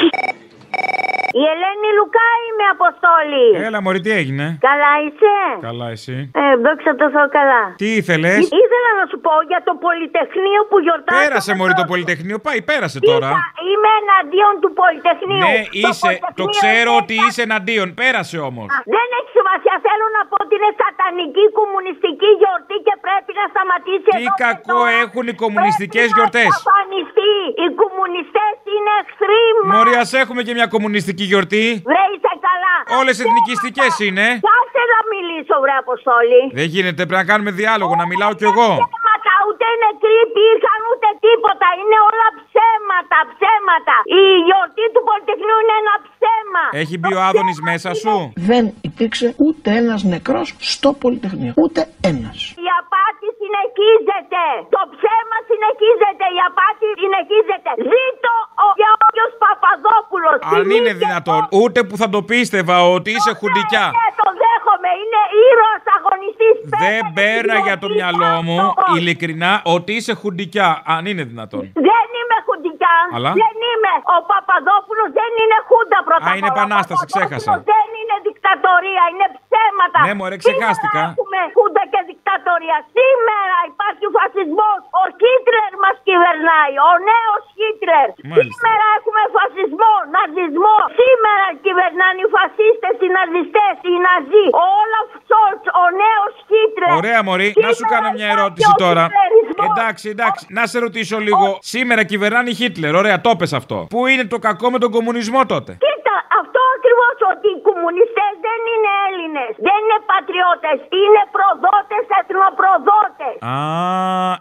Η 1.42 1.44
Ελένη 1.54 1.90
Λουκά 1.98 2.28
είμαι, 2.46 2.66
Αποστόλη. 2.76 3.46
Έλα, 3.68 3.80
Μωρή, 3.84 4.00
τι 4.06 4.12
έγινε; 4.22 4.46
Καλά 4.70 4.92
είσαι; 5.06 5.36
Καλά, 5.68 5.88
εσύ. 5.96 6.16
Ε, 6.42 6.44
δόξα 6.66 6.92
τω 7.00 7.06
Θεώ 7.16 7.28
καλά. 7.38 7.64
Τι 7.82 7.88
ήθελες; 8.00 8.38
Ή- 8.46 8.50
Ήθελα 8.64 8.90
να 9.00 9.06
σου 9.12 9.18
πω 9.26 9.34
για 9.52 9.62
το 9.68 9.74
Πολυτεχνείο 9.86 10.62
που 10.70 10.78
γιορτάζει. 10.86 11.20
Πέρασε, 11.24 11.52
Μωρή, 11.60 11.74
το 11.82 11.86
Πολυτεχνείο. 11.92 12.38
Πάει, 12.46 12.60
πέρασε 12.72 13.00
τώρα. 13.12 13.30
Είμαι 13.70 13.92
εναντίον 14.02 14.54
του 14.64 14.70
Πολυτεχνείου. 14.82 15.44
Ναι, 15.46 15.58
Το 15.66 15.78
είσαι. 15.84 16.12
Το 16.42 16.46
Πολυτεχνείο 16.46 16.54
ξέρω 16.60 16.92
είναι 16.94 17.02
ότι 17.02 17.16
είσαι 17.26 17.42
εναντίον. 17.48 17.88
Πέρασε 18.02 18.38
όμως. 18.50 18.68
Δεν 18.96 19.08
έχει 19.20 19.30
σημασία. 19.40 19.76
Θέλω 19.88 20.06
να 20.18 20.22
πω 20.30 20.36
ότι 20.46 20.54
είναι 20.60 20.72
σατανική 20.82 21.46
κομμουνιστική 21.60 22.30
γιορτή 22.42 22.78
και 22.88 22.96
πρέπει 23.06 23.32
να 23.40 23.46
σταματήσει 23.54 24.08
Τι 24.16 24.18
εδώ 24.18 24.36
και 24.38 24.44
κακό 24.46 24.80
τώρα. 24.80 25.02
έχουν 25.04 25.24
οι 25.32 25.36
κομμουνιστικές 25.44 26.06
Πρέπει 26.08 26.18
γιορτές. 26.18 26.50
Να 26.52 26.56
εξαφανιστεί. 26.60 27.34
Οι 27.64 27.68
κομμουνιστές 27.82 28.54
είναι 28.76 28.92
εχθροί 29.02 29.44
μα. 29.64 29.70
Μωρή, 29.76 29.94
ας 30.04 30.12
έχουμε 30.22 30.42
και 30.48 30.54
μια 30.58 30.68
κομμουνιστική 30.76 31.26
γιορτή. 31.32 31.66
Βρε, 31.90 32.04
είσαι 32.14 32.34
καλά. 32.48 32.76
Όλες 33.00 33.16
εθνικιστικές 33.24 33.92
είναι. 34.06 34.26
Κάσε 34.48 34.84
να 34.94 35.00
μιλήσω, 35.14 35.56
βρε 35.64 35.76
Αποστόλη. 35.84 36.42
Δεν 36.60 36.68
γίνεται, 36.74 37.02
πρέπει 37.10 37.22
να 37.24 37.30
κάνουμε 37.32 37.52
διάλογο, 37.62 37.94
να 38.02 38.06
μιλάω 38.12 38.34
κι 38.40 38.48
εγώ. 38.52 38.70
Ψέματα, 38.84 39.34
ούτε 39.48 39.66
νεκροί 39.84 40.16
υπήρχαν 40.28 40.80
ούτε 40.92 41.08
τίποτα. 41.26 41.68
Είναι 41.80 41.98
όλα 42.10 42.28
ψέματα, 42.46 43.18
ψέματα. 43.34 43.96
Η 44.20 44.24
γιορτή 44.48 44.86
του 44.94 45.02
Πολυτεχνείου 45.08 45.60
είναι 45.64 45.76
ένα 45.84 45.96
ψέμα. 46.08 46.64
Έχει 46.82 46.96
μπει 47.02 47.12
ο 47.20 47.22
Άδωνης 47.30 47.60
μέσα 47.70 47.90
σου; 48.02 48.14
Δεν 48.52 48.64
υπήρξε 48.90 49.28
ούτε 49.46 49.70
ένας 49.82 50.02
νεκρός 50.14 50.48
στο 50.74 50.90
Πολυτεχνείο. 51.02 51.54
Ούτε 51.64 51.80
ένας. 52.12 52.38
Η 52.66 52.68
απάτη 52.82 53.28
συνεχίζεται. 53.50 54.44
Το 54.76 54.82
ψέμα 54.94 55.38
συνεχίζεται. 55.50 56.26
Η 56.38 56.40
απάτη 56.48 56.88
συνεχίζεται. 57.02 57.72
Ζήτω 57.92 58.34
ο 58.66 58.68
Γεώργιος 58.82 59.32
Παπαδόπουλος. 59.44 60.38
Αν 60.56 60.66
είναι 60.78 60.92
δυνατόν, 61.04 61.42
ούτε 61.62 61.80
που 61.88 61.96
θα 62.02 62.08
το 62.16 62.20
πίστευα 62.30 62.76
ότι 62.96 63.10
είσαι 63.16 63.32
χουντικιά. 63.40 63.86
Ναι, 63.98 64.08
το 64.22 64.28
δέχομαι. 64.44 64.90
Είναι 65.02 65.22
ήρωας 65.48 65.84
αγωνιστής. 65.98 66.56
Δεν 66.84 67.02
πέρα 67.20 67.56
για 67.68 67.76
το 67.84 67.88
μυαλό 67.98 68.32
μου, 68.48 68.58
ειλικρινά, 68.96 69.52
ότι 69.76 69.92
είσαι 69.98 70.14
χουντικιά. 70.22 70.70
Αν 70.96 71.02
είναι 71.10 71.24
δυνατόν. 71.32 71.64
Δεν 71.90 72.08
είμαι 72.20 72.38
χουντικιά. 72.48 72.96
Αλλά; 73.16 73.32
Δεν 73.44 73.56
είμαι. 73.70 73.94
Ο 74.16 74.18
Παπαδόπουλος 74.32 75.10
δεν 75.20 75.32
είναι 75.42 75.58
χούντα 75.68 76.00
πρώτα. 76.08 76.28
Α, 76.30 76.38
είναι 76.40 76.52
απ' 76.52 76.58
όλα. 76.58 76.66
επανάσταση, 76.66 77.04
Ο 77.06 77.08
Παπαδόπουλος 77.08 77.14
ξέχασα. 77.14 77.52
Δεν 77.74 77.88
είναι 78.00 78.16
δικτατορία, 78.40 79.04
είναι 79.12 79.28
ψέματα. 79.44 80.00
Ναι, 80.08 80.14
μωρέ, 80.20 80.36
ξεχάστηκα. 80.44 81.02
Σήμερα 81.02 81.14
έχουμε 81.14 81.40
χούντα 81.56 81.84
και 81.92 82.00
δικτατορία. 82.12 82.78
Σήμερα 82.98 83.58
υπάρχει 83.72 84.06
φασισμός. 84.18 84.80
Ο 85.02 85.04
Χίτλερ 85.20 85.72
μας 85.84 85.96
κυβερνάει. 86.08 86.74
Ο 86.90 86.92
νέος 87.10 87.42
Χίτλερ. 87.58 88.08
Μάλιστα. 88.32 88.60
Σήμερα 88.62 88.86
έχουμε 88.98 89.22
φασισμό, 89.36 89.94
ναζισμό. 90.16 90.78
Σήμερα 91.02 91.46
κυβερνάνε 91.66 92.20
οι 92.24 92.28
φασίστες, 92.36 92.96
οι 93.04 93.08
ναζιστές, 93.18 93.76
οι 93.92 93.96
ναζί. 94.08 94.46
Ο 94.62 94.66
Όλαφ 94.82 95.08
Σόλτς, 95.30 95.66
ο 95.84 95.86
νέος 96.04 96.34
Χίτλερ. 96.50 96.92
Ωραία, 97.02 97.20
Μωρή, 97.28 97.50
να 97.66 97.72
σου 97.78 97.86
κάνω 97.94 98.10
μια 98.18 98.28
ερώτηση 98.36 98.70
υπάρχει 98.70 98.84
ο 98.84 98.86
τώρα. 98.86 99.04
χιτλερισμός. 99.08 99.68
Εντάξει, 99.72 100.06
εντάξει. 100.16 100.44
Να 100.58 100.64
σε 100.72 100.78
ρωτήσω 100.86 101.18
λίγο. 101.28 101.46
Σήμερα 101.74 102.02
κυβερνάει 102.12 102.54
Χίτλερ. 102.62 102.94
Ωραία, 103.02 103.18
το 103.26 103.32
πες 103.40 103.52
αυτό. 103.60 103.78
Πού 103.94 104.00
είναι 104.12 104.26
το 104.34 104.38
κακό 104.48 104.66
με 104.74 104.80
τον 104.84 104.92
κομμουνισμό 104.96 105.42
τότε; 105.54 105.72
Κοίτα, 105.86 106.16
αυτό 106.40 106.62
ακριβώς 107.00 107.18
ότι 107.34 107.48
οι 107.56 107.60
κομμουνιστές 107.68 108.34
δεν 108.48 108.60
είναι 108.72 108.92
Έλληνες. 109.08 109.52
Δεν 109.68 109.78
είναι 109.84 110.00
πατριώτες. 110.12 110.78
Είναι 111.02 111.24
προδότες, 111.36 112.04
εθνοπροδότες. 112.20 113.36
Α, 113.52 113.54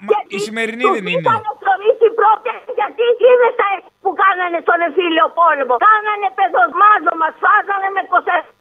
μα 0.09 0.17
η 0.37 0.39
σημερινή 0.47 0.85
δεν 0.97 1.05
είναι. 1.13 1.29
Είχαν 1.29 1.43
στρομίσει 1.59 2.09
πρώτε 2.21 2.53
γιατί 2.79 3.05
είδε 3.29 3.49
τα 3.61 3.67
έσχη 3.75 3.91
που 4.05 4.11
κάνανε 4.23 4.59
στον 4.65 4.79
εμφύλιο 4.87 5.27
πόλεμο. 5.41 5.75
Κάνανε 5.91 6.29
παιδοσμάζωμα, 6.39 7.27
σφάζανε 7.37 7.89
με 7.97 8.03
κοσέρια. 8.13 8.57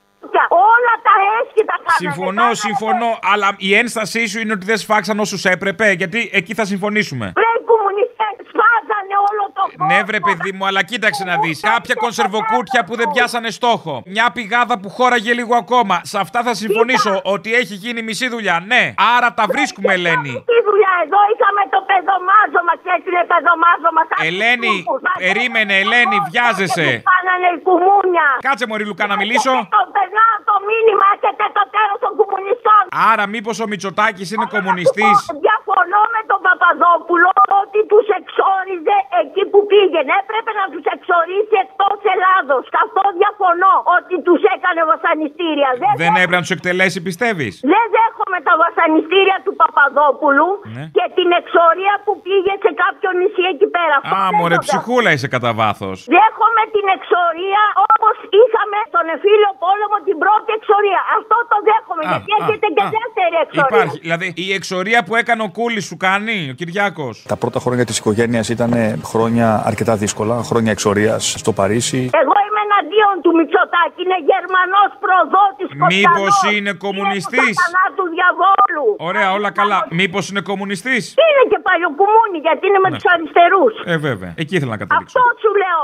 Όλα 0.72 0.94
τα 1.08 1.16
έσχη 1.38 1.62
τα 1.72 1.78
κάνανε. 1.86 2.02
Συμφωνώ, 2.04 2.48
συμφωνώ. 2.66 3.10
Αλλά 3.32 3.48
η 3.68 3.70
ένστασή 3.82 4.24
σου 4.32 4.38
είναι 4.42 4.54
ότι 4.58 4.66
δεν 4.72 4.78
σφάξαν 4.84 5.18
όσους 5.26 5.42
έπρεπε. 5.56 5.86
Γιατί 6.02 6.20
εκεί 6.40 6.54
θα 6.60 6.66
συμφωνήσουμε. 6.72 7.26
Βρε 7.40 7.52
οι 7.60 7.64
κομμουνιστέ 7.72 8.28
σφάζανε 8.50 9.16
όλο 9.30 9.44
το 9.58 9.64
κόσμο. 9.64 9.67
Ναι, 9.90 10.04
βρε 10.04 10.20
παιδί 10.20 10.52
μου, 10.52 10.66
αλλά 10.68 10.84
κοίταξε 10.84 11.24
να 11.24 11.36
δεις. 11.38 11.60
Κάποια 11.62 11.96
κονσερβοκούτια 11.96 12.84
που 12.84 12.96
δεν 12.96 13.08
πιάσανε 13.14 13.50
στόχο. 13.50 14.04
Μια 14.06 14.32
πηγάδα 14.34 14.80
που 14.80 14.90
χώραγε 14.90 15.34
λίγο 15.34 15.56
ακόμα. 15.56 15.96
Σε 16.04 16.18
αυτά 16.20 16.44
θα 16.44 16.54
συμφωνήσω 16.54 17.22
ότι 17.24 17.54
έχει 17.54 17.76
γίνει 17.84 18.02
μισή 18.02 18.28
δουλειά. 18.30 18.64
Ναι, 18.72 18.94
άρα 19.16 19.34
τα 19.34 19.46
βρίσκουμε, 19.54 19.94
Ελένη. 19.94 20.34
Τι 20.52 20.58
δουλειά 20.70 20.94
εδώ 21.06 21.20
είχαμε 21.34 21.62
το 21.76 21.80
παιδομάζωμα 21.90 22.74
και 22.84 22.90
έτσι 22.96 23.08
είναι 23.12 23.26
παιδομάζωμα. 23.34 24.02
σαν 24.10 24.18
Ελένη, 24.30 24.74
τους 24.74 24.84
κούκους, 24.88 25.02
σαν 25.06 25.16
περίμενε, 25.24 25.74
τους 25.78 25.84
Ελένη, 25.86 26.18
κούκους 26.18 26.32
βιάζεσαι. 26.34 26.88
που 26.94 27.10
Κάνανε 27.14 27.48
οι 27.56 27.60
κουμούνια. 27.68 28.28
Κάτσε, 28.48 28.66
Μωρή 28.70 28.86
Λουκά, 28.90 29.06
να 29.14 29.18
μιλήσω. 29.22 29.54
Το 29.78 29.82
περνάω 29.96 30.36
το 30.50 30.56
μήνυμα, 30.70 31.06
έχετε 31.16 31.46
το 31.58 31.64
τέλος 31.76 31.98
των 32.04 32.12
κομμουνιστών. 32.20 32.82
Άρα, 33.12 33.24
μήπως 33.34 33.56
ο 33.64 33.66
Μητσοτάκης 33.72 34.28
είναι 34.34 34.48
κομμουνιστής; 34.56 35.18
Διαφωνώ 35.46 36.02
με 36.16 36.22
τον 36.32 36.40
Παπαδόπουλο 36.48 37.30
ότι 37.62 37.80
τους 37.92 38.08
εξόριζε 38.20 38.98
εκεί 39.22 39.44
που 39.52 39.60
πήγαινε. 39.72 40.12
Έπρεπε 40.24 40.52
να 40.62 40.66
τους 40.74 40.86
εξορίσει 40.96 41.56
εκτός 41.66 41.98
Ελλάδος. 42.14 42.62
Σε 42.74 42.78
αυτό 42.86 43.02
διαφωνώ 43.22 43.74
ότι 43.98 44.16
τους 44.28 44.42
έκανε 44.56 44.82
βασανιστήρια. 44.94 45.70
Δεν, 45.82 45.92
Δεν 46.04 46.12
έπρεπε 46.22 46.36
να 46.40 46.44
τους 46.46 46.54
εκτελέσει, 46.58 46.98
πιστεύεις; 47.08 47.54
δεν 47.74 47.86
δέχομαι 47.96 48.40
τα 48.48 48.54
βασανιστήρια 48.64 49.38
του 49.46 49.54
Παπαδόπουλου 49.62 50.50
Ναι. 50.78 50.84
και 50.98 51.06
την 51.18 51.30
εξορία 51.42 51.94
που 52.06 52.12
πήγε 52.26 52.54
σε 52.66 52.72
κάποιο 52.84 53.10
νησί 53.20 53.44
εκεί 53.54 53.68
πέρα. 53.78 53.96
Αυτό 54.02 54.16
Α, 54.20 54.24
δεν 54.30 54.36
μωρέ, 54.40 54.56
το 54.58 54.62
δέχομαι. 54.62 54.68
ψυχούλα 54.68 55.10
είσαι 55.16 55.30
κατά 55.36 55.52
βάθος. 55.62 55.98
Δέχομαι 56.18 56.64
την 56.76 56.86
εξορία 56.98 57.62
όπως 57.94 58.16
είχαμε 58.42 58.78
στον 58.92 59.06
εμφύλιο 59.14 59.52
πόλεμο 59.66 59.98
την 60.08 60.18
πρώτη 60.24 60.50
εξορία. 60.60 61.00
Αυτό 61.18 61.36
το 61.52 61.58
δέχομαι. 61.70 62.04
Α, 62.06 62.08
γιατί 62.10 62.30
α, 62.34 62.38
έχετε 62.42 62.68
και 62.76 62.84
α. 62.88 62.90
δεύτερη 62.98 63.36
εξορία. 63.46 63.72
Υπάρχει. 63.74 63.98
Δηλαδή, 64.06 64.26
η 64.46 64.48
εξορία 64.60 65.00
που 65.06 65.14
έκανε 65.22 65.42
ο 65.48 65.50
Κούλης 65.58 65.86
σου 65.90 65.98
κάνει, 66.08 66.36
ο 66.54 66.56
Κυριάκος. 66.60 67.16
Τα 67.34 67.38
πρώτα 67.42 67.60
χρόνια 67.66 67.86
της 67.90 67.98
οικογένειας 68.02 68.46
ήταν 68.56 68.72
χρόνια 69.12 69.48
αρκετά 69.66 69.96
δύσκολα, 69.96 70.36
χρόνια 70.50 70.72
εξορίας 70.72 71.34
στο 71.38 71.52
Παρίσι. 71.60 72.02
Εγώ 72.22 72.36
είμαι 72.46 72.62
εναντίον 72.70 73.16
του 73.24 73.32
Μητσοτάκη. 73.38 74.00
Είναι 74.06 74.20
Γερμανός 74.32 74.90
προδότης 75.04 75.70
Μήπως 75.94 76.34
είναι 76.56 76.72
κομμουνιστής; 76.86 77.56
του 77.98 78.06
διαβόλου. 78.16 78.86
Ωραία, 79.10 79.30
όλα 79.38 79.52
καλά. 79.60 79.80
Μήπως 80.00 80.24
είναι 80.30 80.42
κομμουνιστής; 80.52 81.04
Είναι 81.24 81.44
και 81.52 81.60
παλιοκουμούνι 81.68 82.38
γιατί 82.48 82.64
είναι 82.70 82.80
με 82.86 82.90
Ναι. 82.90 82.96
τους 82.96 83.06
αριστερούς. 83.14 83.74
Ε, 83.94 83.98
βέβαια. 84.10 84.32
Εκεί 84.42 84.54
ήθελα 84.58 84.72
να 84.76 84.80
καταλήξω. 84.84 85.20
Αυτό 85.20 85.22
σου 85.44 85.52
λέω. 85.64 85.82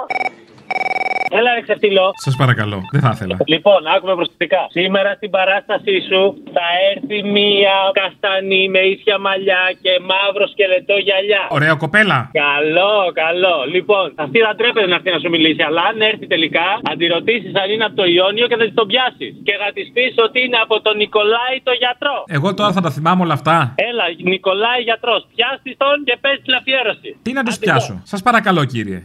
Έλα, 1.38 1.50
ρε 1.58 1.62
ξεφτυλό. 1.68 2.06
Σας 2.26 2.36
παρακαλώ, 2.42 2.78
δεν 2.94 3.02
θα 3.06 3.12
ήθελα. 3.16 3.36
Λοιπόν, 3.54 3.80
άκουμε 3.94 4.14
προσεκτικά. 4.20 4.62
Σήμερα 4.80 5.10
στην 5.20 5.30
παράστασή 5.38 5.98
σου 6.10 6.22
θα 6.56 6.68
έρθει 6.92 7.18
μία 7.38 7.76
καστανή 8.00 8.64
με 8.76 8.82
ίσια 8.94 9.18
μαλλιά 9.26 9.64
και 9.84 9.92
μαύρο 10.10 10.46
σκελετό 10.54 10.96
γυαλιά. 11.06 11.44
Ωραία, 11.58 11.74
κοπέλα. 11.84 12.20
Καλό, 12.46 12.98
καλό. 13.22 13.58
Λοιπόν, 13.76 14.06
αυτή 14.24 14.38
θα 14.48 14.54
τρέπεται 14.60 14.88
να 14.92 14.96
έρθει 15.00 15.12
να 15.16 15.20
σου 15.24 15.30
μιλήσει, 15.36 15.62
αλλά 15.68 15.82
αν 15.90 15.96
έρθει 16.12 16.26
τελικά, 16.34 16.68
θα 16.88 16.94
τη 17.00 17.06
ρωτήσεις 17.16 17.52
αν 17.62 17.68
είναι 17.74 17.86
από 17.90 17.96
το 18.02 18.06
Ιόνιο 18.18 18.46
και 18.50 18.58
θα 18.60 18.64
της 18.68 18.76
τον 18.80 18.88
πιάσεις. 18.92 19.34
Και 19.48 19.56
θα 19.62 19.68
της 19.76 19.88
πεις 19.96 20.14
ότι 20.26 20.38
είναι 20.46 20.60
από 20.66 20.76
τον 20.86 20.96
Νικολάη 21.04 21.56
το 21.68 21.74
γιατρό. 21.82 22.18
Εγώ 22.38 22.48
τώρα 22.58 22.72
θα 22.78 22.82
τα 22.86 22.92
θυμάμαι 22.96 23.22
όλα 23.26 23.36
αυτά. 23.40 23.56
Έλα, 23.90 24.06
Νικολάη 24.34 24.80
γιατρός. 24.90 25.22
Πιάστης 25.36 25.76
τον 25.82 25.98
και 26.08 26.16
πες 26.24 26.38
την 26.46 26.54
αφιέρωση. 26.60 27.10
Τι 27.26 27.32
να 27.38 27.44
τους 27.44 27.58
πιάσω. 27.64 27.94
Σας 28.12 28.22
παρακαλώ, 28.28 28.62
κύριε. 28.74 29.00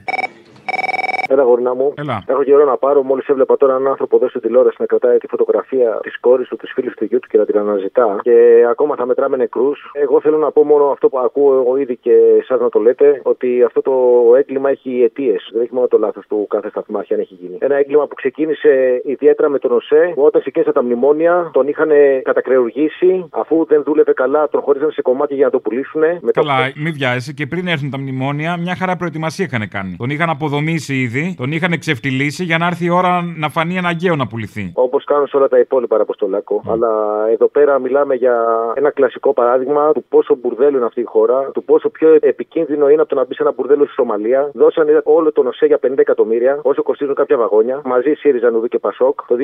Έλα, 1.28 1.42
γορνά 1.42 1.74
μου. 1.74 1.92
Έλα. 1.96 2.22
Έχω 2.26 2.42
καιρό 2.42 2.64
να 2.64 2.76
πάρω. 2.76 3.02
Μόλις 3.02 3.26
έβλεπα 3.28 3.56
τώρα 3.56 3.72
έναν 3.74 3.86
άνθρωπο 3.86 4.16
εδώ 4.16 4.28
στην 4.28 4.40
τηλεόραση 4.40 4.76
να 4.78 4.86
κρατάει 4.86 5.18
τη 5.18 5.26
φωτογραφία 5.26 5.98
της 6.02 6.20
κόρης 6.20 6.48
του, 6.48 6.56
της 6.56 6.72
φίλης 6.74 6.94
του 6.94 7.04
γιού 7.04 7.18
του 7.18 7.28
και 7.28 7.38
να 7.38 7.44
την 7.44 7.58
αναζητά. 7.58 8.18
Και 8.22 8.66
ακόμα 8.70 8.94
θα 8.94 9.06
μετράμε 9.06 9.36
νεκρούς. 9.36 9.90
Εγώ 9.92 10.20
θέλω 10.20 10.36
να 10.36 10.50
πω 10.50 10.64
μόνο 10.64 10.84
αυτό 10.84 11.08
που 11.08 11.18
ακούω 11.18 11.54
εγώ 11.60 11.76
ήδη 11.76 11.96
και 11.96 12.14
εσάς 12.40 12.60
να 12.60 12.68
το 12.68 12.78
λέτε, 12.78 13.20
ότι 13.22 13.62
αυτό 13.62 13.80
το 13.82 13.92
έγκλημα 14.36 14.70
έχει 14.70 15.02
αιτίες. 15.02 15.50
Δεν 15.52 15.62
έχει 15.62 15.74
μόνο 15.74 15.86
το 15.86 15.98
λάθος 15.98 16.26
του 16.26 16.46
κάθε 16.48 16.68
σταθμάρχη 16.68 17.14
αν 17.14 17.20
έχει 17.20 17.34
γίνει. 17.40 17.56
Ένα 17.60 17.76
έγκλημα 17.76 18.06
που 18.06 18.14
ξεκίνησε 18.14 19.02
ιδιαίτερα 19.04 19.48
με 19.48 19.58
τον 19.58 19.72
ΟΣΕ, 19.72 20.12
που 20.14 20.22
όταν 20.22 20.40
ξεκίνησαν 20.40 20.74
τα 20.74 20.82
μνημόνια 20.82 21.50
τον 21.52 21.68
είχαν 21.68 21.90
κατακρεουργήσει, 22.22 23.26
αφού 23.30 23.64
δεν 23.68 23.82
δούλευε 23.82 24.12
καλά, 24.12 24.48
τον 24.48 24.60
χωρίζαν 24.60 24.90
σε 24.90 25.02
κομμάτια 25.02 25.36
για 25.36 25.44
να 25.44 25.50
το 25.50 25.60
πουλήσουν. 25.60 26.02
Καλά, 26.32 26.54
μην 26.76 26.92
βιάζεσαι 26.92 27.32
και 27.32 27.46
πριν 27.46 27.66
έρθουν 27.66 27.90
τα 27.90 27.98
μνημόνια, 27.98 28.56
μια 28.56 28.74
χαρά 28.76 28.96
προετοιμασία 28.96 29.44
είχαν 29.44 29.68
κάνει. 29.68 29.96
Τον 29.98 30.10
είχαν 30.10 30.30
αποδομήσει 30.30 30.94
ήδη, 30.94 31.17
τον 31.36 31.52
είχαν 31.52 31.78
ξεφτυλίσει 31.78 32.44
για 32.44 32.58
να 32.58 32.66
έρθει 32.66 32.84
η 32.84 32.90
ώρα 32.90 33.22
να 33.36 33.48
φανεί 33.48 33.78
αναγκαίο 33.78 34.16
να 34.16 34.26
πουληθεί. 34.26 34.72
Όπως 34.74 35.04
κάνουν 35.04 35.26
σε 35.26 35.36
όλα 35.36 35.48
τα 35.48 35.58
υπόλοιπα, 35.58 35.96
ρε 35.96 36.02
Αποστολάκο. 36.02 36.62
Αλλά 36.72 36.90
εδώ 37.30 37.48
πέρα 37.48 37.78
μιλάμε 37.78 38.14
για 38.14 38.34
ένα 38.74 38.90
κλασικό 38.90 39.32
παράδειγμα 39.32 39.92
του 39.92 40.04
πόσο 40.08 40.36
μπουρδέλο 40.40 40.76
είναι 40.76 40.86
αυτή 40.86 41.00
η 41.00 41.04
χώρα, 41.04 41.50
του 41.54 41.64
πόσο 41.64 41.88
πιο 41.88 42.18
επικίνδυνο 42.20 42.88
είναι 42.88 43.00
από 43.00 43.10
το 43.10 43.14
να 43.14 43.24
μπει 43.24 43.34
σε 43.34 43.42
ένα 43.42 43.52
μπουρδέλο 43.52 43.84
στη 43.84 43.92
Σομαλία. 43.92 44.50
Δώσανε 44.54 45.00
όλο 45.04 45.32
τον 45.32 45.46
ΟΣΕ 45.46 45.66
για 45.66 45.78
50 45.86 45.98
εκατομμύρια, 45.98 46.60
όσο 46.62 46.82
κοστίζουν 46.82 47.14
κάποια 47.14 47.36
βαγόνια, 47.36 47.80
μαζί 47.84 48.12
ΣΥΡΙΖΑ, 48.12 48.50
Νουδού 48.50 48.68
και 48.68 48.78
Πασόκ. 48.78 49.20
Το 49.26 49.36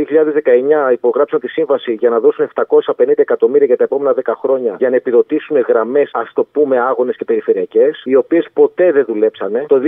2019 0.88 0.92
υπογράψαν 0.92 1.40
τη 1.40 1.48
σύμβαση 1.48 1.92
για 1.92 2.10
να 2.10 2.20
δώσουν 2.20 2.48
750 2.54 3.12
εκατομμύρια 3.16 3.66
για 3.66 3.76
τα 3.76 3.84
επόμενα 3.84 4.14
10 4.24 4.32
χρόνια 4.42 4.76
για 4.78 4.90
να 4.90 4.96
επιδοτήσουν 4.96 5.56
γραμμές, 5.68 6.10
ας 6.12 6.30
το 6.34 6.44
πούμε, 6.52 6.80
άγονε 6.80 7.12
και 7.12 7.24
περιφερειακές, 7.24 8.02
οι 8.04 8.14
οποίες 8.14 8.48
ποτέ 8.52 8.92
δεν 8.92 9.04
δουλέψανε. 9.04 9.64
Το 9.68 9.80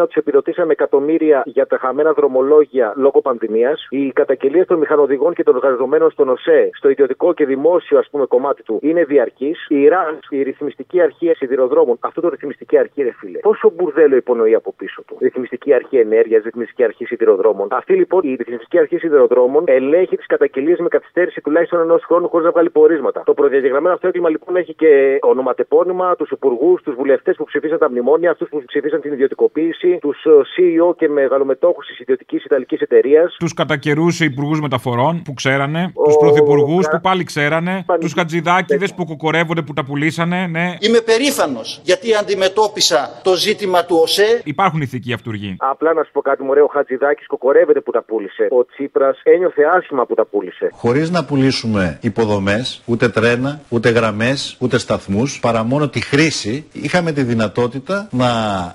2021 0.00 0.06
τους 0.06 0.14
επιδοτήσαμε 0.14 0.72
εκατομμύρια 0.72 1.05
για 1.44 1.66
τα 1.66 1.78
χαμένα 1.78 2.12
δρομολόγια 2.12 2.92
λόγω 2.96 3.20
πανδημίας. 3.20 3.86
Οι 3.90 4.12
καταγγελίες 4.12 4.66
των 4.66 4.78
μηχανοδηγών 4.78 5.34
και 5.34 5.42
των 5.42 5.54
εργαζομένων 5.56 6.10
στον 6.10 6.28
ΟΣΕ, 6.28 6.70
στο 6.72 6.88
ιδιωτικό 6.88 7.32
και 7.32 7.46
δημόσιο 7.46 7.98
ας 7.98 8.08
πούμε, 8.10 8.26
κομμάτι 8.26 8.62
του, 8.62 8.78
είναι 8.82 9.04
διαρκής. 9.04 9.66
Η 9.68 9.88
ΡΑΝ, 9.88 10.18
η 10.30 10.42
ρυθμιστική 10.42 11.00
αρχή 11.00 11.32
σιδηροδρόμων, 11.34 11.96
αυτό 12.00 12.20
το 12.20 12.28
ρυθμιστική 12.28 12.78
αρχή, 12.78 13.02
ρε 13.02 13.12
φίλε, 13.12 13.38
πόσο 13.38 13.72
μπουρδέλο 13.74 14.16
υπονοεί 14.16 14.54
από 14.54 14.72
πίσω 14.76 15.02
του. 15.06 15.16
Ρυθμιστική 15.20 15.72
αρχή 15.72 15.96
ενέργειας, 15.98 16.42
ρυθμιστική 16.42 16.84
αρχή 16.84 17.04
σιδηροδρόμων. 17.04 17.68
Αυτή 17.70 17.94
λοιπόν 17.94 18.20
η 18.24 18.34
ρυθμιστική 18.34 18.78
αρχή 18.78 18.98
σιδηροδρόμων 18.98 19.64
ελέγχει 19.66 20.16
τις 20.16 20.26
καταγγελίες 20.26 20.78
με 20.78 20.88
καθυστέρηση 20.88 21.40
τουλάχιστον 21.40 21.80
ενός 21.80 22.04
χρόνου 22.04 22.28
χωρίς 22.28 22.44
να 22.44 22.52
βγάλει 22.52 22.70
πορίσματα. 22.70 23.22
Το 23.24 23.34
προδιαγεγραμμένο 23.34 23.94
αυτό 23.94 24.06
έγκλημα 24.06 24.28
λοιπόν 24.28 24.56
έχει 24.56 24.74
και 24.74 25.18
ονοματεπώνυμα, 25.22 26.16
τους 26.16 26.30
υπουργούς, 26.30 26.82
τους 26.82 26.94
βουλευτές 26.94 27.36
που 27.36 27.44
ψηφίσαν 27.44 27.78
τα 27.78 27.90
μνημόνια, 27.90 28.30
αυτούς 28.30 28.48
που 28.48 28.62
ψηφίσαν 28.66 29.00
την 29.00 29.12
ιδιωτικοποίηση, 29.12 29.98
τους 30.00 30.26
CEO 30.26 30.95
και 30.96 31.08
μεγαλομετόχου 31.08 31.80
της 31.80 31.98
ιδιωτικής 32.00 32.44
Ιταλικής 32.44 32.80
εταιρείας. 32.80 33.36
Τους 33.38 33.54
κατά 33.54 33.76
καιρούς 33.76 34.20
υπουργούς 34.20 34.60
μεταφορών 34.60 35.22
που 35.22 35.34
ξέρανε, 35.34 35.92
τους 36.04 36.16
πρωθυπουργούς 36.16 36.88
που 36.88 37.00
πάλι 37.00 37.24
ξέρανε, 37.24 37.84
τους 38.00 38.12
χατζηδάκιδε 38.12 38.88
που 38.96 39.04
κοκορεύονται 39.04 39.62
που 39.62 39.72
τα 39.72 39.84
πουλήσανε, 39.84 40.46
ναι. 40.46 40.76
Είμαι 40.80 41.00
περήφανος 41.00 41.80
γιατί 41.82 42.14
αντιμετώπισα 42.14 43.20
το 43.22 43.34
ζήτημα 43.34 43.84
του 43.84 43.98
ΟΣΕ. 44.02 44.40
Υπάρχουν 44.44 44.80
ηθικοί 44.80 45.12
αυτούργοι. 45.12 45.56
Απλά 45.58 45.92
να 45.92 46.02
σου 46.02 46.10
πω 46.12 46.20
κάτι, 46.20 46.42
μωρέ, 46.42 46.60
ο 46.60 46.66
Χατζηδάκης 46.66 47.26
κοκορεύεται 47.26 47.80
που 47.80 47.90
τα 47.90 48.02
πούλησε. 48.02 48.48
Ο 48.50 48.64
Τσίπρας 48.64 49.20
ένιωθε 49.22 49.62
άσχημα 49.76 50.06
που 50.06 50.14
τα 50.14 50.24
πούλησε. 50.26 50.68
Χωρίς 50.72 51.10
να 51.10 51.24
πουλήσουμε 51.24 51.98
υποδομές, 52.02 52.82
ούτε 52.84 53.08
τρένα, 53.08 53.60
ούτε 53.68 53.88
γραμμές, 53.88 54.56
ούτε 54.60 54.78
σταθμούς, 54.78 55.40
παρά 55.40 55.62
μόνο 55.62 55.88
τη 55.88 56.00
χρήση, 56.00 56.66
είχαμε 56.72 57.12
τη 57.12 57.22
δυνατότητα 57.22 58.08
να 58.10 58.26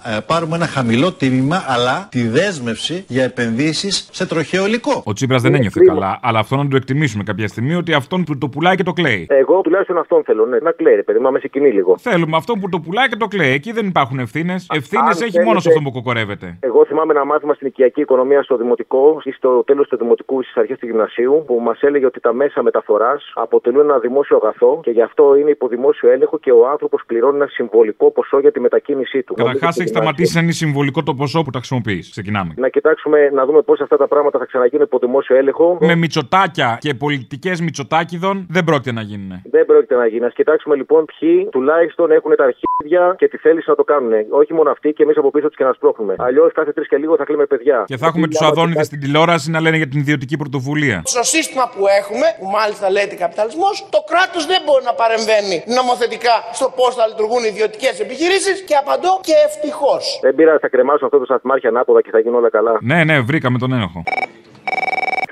ε, 0.05 0.19
πάρουμε 0.25 0.55
ένα 0.55 0.67
χαμηλό 0.67 1.11
τίμημα, 1.11 1.63
αλλά 1.67 2.09
τη 2.11 2.27
δέσμευση 2.27 3.05
για 3.07 3.23
επενδύσεις 3.23 4.07
σε 4.11 4.27
τροχαίο 4.27 4.65
υλικό. 4.65 5.01
Ο 5.05 5.13
Τσίπρας 5.13 5.41
δεν 5.41 5.53
ένιωθε 5.55 5.79
καλά, 5.85 6.19
αλλά 6.21 6.39
αυτό 6.39 6.55
να 6.55 6.67
το 6.67 6.75
εκτιμήσουμε 6.75 7.23
κάποια 7.23 7.47
στιγμή 7.47 7.75
ότι 7.75 7.93
αυτόν 7.93 8.23
που 8.23 8.37
το 8.37 8.47
πουλάει 8.49 8.75
και 8.75 8.83
το 8.83 8.93
κλαίει. 8.93 9.27
Εγώ 9.29 9.61
τουλάχιστον 9.61 9.97
αυτόν 9.97 10.23
θέλω, 10.23 10.45
ναι, 10.45 10.57
να 10.57 10.71
κλαίει, 10.71 10.95
ρε 10.95 11.03
παιδί, 11.03 11.19
μα 11.19 11.29
με 11.29 11.39
συγκινεί 11.39 11.71
λίγο. 11.71 11.97
Θέλουμε 11.99 12.37
αυτόν 12.37 12.59
που 12.59 12.69
το 12.69 12.79
πουλάει 12.79 13.07
και 13.07 13.15
το 13.15 13.27
κλαίει. 13.27 13.51
Εκεί 13.51 13.71
δεν 13.71 13.85
υπάρχουν 13.87 14.19
ευθύνες. 14.19 14.67
Ευθύνες 14.73 15.03
αν 15.05 15.11
έχει 15.11 15.19
θέλετε- 15.19 15.45
μόνος 15.45 15.61
σε 15.63 15.69
αυτόν 15.69 15.83
που 15.83 15.91
κοκορεύεται. 15.91 16.57
Εγώ 16.59 16.85
θυμάμαι 16.85 17.13
ένα 17.13 17.25
μάθημα 17.25 17.53
στην 17.53 17.67
οικιακή 17.67 18.01
οικονομία 18.01 18.43
στο 18.43 18.57
δημοτικό 18.57 19.21
ή 19.23 19.31
στο 19.31 19.63
τέλος 19.65 19.87
του 19.87 19.97
δημοτικού 19.97 20.43
στις 20.43 20.55
αρχές 20.55 20.77
του 20.79 20.85
γυμνασίου 20.85 21.43
που 21.47 21.59
μας 21.61 21.81
έλεγε 21.81 22.05
ότι 22.05 22.19
τα 22.19 22.33
μέσα 22.33 22.63
μεταφοράς 22.63 23.31
αποτελούν 23.35 23.81
ένα 23.89 23.99
δημόσιο 23.99 24.39
αγαθό 24.41 24.79
και 24.83 24.91
γι' 24.91 25.01
αυτό 25.01 25.35
είναι 25.35 25.49
υπό 25.49 25.67
δημόσιο 25.67 26.09
έλεγχο 26.11 26.39
και 26.39 26.51
ο 26.51 26.67
άνθρωπος 26.69 27.03
πληρώνει 27.05 27.35
ένα 27.35 27.47
συμβολικό 27.47 28.11
ποσό 28.11 28.39
για 28.39 28.51
τη 28.51 28.59
μετακίνησή 28.59 29.23
του. 29.23 29.33
Καταρχάς 29.33 29.61
Νομίζω 29.61 29.81
έχει 29.81 29.81
ότι 29.81 29.89
σταματήσει 29.89 30.35
να 30.35 30.41
είναι 30.41 30.51
συμβολικό 30.51 31.03
το 31.03 31.13
ποσό 31.13 31.41
που 31.41 31.49
τα 31.49 31.57
χρησιμοποιεί. 31.57 32.00
Ξεκινάμε. 32.09 32.53
Να 32.57 32.69
κοιτάξουμε 32.69 33.29
να 33.29 33.45
δούμε 33.45 33.61
πώς 33.61 33.81
αυτά 33.81 33.97
τα 33.97 34.07
πράγματα 34.07 34.39
θα 34.39 34.45
ξαναγίνουν 34.45 34.85
υπό 34.85 34.97
δημόσιο 34.99 35.35
έλεγχο. 35.35 35.77
Με 35.81 35.95
μυτσοτάκια 35.95 36.77
και 36.79 36.93
πολιτικές 36.93 37.61
μυτσοτάκιδων 37.61 38.45
δεν 38.49 38.63
πρόκειται 38.63 38.91
να 38.91 39.01
γίνουν. 39.01 39.41
Δεν 39.51 39.65
πρόκειται 39.65 39.95
να 39.95 40.07
γίνει. 40.07 40.25
Α 40.25 40.31
κοιτάξουμε 40.35 40.75
λοιπόν 40.75 41.05
ποιοι 41.05 41.47
τουλάχιστον 41.51 42.11
έχουν 42.11 42.35
τα 42.35 42.43
αρχίδια 42.43 43.15
και 43.17 43.27
τη 43.27 43.37
θέληση 43.37 43.69
να 43.69 43.75
το 43.75 43.83
κάνουν. 43.83 44.11
Όχι 44.29 44.53
μόνο 44.53 44.69
αυτοί 44.71 44.93
και 44.93 45.03
εμείς 45.03 45.17
από 45.17 45.31
πίσω 45.31 45.47
τους 45.47 45.57
και 45.57 45.63
να 45.63 45.73
σπρώχνουμε. 45.73 46.15
Αλλιώς 46.17 46.51
κάθε 46.53 46.71
τρεις 46.73 46.87
και 46.87 46.97
λίγο 46.97 47.15
θα 47.15 47.23
κλείμε 47.23 47.45
παιδιά. 47.45 47.83
Και 47.85 47.97
θα 47.97 48.05
έχουμε 48.07 48.27
τους 48.27 48.41
αδόνιδες 48.41 48.85
στην 48.85 48.99
τηλεόραση 48.99 49.51
να 49.51 49.59
λένε 49.61 49.77
για 49.77 49.87
την 49.87 49.99
ιδιωτική 49.99 50.37
πρωτοβουλία. 50.37 51.01
Στο 51.05 51.23
σύστημα 51.23 51.65
που 51.73 51.81
έχουμε, 51.99 52.25
που 52.39 52.47
μάλιστα 52.57 52.85
λέγεται 52.95 53.15
καπιταλισμός, 53.15 53.73
το 53.95 53.99
κράτος 54.11 54.43
δεν 54.51 54.59
μπορεί 54.65 54.83
να 54.89 54.93
παρεμβαίνει 55.01 55.57
νομοθετικά 55.79 56.35
στο 56.59 56.67
πώς 56.77 56.91
θα 56.97 57.05
λειτουργούν 57.09 57.41
οι 57.45 57.49
ιδιωτικές 57.53 57.93
επιχειρήσεις 58.05 58.57
και 58.67 58.75
απαντώ 58.81 59.11
και 59.27 59.35
ευτυχώς. 59.47 60.03
Δεν 60.25 60.33
πειράζει, 60.37 60.61
θα 60.65 60.69
κρεμάσω 60.73 61.03
αυτό 61.07 61.17
το 61.23 61.27
σταθμάρχη 61.31 61.67
ανάποδα 61.73 61.90
και 61.99 62.09
θα 62.11 62.19
γίνουν 62.19 62.37
όλα 62.37 62.49
καλά. 62.49 62.77
Ναι, 62.81 63.03
ναι, 63.03 63.19
βρήκαμε 63.19 63.57
τον 63.57 63.71
ένοχο. 63.73 64.03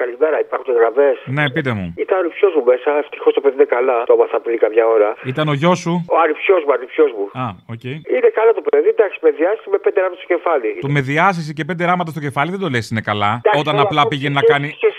Καλησπέρα, 0.01 0.37
υπάρχουν 0.47 0.73
γραβέ. 0.79 1.09
Ναι, 1.37 1.43
πείτε 1.55 1.71
μου. 1.77 1.87
Ήταν 2.05 2.15
ο 2.19 2.21
ανιψιός 2.27 2.51
μου 2.57 2.63
μέσα, 2.71 2.89
ευτυχώς 3.03 3.31
το 3.33 3.41
παιδί 3.43 3.55
είναι 3.59 3.69
καλά. 3.77 3.97
Το 4.09 4.13
έμαθα 4.17 4.37
πριν 4.45 4.57
κάποια 4.65 4.83
ώρα. 4.95 5.09
Ήταν 5.31 5.45
ο 5.53 5.55
γιος 5.61 5.79
σου; 5.83 5.93
Ο 6.15 6.15
ανιψιό 6.23 6.55
μου, 6.65 6.71
ανιψιό 6.77 7.05
μου. 7.15 7.25
Α, 7.43 7.45
οκ. 7.73 7.83
Είναι 8.15 8.29
καλά 8.39 8.51
το 8.59 8.63
παιδί, 8.67 8.89
εντάξει, 8.95 9.17
με 9.25 9.29
διάσειση 9.39 9.67
με 9.73 9.77
πέντε 9.85 9.97
ράμματα 10.03 10.19
στο 10.21 10.27
κεφάλι. 10.33 10.69
Το 10.85 10.89
με 10.95 11.01
διάσειση 11.11 11.51
και 11.57 11.63
πέντε 11.69 11.83
ράμματα 11.89 12.09
στο 12.15 12.21
κεφάλι 12.25 12.49
δεν 12.55 12.61
το 12.65 12.69
λες 12.73 12.85
είναι 12.91 13.03
καλά. 13.11 13.31
Εντάξει, 13.41 13.59
Όταν 13.61 13.73
τώρα 13.75 13.85
απλά 13.87 14.01
αυτό 14.03 14.11
πήγαινε 14.11 14.33
σε 14.33 14.37
να 14.37 14.41
σχέση- 14.41 14.53
κάνει. 14.53 14.67
Σε 14.69 14.77
σχέση 14.79 14.97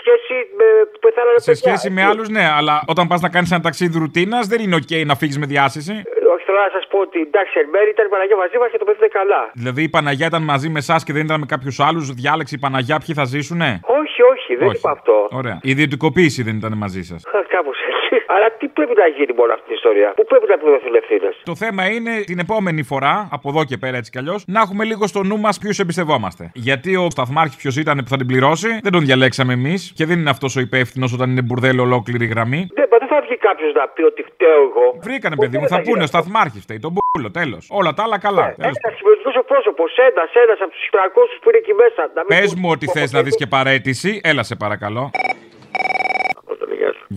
που 1.21 1.27
πεθάνανε 1.27 1.39
Σε 1.39 1.51
παιδιά, 1.51 1.77
σχέση 1.77 1.87
με 1.95 2.01
έτσι. 2.01 2.11
άλλους, 2.11 2.27
ναι, 2.37 2.45
αλλά 2.57 2.75
όταν 2.93 3.07
πας 3.07 3.21
να 3.21 3.29
κάνεις 3.29 3.51
ένα 3.51 3.61
ταξίδι 3.67 3.97
ρουτίνας 4.03 4.47
δεν 4.51 4.59
είναι 4.63 4.75
οκ 4.81 4.91
να 5.05 5.15
φύγεις 5.15 5.37
με 5.41 5.45
διάσειση. 5.53 5.95
Όχι, 6.33 6.43
θέλω 6.47 6.59
να 6.67 6.71
σας 6.77 6.85
πω 6.91 6.97
ότι 7.07 7.19
εντάξει, 7.29 7.53
εν 7.63 7.67
μέρει 7.73 7.89
ήταν 7.95 8.05
η 8.05 8.09
Παναγία 8.15 8.37
μαζί 8.43 8.57
μας 8.61 8.69
και 8.71 8.77
το 8.81 8.85
παιδί 8.87 8.97
είναι 9.03 9.13
καλά. 9.19 9.41
Δηλαδή 9.53 9.81
η 9.83 9.89
Παναγιά 9.95 10.27
ήταν 10.31 10.43
μαζί 10.53 10.69
με 10.73 10.79
εσάς 10.83 11.03
και 11.05 11.13
δεν 11.13 11.23
ήταν 11.27 11.39
με 11.39 11.47
κάποιους 11.53 11.79
άλλους. 11.87 12.05
Διάλεξε 12.21 12.55
η 12.55 12.61
Παναγιά 12.65 12.97
ποιοι 13.03 13.13
θα 13.19 13.25
ζήσουνε; 13.33 13.69
Όχι, 13.99 14.19
όχι, 14.33 14.51
δεν 14.59 14.67
Όχι. 14.67 14.77
είπα 14.77 14.91
αυτό. 14.97 15.15
Ωραία. 15.31 15.57
Η 15.61 15.69
ιδιωτικοποίηση 15.75 16.43
δεν 16.47 16.55
ήταν 16.61 16.73
μαζί 16.83 17.03
σας. 17.09 17.23
Κάπως 17.55 17.77
έτσι. 17.89 18.00
Αλλά 18.35 18.47
τι 18.59 18.67
πρέπει 18.67 18.93
να 19.01 19.07
γίνει 19.17 19.33
μόνο 19.39 19.51
αυτή 19.53 19.65
την 19.65 19.75
ιστορία. 19.75 20.09
Πού 20.19 20.25
πρέπει 20.31 20.45
να 20.53 20.57
πληρωθούν 20.61 20.93
ευθύνε. 21.01 21.29
Το 21.51 21.55
θέμα 21.55 21.83
είναι 21.95 22.13
την 22.31 22.39
επόμενη 22.39 22.83
φορά, 22.83 23.27
από 23.31 23.49
εδώ 23.49 23.61
και 23.69 23.77
πέρα 23.77 23.97
έτσι 23.97 24.11
κι 24.11 24.17
αλλιώ, 24.17 24.35
να 24.55 24.59
έχουμε 24.65 24.83
λίγο 24.91 25.07
στο 25.07 25.23
νου 25.23 25.37
μα 25.45 25.49
ποιου 25.61 25.71
εμπιστευόμαστε. 25.83 26.43
Γιατί 26.53 26.95
ο 26.95 27.07
σταθμάρχη 27.09 27.55
ποιο 27.61 27.71
ήταν 27.83 27.97
που 28.03 28.09
θα 28.13 28.17
την 28.17 28.27
πληρώσει, 28.31 28.69
δεν 28.85 28.91
τον 28.91 29.03
διαλέξαμε 29.05 29.53
εμεί 29.53 29.75
και 29.97 30.05
δεν 30.05 30.19
είναι 30.19 30.29
αυτό 30.29 30.47
ο 30.57 30.59
υπεύθυνο 30.59 31.07
όταν 31.13 31.29
είναι 31.31 31.41
μπουρδέλο 31.41 31.81
ολόκληρη 31.83 32.25
γραμμή. 32.25 32.61
Ναι, 32.77 32.83
μα 32.91 32.97
δεν 32.97 33.07
θα 33.07 33.19
βγει 33.25 33.37
κάποιο 33.37 33.67
να 33.79 33.87
πει 33.93 34.01
ότι 34.11 34.21
φταίω 34.29 34.61
εγώ. 34.69 34.85
Βρήκανε, 35.07 35.35
παιδί 35.35 35.57
μου, 35.57 35.67
θα 35.67 35.81
πούνε 35.81 36.03
ο 36.03 36.09
σταθμάρχη 36.13 36.59
φταίει, 36.59 36.79
τον 36.79 36.91
μπουρδέλο, 36.95 37.29
τέλο. 37.39 37.57
Όλα 37.79 37.93
τα 37.93 38.03
άλλα 38.03 38.17
καλά. 38.19 38.41
τέλος. 38.57 38.75
Ένα 38.83 38.95
συμμετοχικό 38.97 39.43
πρόσωπο, 39.51 39.83
ένα, 40.09 40.23
ένα 40.43 40.53
από 40.63 40.71
του 40.75 40.81
300 40.95 41.41
που 41.41 41.47
είναι 41.49 41.57
εκεί 41.63 41.73
μέσα. 41.83 42.01
Να 42.15 42.21
μην 42.25 42.31
Πε 42.33 42.41
πούν- 42.45 42.59
μου 42.61 42.69
ότι 42.75 42.85
θε 42.95 43.03
να 43.11 43.21
δει 43.25 43.31
και 43.41 43.47
παρέτηση, 43.55 44.11
έλα 44.23 44.43
σε 44.43 44.55
παρακαλώ. 44.55 45.03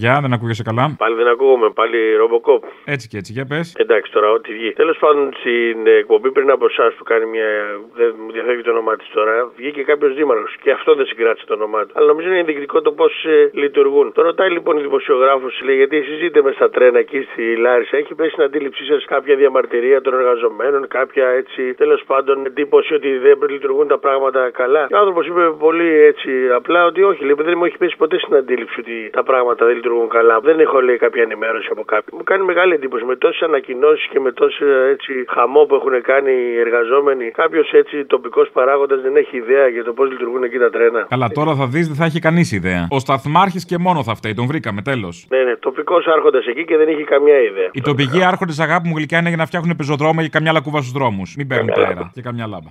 Γεια, 0.03 0.15
δεν 0.25 0.33
ακούγεσαι 0.33 0.63
καλά. 0.63 0.85
Πάλι 0.99 1.15
δεν 1.21 1.29
ακούγομαι, 1.35 1.69
πάλι 1.71 1.99
ρομποκόπ. 2.17 2.63
Έτσι 2.85 3.09
και 3.09 3.17
έτσι, 3.21 3.33
για 3.33 3.47
πες. 3.51 3.67
Εντάξει 3.83 4.13
τώρα, 4.13 4.29
ό,τι 4.31 4.53
βγει. 4.53 4.73
Τέλος 4.73 4.99
πάντων, 4.99 5.25
στην 5.41 5.87
εκπομπή 6.01 6.31
πριν 6.37 6.51
από 6.51 6.65
εσάς 6.67 6.95
που 6.95 7.05
κάνει 7.11 7.27
μια. 7.35 7.49
Δεν 7.95 8.15
μου 8.21 8.33
διαφεύγει 8.33 8.63
το 8.63 8.71
όνομά 8.71 8.97
της 8.97 9.09
τώρα, 9.17 9.35
βγήκε 9.57 9.83
κάποιος 9.83 10.15
δήμαρχος 10.15 10.57
και 10.63 10.71
αυτό 10.71 10.95
δεν 10.95 11.07
συγκράτησε 11.07 11.47
το 11.47 11.55
όνομά 11.55 11.81
του. 11.87 11.93
Αλλά 11.97 12.07
νομίζω 12.07 12.29
είναι 12.29 12.39
ενδεικτικό 12.39 12.81
το 12.83 12.93
πώς 12.93 13.13
λειτουργούν. 13.53 14.13
Το 14.13 14.23
ρωτάει 14.23 14.51
λοιπόν 14.51 14.77
η 14.79 14.81
δημοσιογράφος, 14.81 15.61
λέει, 15.65 15.77
γιατί 15.77 15.97
εσεί 15.97 16.15
ζείτε 16.23 16.43
με 16.43 16.53
στα 16.53 16.71
τρένα 16.71 16.99
εκεί 16.99 17.21
στη 17.31 17.57
Λάρισα; 17.57 17.97
Έχει 17.97 18.15
πέσει 18.15 18.31
στην 18.31 18.43
αντίληψή 18.43 18.85
σας 18.85 19.05
κάποια 19.05 19.37
διαμαρτυρία 19.37 20.01
των 20.01 20.15
εργαζομένων, 20.15 20.89
κάποια 20.89 21.27
έτσι 21.29 21.75
τέλος 21.75 22.03
πάντων 22.07 22.47
εντύπωση 22.47 22.95
ότι 22.95 23.19
δεν 23.19 23.39
λειτουργούν 23.49 23.87
τα 23.89 23.99
πράγματα 23.99 24.51
καλά; 24.51 24.87
Και 24.87 24.95
ο 24.95 24.99
άνθρωπος 24.99 25.27
είπε 25.27 25.51
πολύ 25.67 25.89
έτσι 26.11 26.31
απλά 26.55 26.85
ότι 26.85 27.03
όχι, 27.03 27.25
λέει, 27.25 27.35
δεν 27.39 27.55
μου 27.59 27.65
έχει 27.65 27.77
πέσει 27.77 27.97
ποτέ 27.97 28.19
στην 28.19 28.35
αντίληψη 28.35 28.81
ότι 28.81 29.11
τα 29.13 29.23
πράγματα 29.23 29.67
δεν 29.67 29.77
λειτουργούν 29.85 30.09
καλά. 30.09 30.35
Δεν 30.49 30.57
έχω 30.61 30.81
λέει 30.81 30.99
κάποια 31.05 31.23
ενημέρωση 31.29 31.69
από 31.75 31.83
κάποιον. 31.93 32.13
Μου 32.19 32.25
κάνει 32.31 32.45
μεγάλη 32.45 32.73
εντύπωση 32.79 33.05
με 33.05 33.17
τόσες 33.17 33.43
ανακοινώσεις 33.49 34.07
και 34.13 34.21
με 34.21 34.31
τόσο 34.33 34.65
έτσι 34.95 35.13
χαμό 35.35 35.63
που 35.69 35.75
έχουν 35.75 35.95
κάνει 36.11 36.33
οι 36.33 36.59
εργαζόμενοι. 36.67 37.25
Κάποιος 37.31 37.73
έτσι 37.73 38.05
τοπικός 38.05 38.49
παράγοντας 38.57 39.01
δεν 39.07 39.17
έχει 39.17 39.37
ιδέα 39.37 39.67
για 39.69 39.85
το 39.85 39.93
πώς 39.93 40.11
λειτουργούν 40.11 40.43
εκεί 40.43 40.59
τα 40.59 40.71
τρένα. 40.71 41.07
Καλά, 41.09 41.29
τώρα 41.29 41.55
θα 41.55 41.67
δεις, 41.67 41.87
δεν 41.87 41.97
θα 41.97 42.05
έχει 42.05 42.19
κανείς 42.19 42.53
ιδέα. 42.53 42.87
Ο 42.91 42.99
σταθμάρχης 42.99 43.65
και 43.65 43.79
μόνο 43.79 44.03
θα 44.03 44.15
φταίει, 44.15 44.35
τον 44.35 44.47
βρήκαμε, 44.47 44.83
τέλος. 44.83 45.27
Ναι, 45.29 45.43
ναι, 45.43 45.57
τοπικός 45.57 46.07
άρχοντας 46.07 46.47
εκεί 46.47 46.65
και 46.65 46.77
δεν 46.77 46.89
έχει 46.89 47.05
καμιά 47.05 47.39
ιδέα. 47.41 47.69
Οι 47.73 47.81
τοπικοί 47.81 48.25
άρχοντες 48.25 48.59
αγάπη 48.59 48.89
μου 48.89 48.97
γλυκιά 48.97 49.19
είναι 49.19 49.29
για 49.29 49.37
να 49.37 49.47
φτιάχνουν 49.47 49.77
πεζοδρόμια 49.77 50.23
και 50.23 50.29
καμιά 50.29 50.53
λακκούβα 50.53 50.79
στους 50.79 50.93
δρόμους. 50.93 51.35
Μην 51.37 51.47
παίρνουν 51.47 51.73
αέρα 51.77 52.11
και 52.15 52.23
καμιά 52.23 52.47
λάμπα. 52.47 52.71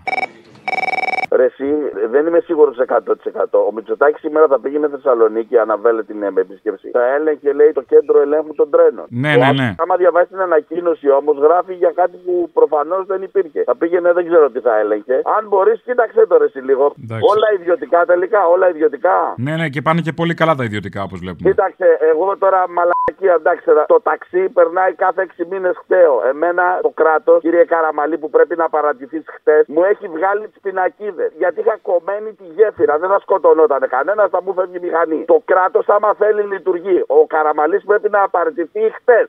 Ρε, 1.35 1.43
εσύ, 1.43 1.65
δεν 2.09 2.25
είμαι 2.27 2.39
σίγουρος 2.39 2.77
100%. 2.87 3.59
Ο 3.67 3.71
Μητσοτάκης 3.75 4.21
σήμερα 4.21 4.47
θα 4.47 4.59
πήγαινε 4.59 4.87
Θεσσαλονίκη, 4.87 5.57
αναβέλε 5.57 6.03
την 6.03 6.23
ε, 6.23 6.27
επίσκεψη. 6.27 6.89
Θα 6.89 7.05
έλεγε, 7.15 7.53
λέει, 7.53 7.71
το 7.71 7.81
κέντρο 7.81 8.21
ελέγχου 8.21 8.53
των 8.55 8.69
τρένων. 8.69 9.05
Ναι, 9.09 9.33
Ο 9.33 9.37
ναι, 9.37 9.45
άλλος, 9.45 9.59
ναι. 9.59 9.75
Άμα 9.77 9.95
διαβάσει 9.95 10.27
την 10.27 10.41
ανακοίνωση 10.41 11.09
όμως, 11.09 11.37
γράφει 11.37 11.73
για 11.73 11.91
κάτι 11.95 12.17
που 12.25 12.49
προφανώς 12.53 13.05
δεν 13.05 13.21
υπήρχε. 13.21 13.63
Θα 13.63 13.75
πήγαινε, 13.75 14.13
δεν 14.13 14.25
ξέρω 14.27 14.49
τι 14.49 14.59
θα 14.59 14.79
έλεγχε. 14.79 15.21
Αν 15.37 15.47
μπορείς, 15.47 15.81
κοίταξε 15.85 16.25
το 16.27 16.37
ρε, 16.37 16.45
εσύ 16.45 16.59
λίγο. 16.59 16.93
Εντάξει. 17.03 17.25
Όλα 17.31 17.47
ιδιωτικά 17.59 18.05
τελικά, 18.05 18.47
όλα 18.47 18.69
ιδιωτικά. 18.69 19.33
Ναι, 19.37 19.55
ναι, 19.55 19.69
και 19.69 19.81
πάνε 19.81 20.01
και 20.01 20.13
πολύ 20.13 20.33
καλά 20.33 20.55
τα 20.55 20.63
ιδιωτικά 20.63 21.03
όπως 21.03 21.19
βλέπουμε. 21.19 21.49
Κοίταξε, 21.49 21.97
εγώ 22.11 22.37
τώρα 22.37 22.59
μαλακία, 22.77 23.33
εντάξει, 23.33 23.65
τώρα, 23.65 23.85
το 23.85 24.01
ταξί 24.01 24.49
περνάει 24.49 24.93
κάθε 24.93 25.21
6 25.37 25.45
μήνες 25.49 25.75
χταίο. 25.83 26.13
Εμένα 26.29 26.79
το 26.81 26.89
κράτος, 26.89 27.41
κύριε 27.41 27.65
Καραμαλή, 27.65 28.17
που 28.17 28.29
πρέπει 28.29 28.55
να 28.55 28.69
παρατηθείς 28.69 29.23
χτες, 29.35 29.63
μου 29.67 29.83
έχει 29.83 30.07
βγάλει 30.07 30.47
τις 30.47 30.61
πινακίδες. 30.61 31.22
Γιατί 31.37 31.59
είχα 31.59 31.77
κομμένη 31.81 32.33
τη 32.33 32.43
γέφυρα, 32.55 32.97
δεν 32.97 33.09
θα 33.09 33.19
σκοτωνόταν 33.19 33.89
κανένας, 33.89 34.29
θα 34.29 34.41
μου 34.43 34.53
φεύγει 34.53 34.77
η 34.77 34.79
μηχανή. 34.79 35.25
Το 35.25 35.41
κράτος, 35.45 35.89
άμα 35.89 36.13
θέλει, 36.13 36.41
λειτουργεί. 36.41 37.03
Ο 37.07 37.25
Καραμαλής 37.25 37.83
πρέπει 37.85 38.09
να 38.09 38.29
παρατηθεί 38.29 38.79
χτες. 38.97 39.27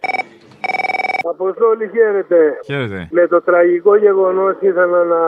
Αποστόλη, 1.28 1.90
χαίρετε. 1.94 2.58
Χαίρετε. 2.64 3.08
Με 3.10 3.26
το 3.26 3.42
τραγικό 3.42 3.96
γεγονός 3.96 4.54
ήθελα 4.60 5.04
να 5.04 5.20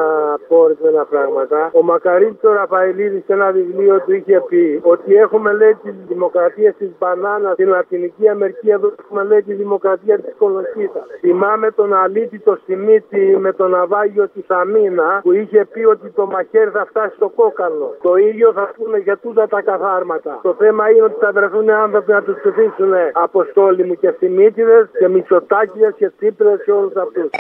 πω 0.49 0.57
ορισμένα 0.57 1.05
πράγματα. 1.05 1.71
Ο 1.73 1.83
Μακαρίτη 1.83 2.47
ο 2.47 2.53
Ραφαηλίδη 2.53 3.23
σε 3.27 3.33
ένα 3.33 3.51
βιβλίο 3.53 4.01
του 4.01 4.13
είχε 4.13 4.43
πει 4.49 4.81
ότι 4.83 5.15
έχουμε 5.15 5.53
λέει 5.53 5.77
τη 5.83 5.91
δημοκρατία 6.09 6.73
της 6.73 6.91
μπανάνας 6.99 7.53
στην 7.53 7.69
Λατινική 7.69 8.29
Αμερική, 8.29 8.69
εδώ 8.71 8.93
έχουμε 8.99 9.23
λέει 9.23 9.43
τη 9.43 9.55
δημοκρατία 9.55 10.19
της 10.19 10.35
κολοκύτας. 10.39 11.05
Θυμάμαι 11.21 11.71
τον 11.71 11.95
αλήτη 11.95 12.39
το 12.39 12.59
Σιμίτη 12.65 13.37
με 13.41 13.53
το 13.53 13.69
ναυάγιο 13.69 14.29
τη 14.29 14.43
Αμίνα 14.47 15.21
που 15.23 15.33
είχε 15.33 15.67
πει 15.73 15.85
ότι 15.85 16.11
το 16.11 16.27
μαχαίρι 16.27 16.71
θα 16.71 16.87
φτάσει 16.89 17.15
στο 17.15 17.29
κόκαλο. 17.29 17.97
Το 18.03 18.17
ίδιο 18.17 18.53
θα 18.53 18.71
πούνε 18.77 18.99
για 18.99 19.17
τούτα 19.17 19.49
τα 19.49 19.61
καθάρματα. 19.63 20.39
Το 20.43 20.55
θέμα 20.59 20.91
είναι 20.91 21.03
ότι 21.03 21.17
θα 21.21 21.33
βρεθούν 21.33 21.71
άνθρωποι 21.71 22.13
να 22.13 22.23
τους 22.23 22.37
ψηφίσουν 22.41 22.93
αποστόλοι 23.13 23.85
μου 23.85 23.95
και 23.95 24.11
Σιμίτιδες 24.19 24.89
και 24.99 25.09
Μητσοτάκηδε 25.87 25.93
και 25.99 26.11
Τσίπρε 26.17 26.57
και 26.65 26.73
όλους 26.73 26.93
αυτούς. 26.97 27.31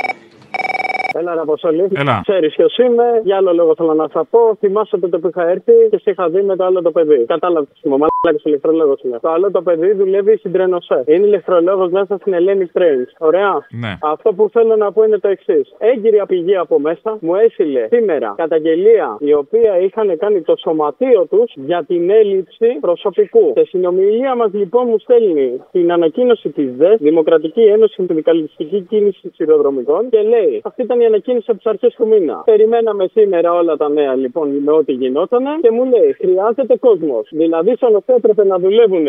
Έλα, 1.13 1.35
ρε 1.35 1.41
Αποστολή. 1.41 1.89
Έλα. 1.95 2.21
Ξέρεις 2.23 2.55
ποιος 2.55 2.79
είμαι, 2.79 3.21
για 3.23 3.37
άλλο 3.37 3.53
λόγο 3.53 3.75
θέλω 3.75 3.95
να 3.95 4.09
σας 4.13 4.27
πω. 4.31 4.55
Θυμάσαι 4.61 4.99
τότε 4.99 5.19
που 5.19 5.29
είχα 5.29 5.49
έρθει 5.49 5.73
και 5.91 5.99
σε 5.99 6.11
είχα 6.11 6.29
δει 6.29 6.43
με 6.43 6.57
το 6.57 6.65
άλλο 6.65 6.83
το 6.83 6.91
παιδί. 6.91 7.25
Κατάλαβες 7.27 7.69
τι 7.83 7.89
μου, 7.89 7.99
μάλλον 8.23 8.41
ηλεκτρολόγος 8.45 9.01
είναι. 9.03 9.19
Το 9.19 9.29
άλλο 9.29 9.51
το 9.51 9.63
παιδί 9.63 9.93
δουλεύει 9.93 10.37
στην 10.37 10.53
Τρενοσέ. 10.53 11.05
Είναι 11.07 11.27
ηλεκτρολόγος 11.27 11.91
μέσα 11.91 12.17
στην 12.21 12.33
Ελένη 12.33 12.71
Trains. 12.75 13.11
Ωραία. 13.19 13.67
Ναι. 13.71 13.99
Αυτό 14.03 14.33
που 14.33 14.49
θέλω 14.53 14.77
να 14.77 14.93
πω 14.93 15.05
είναι 15.05 15.19
το 15.19 15.29
εξής. 15.29 15.75
Έγκυρη 15.79 16.23
πηγή 16.29 16.57
από 16.57 16.79
μέσα 16.81 17.19
μου 17.21 17.35
έστειλε 17.35 17.87
σήμερα 17.91 18.35
καταγγελία 18.37 19.17
η 19.19 19.33
οποία 19.33 19.79
είχαν 19.79 20.19
κάνει 20.19 20.41
το 20.41 20.57
σωματείο 20.57 21.27
τους 21.31 21.53
για 21.55 21.85
την 21.85 22.11
έλλειψη 22.11 22.67
προσωπικού. 22.81 23.53
Σε 23.55 23.65
συνομιλία 23.65 24.35
μας 24.35 24.51
λοιπόν 24.53 24.87
μου 24.89 24.99
στέλνει 24.99 25.61
την 25.73 25.93
ανακοίνωση 25.93 26.49
της 26.49 26.73
ΔΕΣ, 26.77 26.99
Δημοκρατική 27.01 27.61
Ένωση 27.61 27.95
Συνδικαλιστική 27.95 28.81
Κίνηση 28.81 29.31
Σιδηροδρομικών 29.35 30.09
και 30.11 30.21
λέει 30.21 30.61
αυτή 30.65 30.83
ήταν 30.83 31.01
η 31.01 31.07
ανακοίνωση 31.07 31.47
από 31.49 31.57
τις 31.57 31.67
αρχές 31.67 31.95
του 31.95 32.07
μήνα. 32.07 32.43
Περιμέναμε 32.45 33.07
σήμερα 33.13 33.53
όλα 33.53 33.77
τα 33.77 33.89
νέα 33.89 34.15
λοιπόν 34.15 34.49
με 34.49 34.73
ό,τι 34.73 34.93
γινόταν 34.93 35.45
και 35.61 35.71
μου 35.71 35.85
λέει 35.85 36.13
χρειάζεται 36.13 36.77
κόσμος. 36.77 37.29
Δηλαδή 37.31 37.77
σαν 37.77 37.97
αυτό 37.97 38.06
έπρεπε 38.15 38.45
να 38.45 38.59
δουλεύουν 38.59 39.05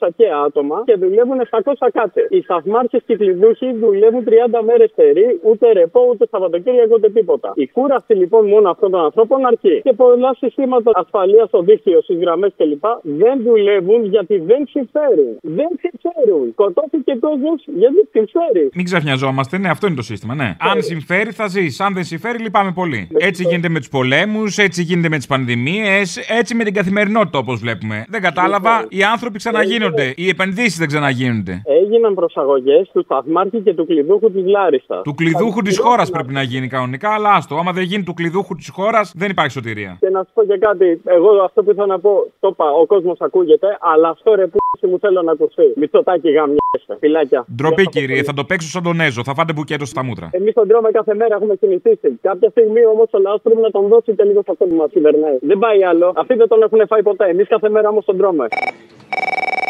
2.200 0.00 0.08
και 0.16 0.26
άτομα 0.46 0.82
και 0.84 0.96
δουλεύουν 0.96 1.38
700 1.50 1.88
κάτι. 1.92 2.20
Οι 2.28 2.40
σταθμάρχε 2.40 2.98
και 3.06 3.12
οι 3.12 3.16
κλειδούχοι 3.16 3.72
δουλεύουν 3.72 4.24
30 4.24 4.60
μέρες 4.64 4.90
περί, 4.94 5.40
ούτε 5.42 5.72
ρεπό, 5.72 6.00
ούτε 6.10 6.26
Σαββατοκύριακο, 6.30 6.94
ούτε 6.96 7.10
τίποτα. 7.10 7.52
Η 7.54 7.66
κούραση 7.66 8.12
λοιπόν 8.12 8.46
μόνο 8.46 8.70
αυτών 8.70 8.90
των 8.90 9.00
ανθρώπων 9.00 9.46
αρκεί. 9.46 9.80
Και 9.82 9.92
πολλά 9.92 10.34
συστήματα 10.34 10.90
ασφαλείας 10.94 11.48
στο 11.48 11.60
δίκτυο, 11.62 12.02
στις 12.02 12.18
γραμμές 12.18 12.52
κλπ. 12.56 12.84
δεν 13.02 13.42
δουλεύουν 13.42 14.04
γιατί 14.04 14.38
δεν 14.38 14.66
συμφέρουν. 14.66 15.32
Δεν 15.40 15.68
συμφέρουν. 15.82 16.48
Σκοτώθηκε 16.52 17.14
κόσμος 17.20 17.64
γιατί 17.66 18.08
συμφέρει. 18.10 18.68
Μην 18.74 18.84
ξαφνιαζόμαστε, 18.84 19.58
ναι, 19.58 19.68
αυτό 19.68 19.86
είναι 19.86 19.96
το 19.96 20.02
σύστημα, 20.02 20.34
ναι. 20.34 20.56
Αν 20.58 20.82
συμφέρει, 20.82 21.30
θα 21.30 21.46
ζεις. 21.46 21.80
Αν 21.80 21.94
δεν 21.94 22.04
συμφέρει, 22.04 22.38
λυπάμαι 22.38 22.72
πολύ. 22.72 23.08
Έτσι 23.18 23.42
γίνεται 23.42 23.68
με 23.68 23.78
τους 23.78 23.88
πολέμους, 23.88 24.58
έτσι 24.58 24.82
γίνεται 24.82 25.08
με 25.08 25.16
τις 25.16 25.26
πανδημίες, 25.26 26.16
έτσι 26.16 26.54
με 26.54 26.64
την 26.64 26.74
καθημερινότητα 26.74 27.38
όπως 27.50 27.62
όπω 27.62 27.66
βλέπουμε. 27.66 28.04
Δεν 28.08 28.20
κατάλαβα, 28.20 28.86
οι 28.88 29.02
άνθρωποι 29.02 29.38
ξαναγίνονται. 29.38 30.12
Οι 30.16 30.28
επενδύσεις 30.28 30.78
δεν 30.78 30.86
ξαναγίνονται. 30.86 31.62
Έγιναν 31.64 32.14
προσαγωγές 32.14 32.90
του 32.92 33.02
Σταθμάρχη 33.02 33.60
και 33.60 33.74
του 33.74 33.86
κλειδούχου 33.86 34.32
της 34.32 34.44
Λάρισας. 34.46 35.02
Του 35.02 35.14
κλειδούχου 35.14 35.62
της 35.62 35.78
χώρας 35.78 36.10
πρέπει 36.10 36.32
να 36.32 36.42
γίνει 36.42 36.68
κανονικά, 36.68 37.10
αλλά 37.10 37.30
άστο. 37.34 37.54
Άμα 37.56 37.72
δεν 37.72 37.82
γίνει 37.82 38.02
του 38.02 38.14
κλειδούχου 38.14 38.54
της 38.54 38.68
χώρας, 38.68 39.12
δεν 39.16 39.30
υπάρχει 39.30 39.52
σωτηρία. 39.52 39.96
Και 40.00 40.10
να 40.10 40.20
σου 40.24 40.30
πω 40.34 40.44
και 40.44 40.58
κάτι, 40.58 41.00
εγώ 41.04 41.30
αυτό 41.44 41.62
που 41.62 41.70
ήθελα 41.70 41.86
να 41.86 41.98
πω, 42.00 42.10
το 42.40 42.48
είπα, 42.52 42.64
ο 42.82 42.86
κόσμος 42.86 43.18
ακούγεται, 43.20 43.78
αλλά 43.80 44.08
αυτό 44.08 44.34
ρε 44.34 44.46
που 44.46 44.58
μου 44.86 44.98
θέλω 44.98 45.22
να 45.22 45.32
ακουστεί. 45.32 45.72
Μητσοτάκι 45.76 46.30
γαμιέσαι. 46.30 46.96
Φυλάκια. 46.98 47.44
Ντροπή, 47.54 47.84
κύριε, 47.88 48.22
θα 48.22 48.34
το 48.34 48.44
παίξω 48.44 48.68
σαν 48.68 48.82
τον 48.82 49.00
Έζο. 49.00 49.22
Θα 49.24 49.34
φάτε 49.34 49.52
μπουκέτο 49.52 49.84
στα 49.84 50.04
μούτρα. 50.04 50.28
Εμείς 50.32 50.54
τον 50.54 50.68
τρώμε 50.68 50.90
κάθε 50.90 51.14
μέρα, 51.14 51.34
έχουμε 51.34 51.54
συνηθίσει. 51.60 52.18
Κάποια 52.22 52.50
στιγμή 52.50 52.86
όμως 52.86 53.08
ο 53.10 53.18
λαός 53.18 53.40
πρέπει 53.42 53.60
να 53.60 53.70
τον 53.70 53.88
δώσει 53.88 54.14
και 54.14 54.24
λίγο 54.24 54.42
σε 54.42 54.50
αυτό 54.50 54.64
που 54.64 54.74
μα 54.74 54.86
κυβερνάει. 54.88 55.38
Δεν 55.40 55.58
πάει 55.58 55.84
άλλο. 55.84 56.12
Αυτοί 56.16 56.34
δεν 56.34 56.48
τον 56.48 56.62
έχουν 56.62 56.86
φάει 56.86 57.02
ποτέ. 57.02 57.28
Εμείς 57.28 57.48
κάθε 57.48 57.68
μέρα 57.68 57.88
όμως 57.88 58.04
τον 58.04 58.16
τρώμε. 58.16 58.46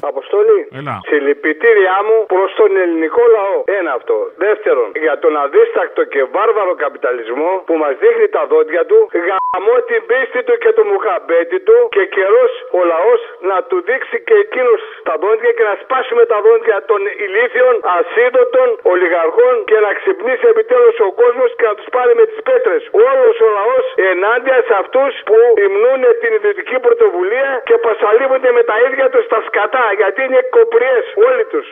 Αποστολή. 0.03 0.61
Έλα. 0.79 0.95
Συλληπιτήριά 1.09 1.99
μου 2.07 2.17
προς 2.35 2.51
τον 2.61 2.71
ελληνικό 2.83 3.23
λαό. 3.37 3.57
Ένα 3.79 3.93
αυτό. 3.99 4.17
Δεύτερον, 4.47 4.89
για 5.05 5.19
τον 5.23 5.33
αδίστακτο 5.45 6.03
και 6.13 6.21
βάρβαρο 6.35 6.75
καπιταλισμό 6.85 7.51
που 7.67 7.75
μας 7.83 7.95
δείχνει 8.03 8.29
τα 8.37 8.43
δόντια 8.51 8.83
του, 8.91 8.99
γαμώ 9.27 9.77
την 9.91 10.01
πίστη 10.11 10.41
του 10.47 10.55
και 10.63 10.71
το 10.77 10.83
μουχαμπέτι 10.91 11.59
του 11.67 11.77
και 11.95 12.03
καιρός 12.17 12.53
ο 12.79 12.81
λαός 12.93 13.21
να 13.51 13.57
του 13.69 13.77
δείξει 13.89 14.17
και 14.29 14.37
εκείνος 14.45 14.81
τα 15.09 15.15
δόντια 15.23 15.51
και 15.57 15.65
να 15.71 15.75
σπάσουμε 15.83 16.25
τα 16.33 16.39
δόντια 16.47 16.77
των 16.91 17.01
ηλίθιων, 17.27 17.75
ασύντοτων, 17.99 18.69
ολιγαρχών 18.93 19.55
και 19.71 19.79
να 19.85 19.91
ξυπνήσει 19.99 20.45
επιτέλους 20.53 20.97
ο 21.07 21.11
κόσμος 21.21 21.51
και 21.59 21.67
να 21.71 21.75
τους 21.79 21.89
πάρει 21.95 22.13
με 22.21 22.25
τις 22.31 22.41
πέτρες. 22.49 22.83
Όλο 23.09 23.27
ο 23.47 23.49
λαός 23.59 23.85
ενάντια 24.11 24.57
σε 24.69 24.75
αυτούς 24.83 25.13
που 25.29 25.37
υμνούν 25.65 26.03
την 26.23 26.31
ιδιωτική 26.39 26.77
πρωτοβουλία 26.87 27.51
και 27.69 27.77
πασαλίβονται 27.87 28.51
με 28.59 28.63
τα 28.71 28.77
ίδια 28.87 29.07
τους 29.13 29.25
τα 29.33 29.41
σκατά 29.47 29.87
γιατί 30.01 30.21
είναι 30.27 30.41
κοπριές 30.57 31.05
όλοι 31.29 31.45
τους. 31.53 31.67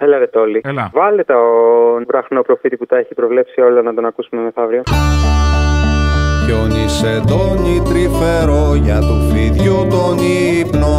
Έλα 0.00 0.18
ρε 0.18 0.26
Τόλι. 0.26 0.60
Έλα. 0.64 0.90
Βάλε 0.92 1.24
τον 1.24 2.04
βράχνο 2.06 2.42
προφήτη 2.42 2.76
που 2.76 2.86
τα 2.86 2.96
έχει 2.96 3.14
προβλέψει 3.14 3.60
όλα 3.60 3.82
να 3.82 3.94
τον 3.94 4.04
ακούσουμε 4.04 4.42
μεθαύριο. 4.42 4.82
Χιόνι 6.44 6.88
σε 6.88 7.12
τόνι 7.30 7.82
τρυφερό 7.88 8.74
για 8.74 8.98
του 8.98 9.16
φιδιού 9.30 9.86
τον 9.90 10.18
ύπνο 10.58 10.96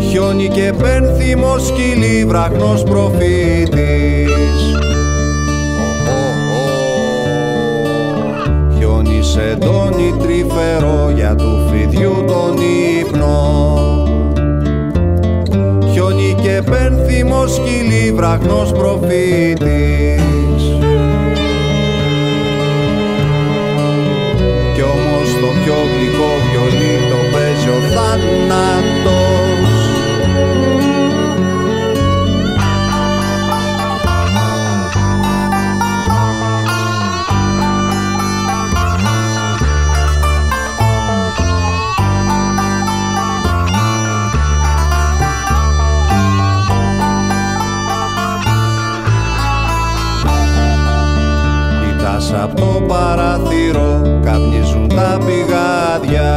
Χιόνι 0.00 0.48
και 0.48 0.72
πένθυμο 0.82 1.58
σκυλί 1.58 2.24
βραχνός 2.24 2.82
προφήτης 2.82 4.09
Χιόνι 9.30 9.50
σε 9.50 9.56
τόνι 9.56 10.14
τρυφερό 10.18 11.10
για 11.14 11.34
του 11.34 11.68
φιδιού 11.70 12.24
τον 12.26 12.56
ύπνο. 13.00 13.36
Χιόνι 15.92 16.36
και 16.42 16.62
πένθυμο 16.70 17.46
σκυλί 17.46 18.12
βραχνός 18.12 18.72
προφήτης. 18.72 20.62
Κι 24.74 24.82
όμως 24.82 25.28
το 25.40 25.48
πιο 25.62 25.74
γλυκό 25.92 26.30
βιολί 26.50 26.94
το 27.10 27.18
παίζει 27.32 27.68
ο 27.68 27.80
θάνατος 27.94 28.89
Κοιτάς 52.30 52.42
απ' 52.42 52.54
το 52.54 52.84
παράθυρο 52.88 54.18
καπνίζουν 54.24 54.88
τα 54.88 55.18
πηγάδια. 55.26 56.32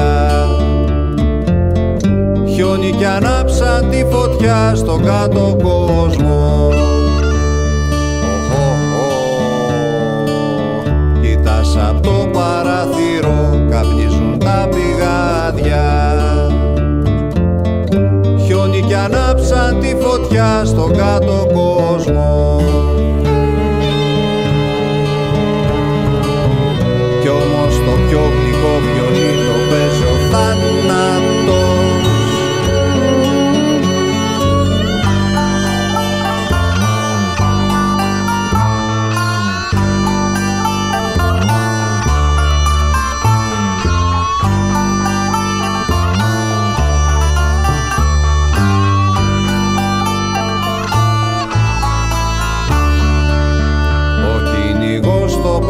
Χιόνι 2.54 2.92
κι 2.92 3.06
ανάψαν 3.06 3.90
τη 3.90 4.06
φωτιά 4.12 4.74
στον 4.76 5.04
κάτω 5.04 5.58
κόσμο. 5.64 6.70
Κοιτάς 11.22 11.78
απ' 11.90 12.02
το 12.02 12.30
παράθυρο 12.34 13.66
καπνίζουν 13.70 14.40
τα 14.40 14.70
πηγάδια. 14.70 15.86
Χιόνι 18.46 18.82
κι 18.82 18.94
ανάψαν 18.94 19.80
τη 19.80 19.96
φωτιά 20.02 20.62
στον 20.66 20.98
κάτω 20.98 21.48
κόσμο 21.54 22.63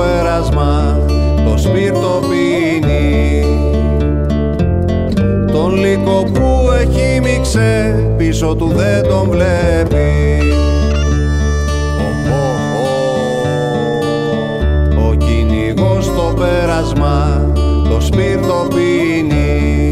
πέρασμα 0.04 0.99
το 1.49 1.58
σπίρτο 1.58 2.20
πίνει. 2.22 3.45
Τον 5.51 5.76
λύκο 5.76 6.24
που 6.34 6.70
έχει 6.82 7.20
μίξε 7.20 7.95
πίσω 8.18 8.56
του 8.56 8.72
δεν 8.76 9.04
τον 9.04 9.30
βλέπει. 9.30 10.12
Ο 15.10 15.14
κυνηγός 15.14 16.06
στο 16.06 16.34
πέρασμα 16.38 17.51
το 17.89 18.01
σπίρτο 18.01 18.68
πίνει. 18.70 19.89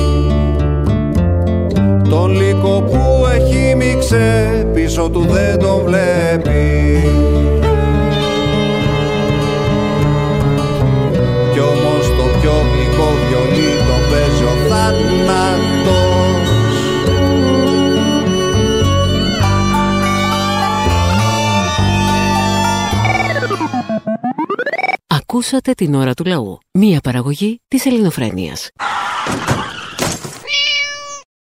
Τον 2.10 2.32
λύκο 2.32 2.82
που 2.82 3.26
έχει 3.36 3.76
μίξε 3.76 4.68
πίσω 4.74 5.10
του 5.10 5.26
δεν 5.30 5.60
τον 5.60 5.82
βλέπει 5.86 7.41
βιολί 13.32 13.70
το 13.88 13.96
παίζει 14.10 14.44
ο 14.44 14.70
θάνατος 14.70 16.12
Ακούσατε 25.08 25.72
την 25.72 25.94
ώρα 25.94 26.14
του 26.14 26.26
λαού. 26.26 26.58
Μία 26.72 27.00
παραγωγή 27.00 27.62
της 27.68 27.86
ελληνοφρένειας. 27.86 28.70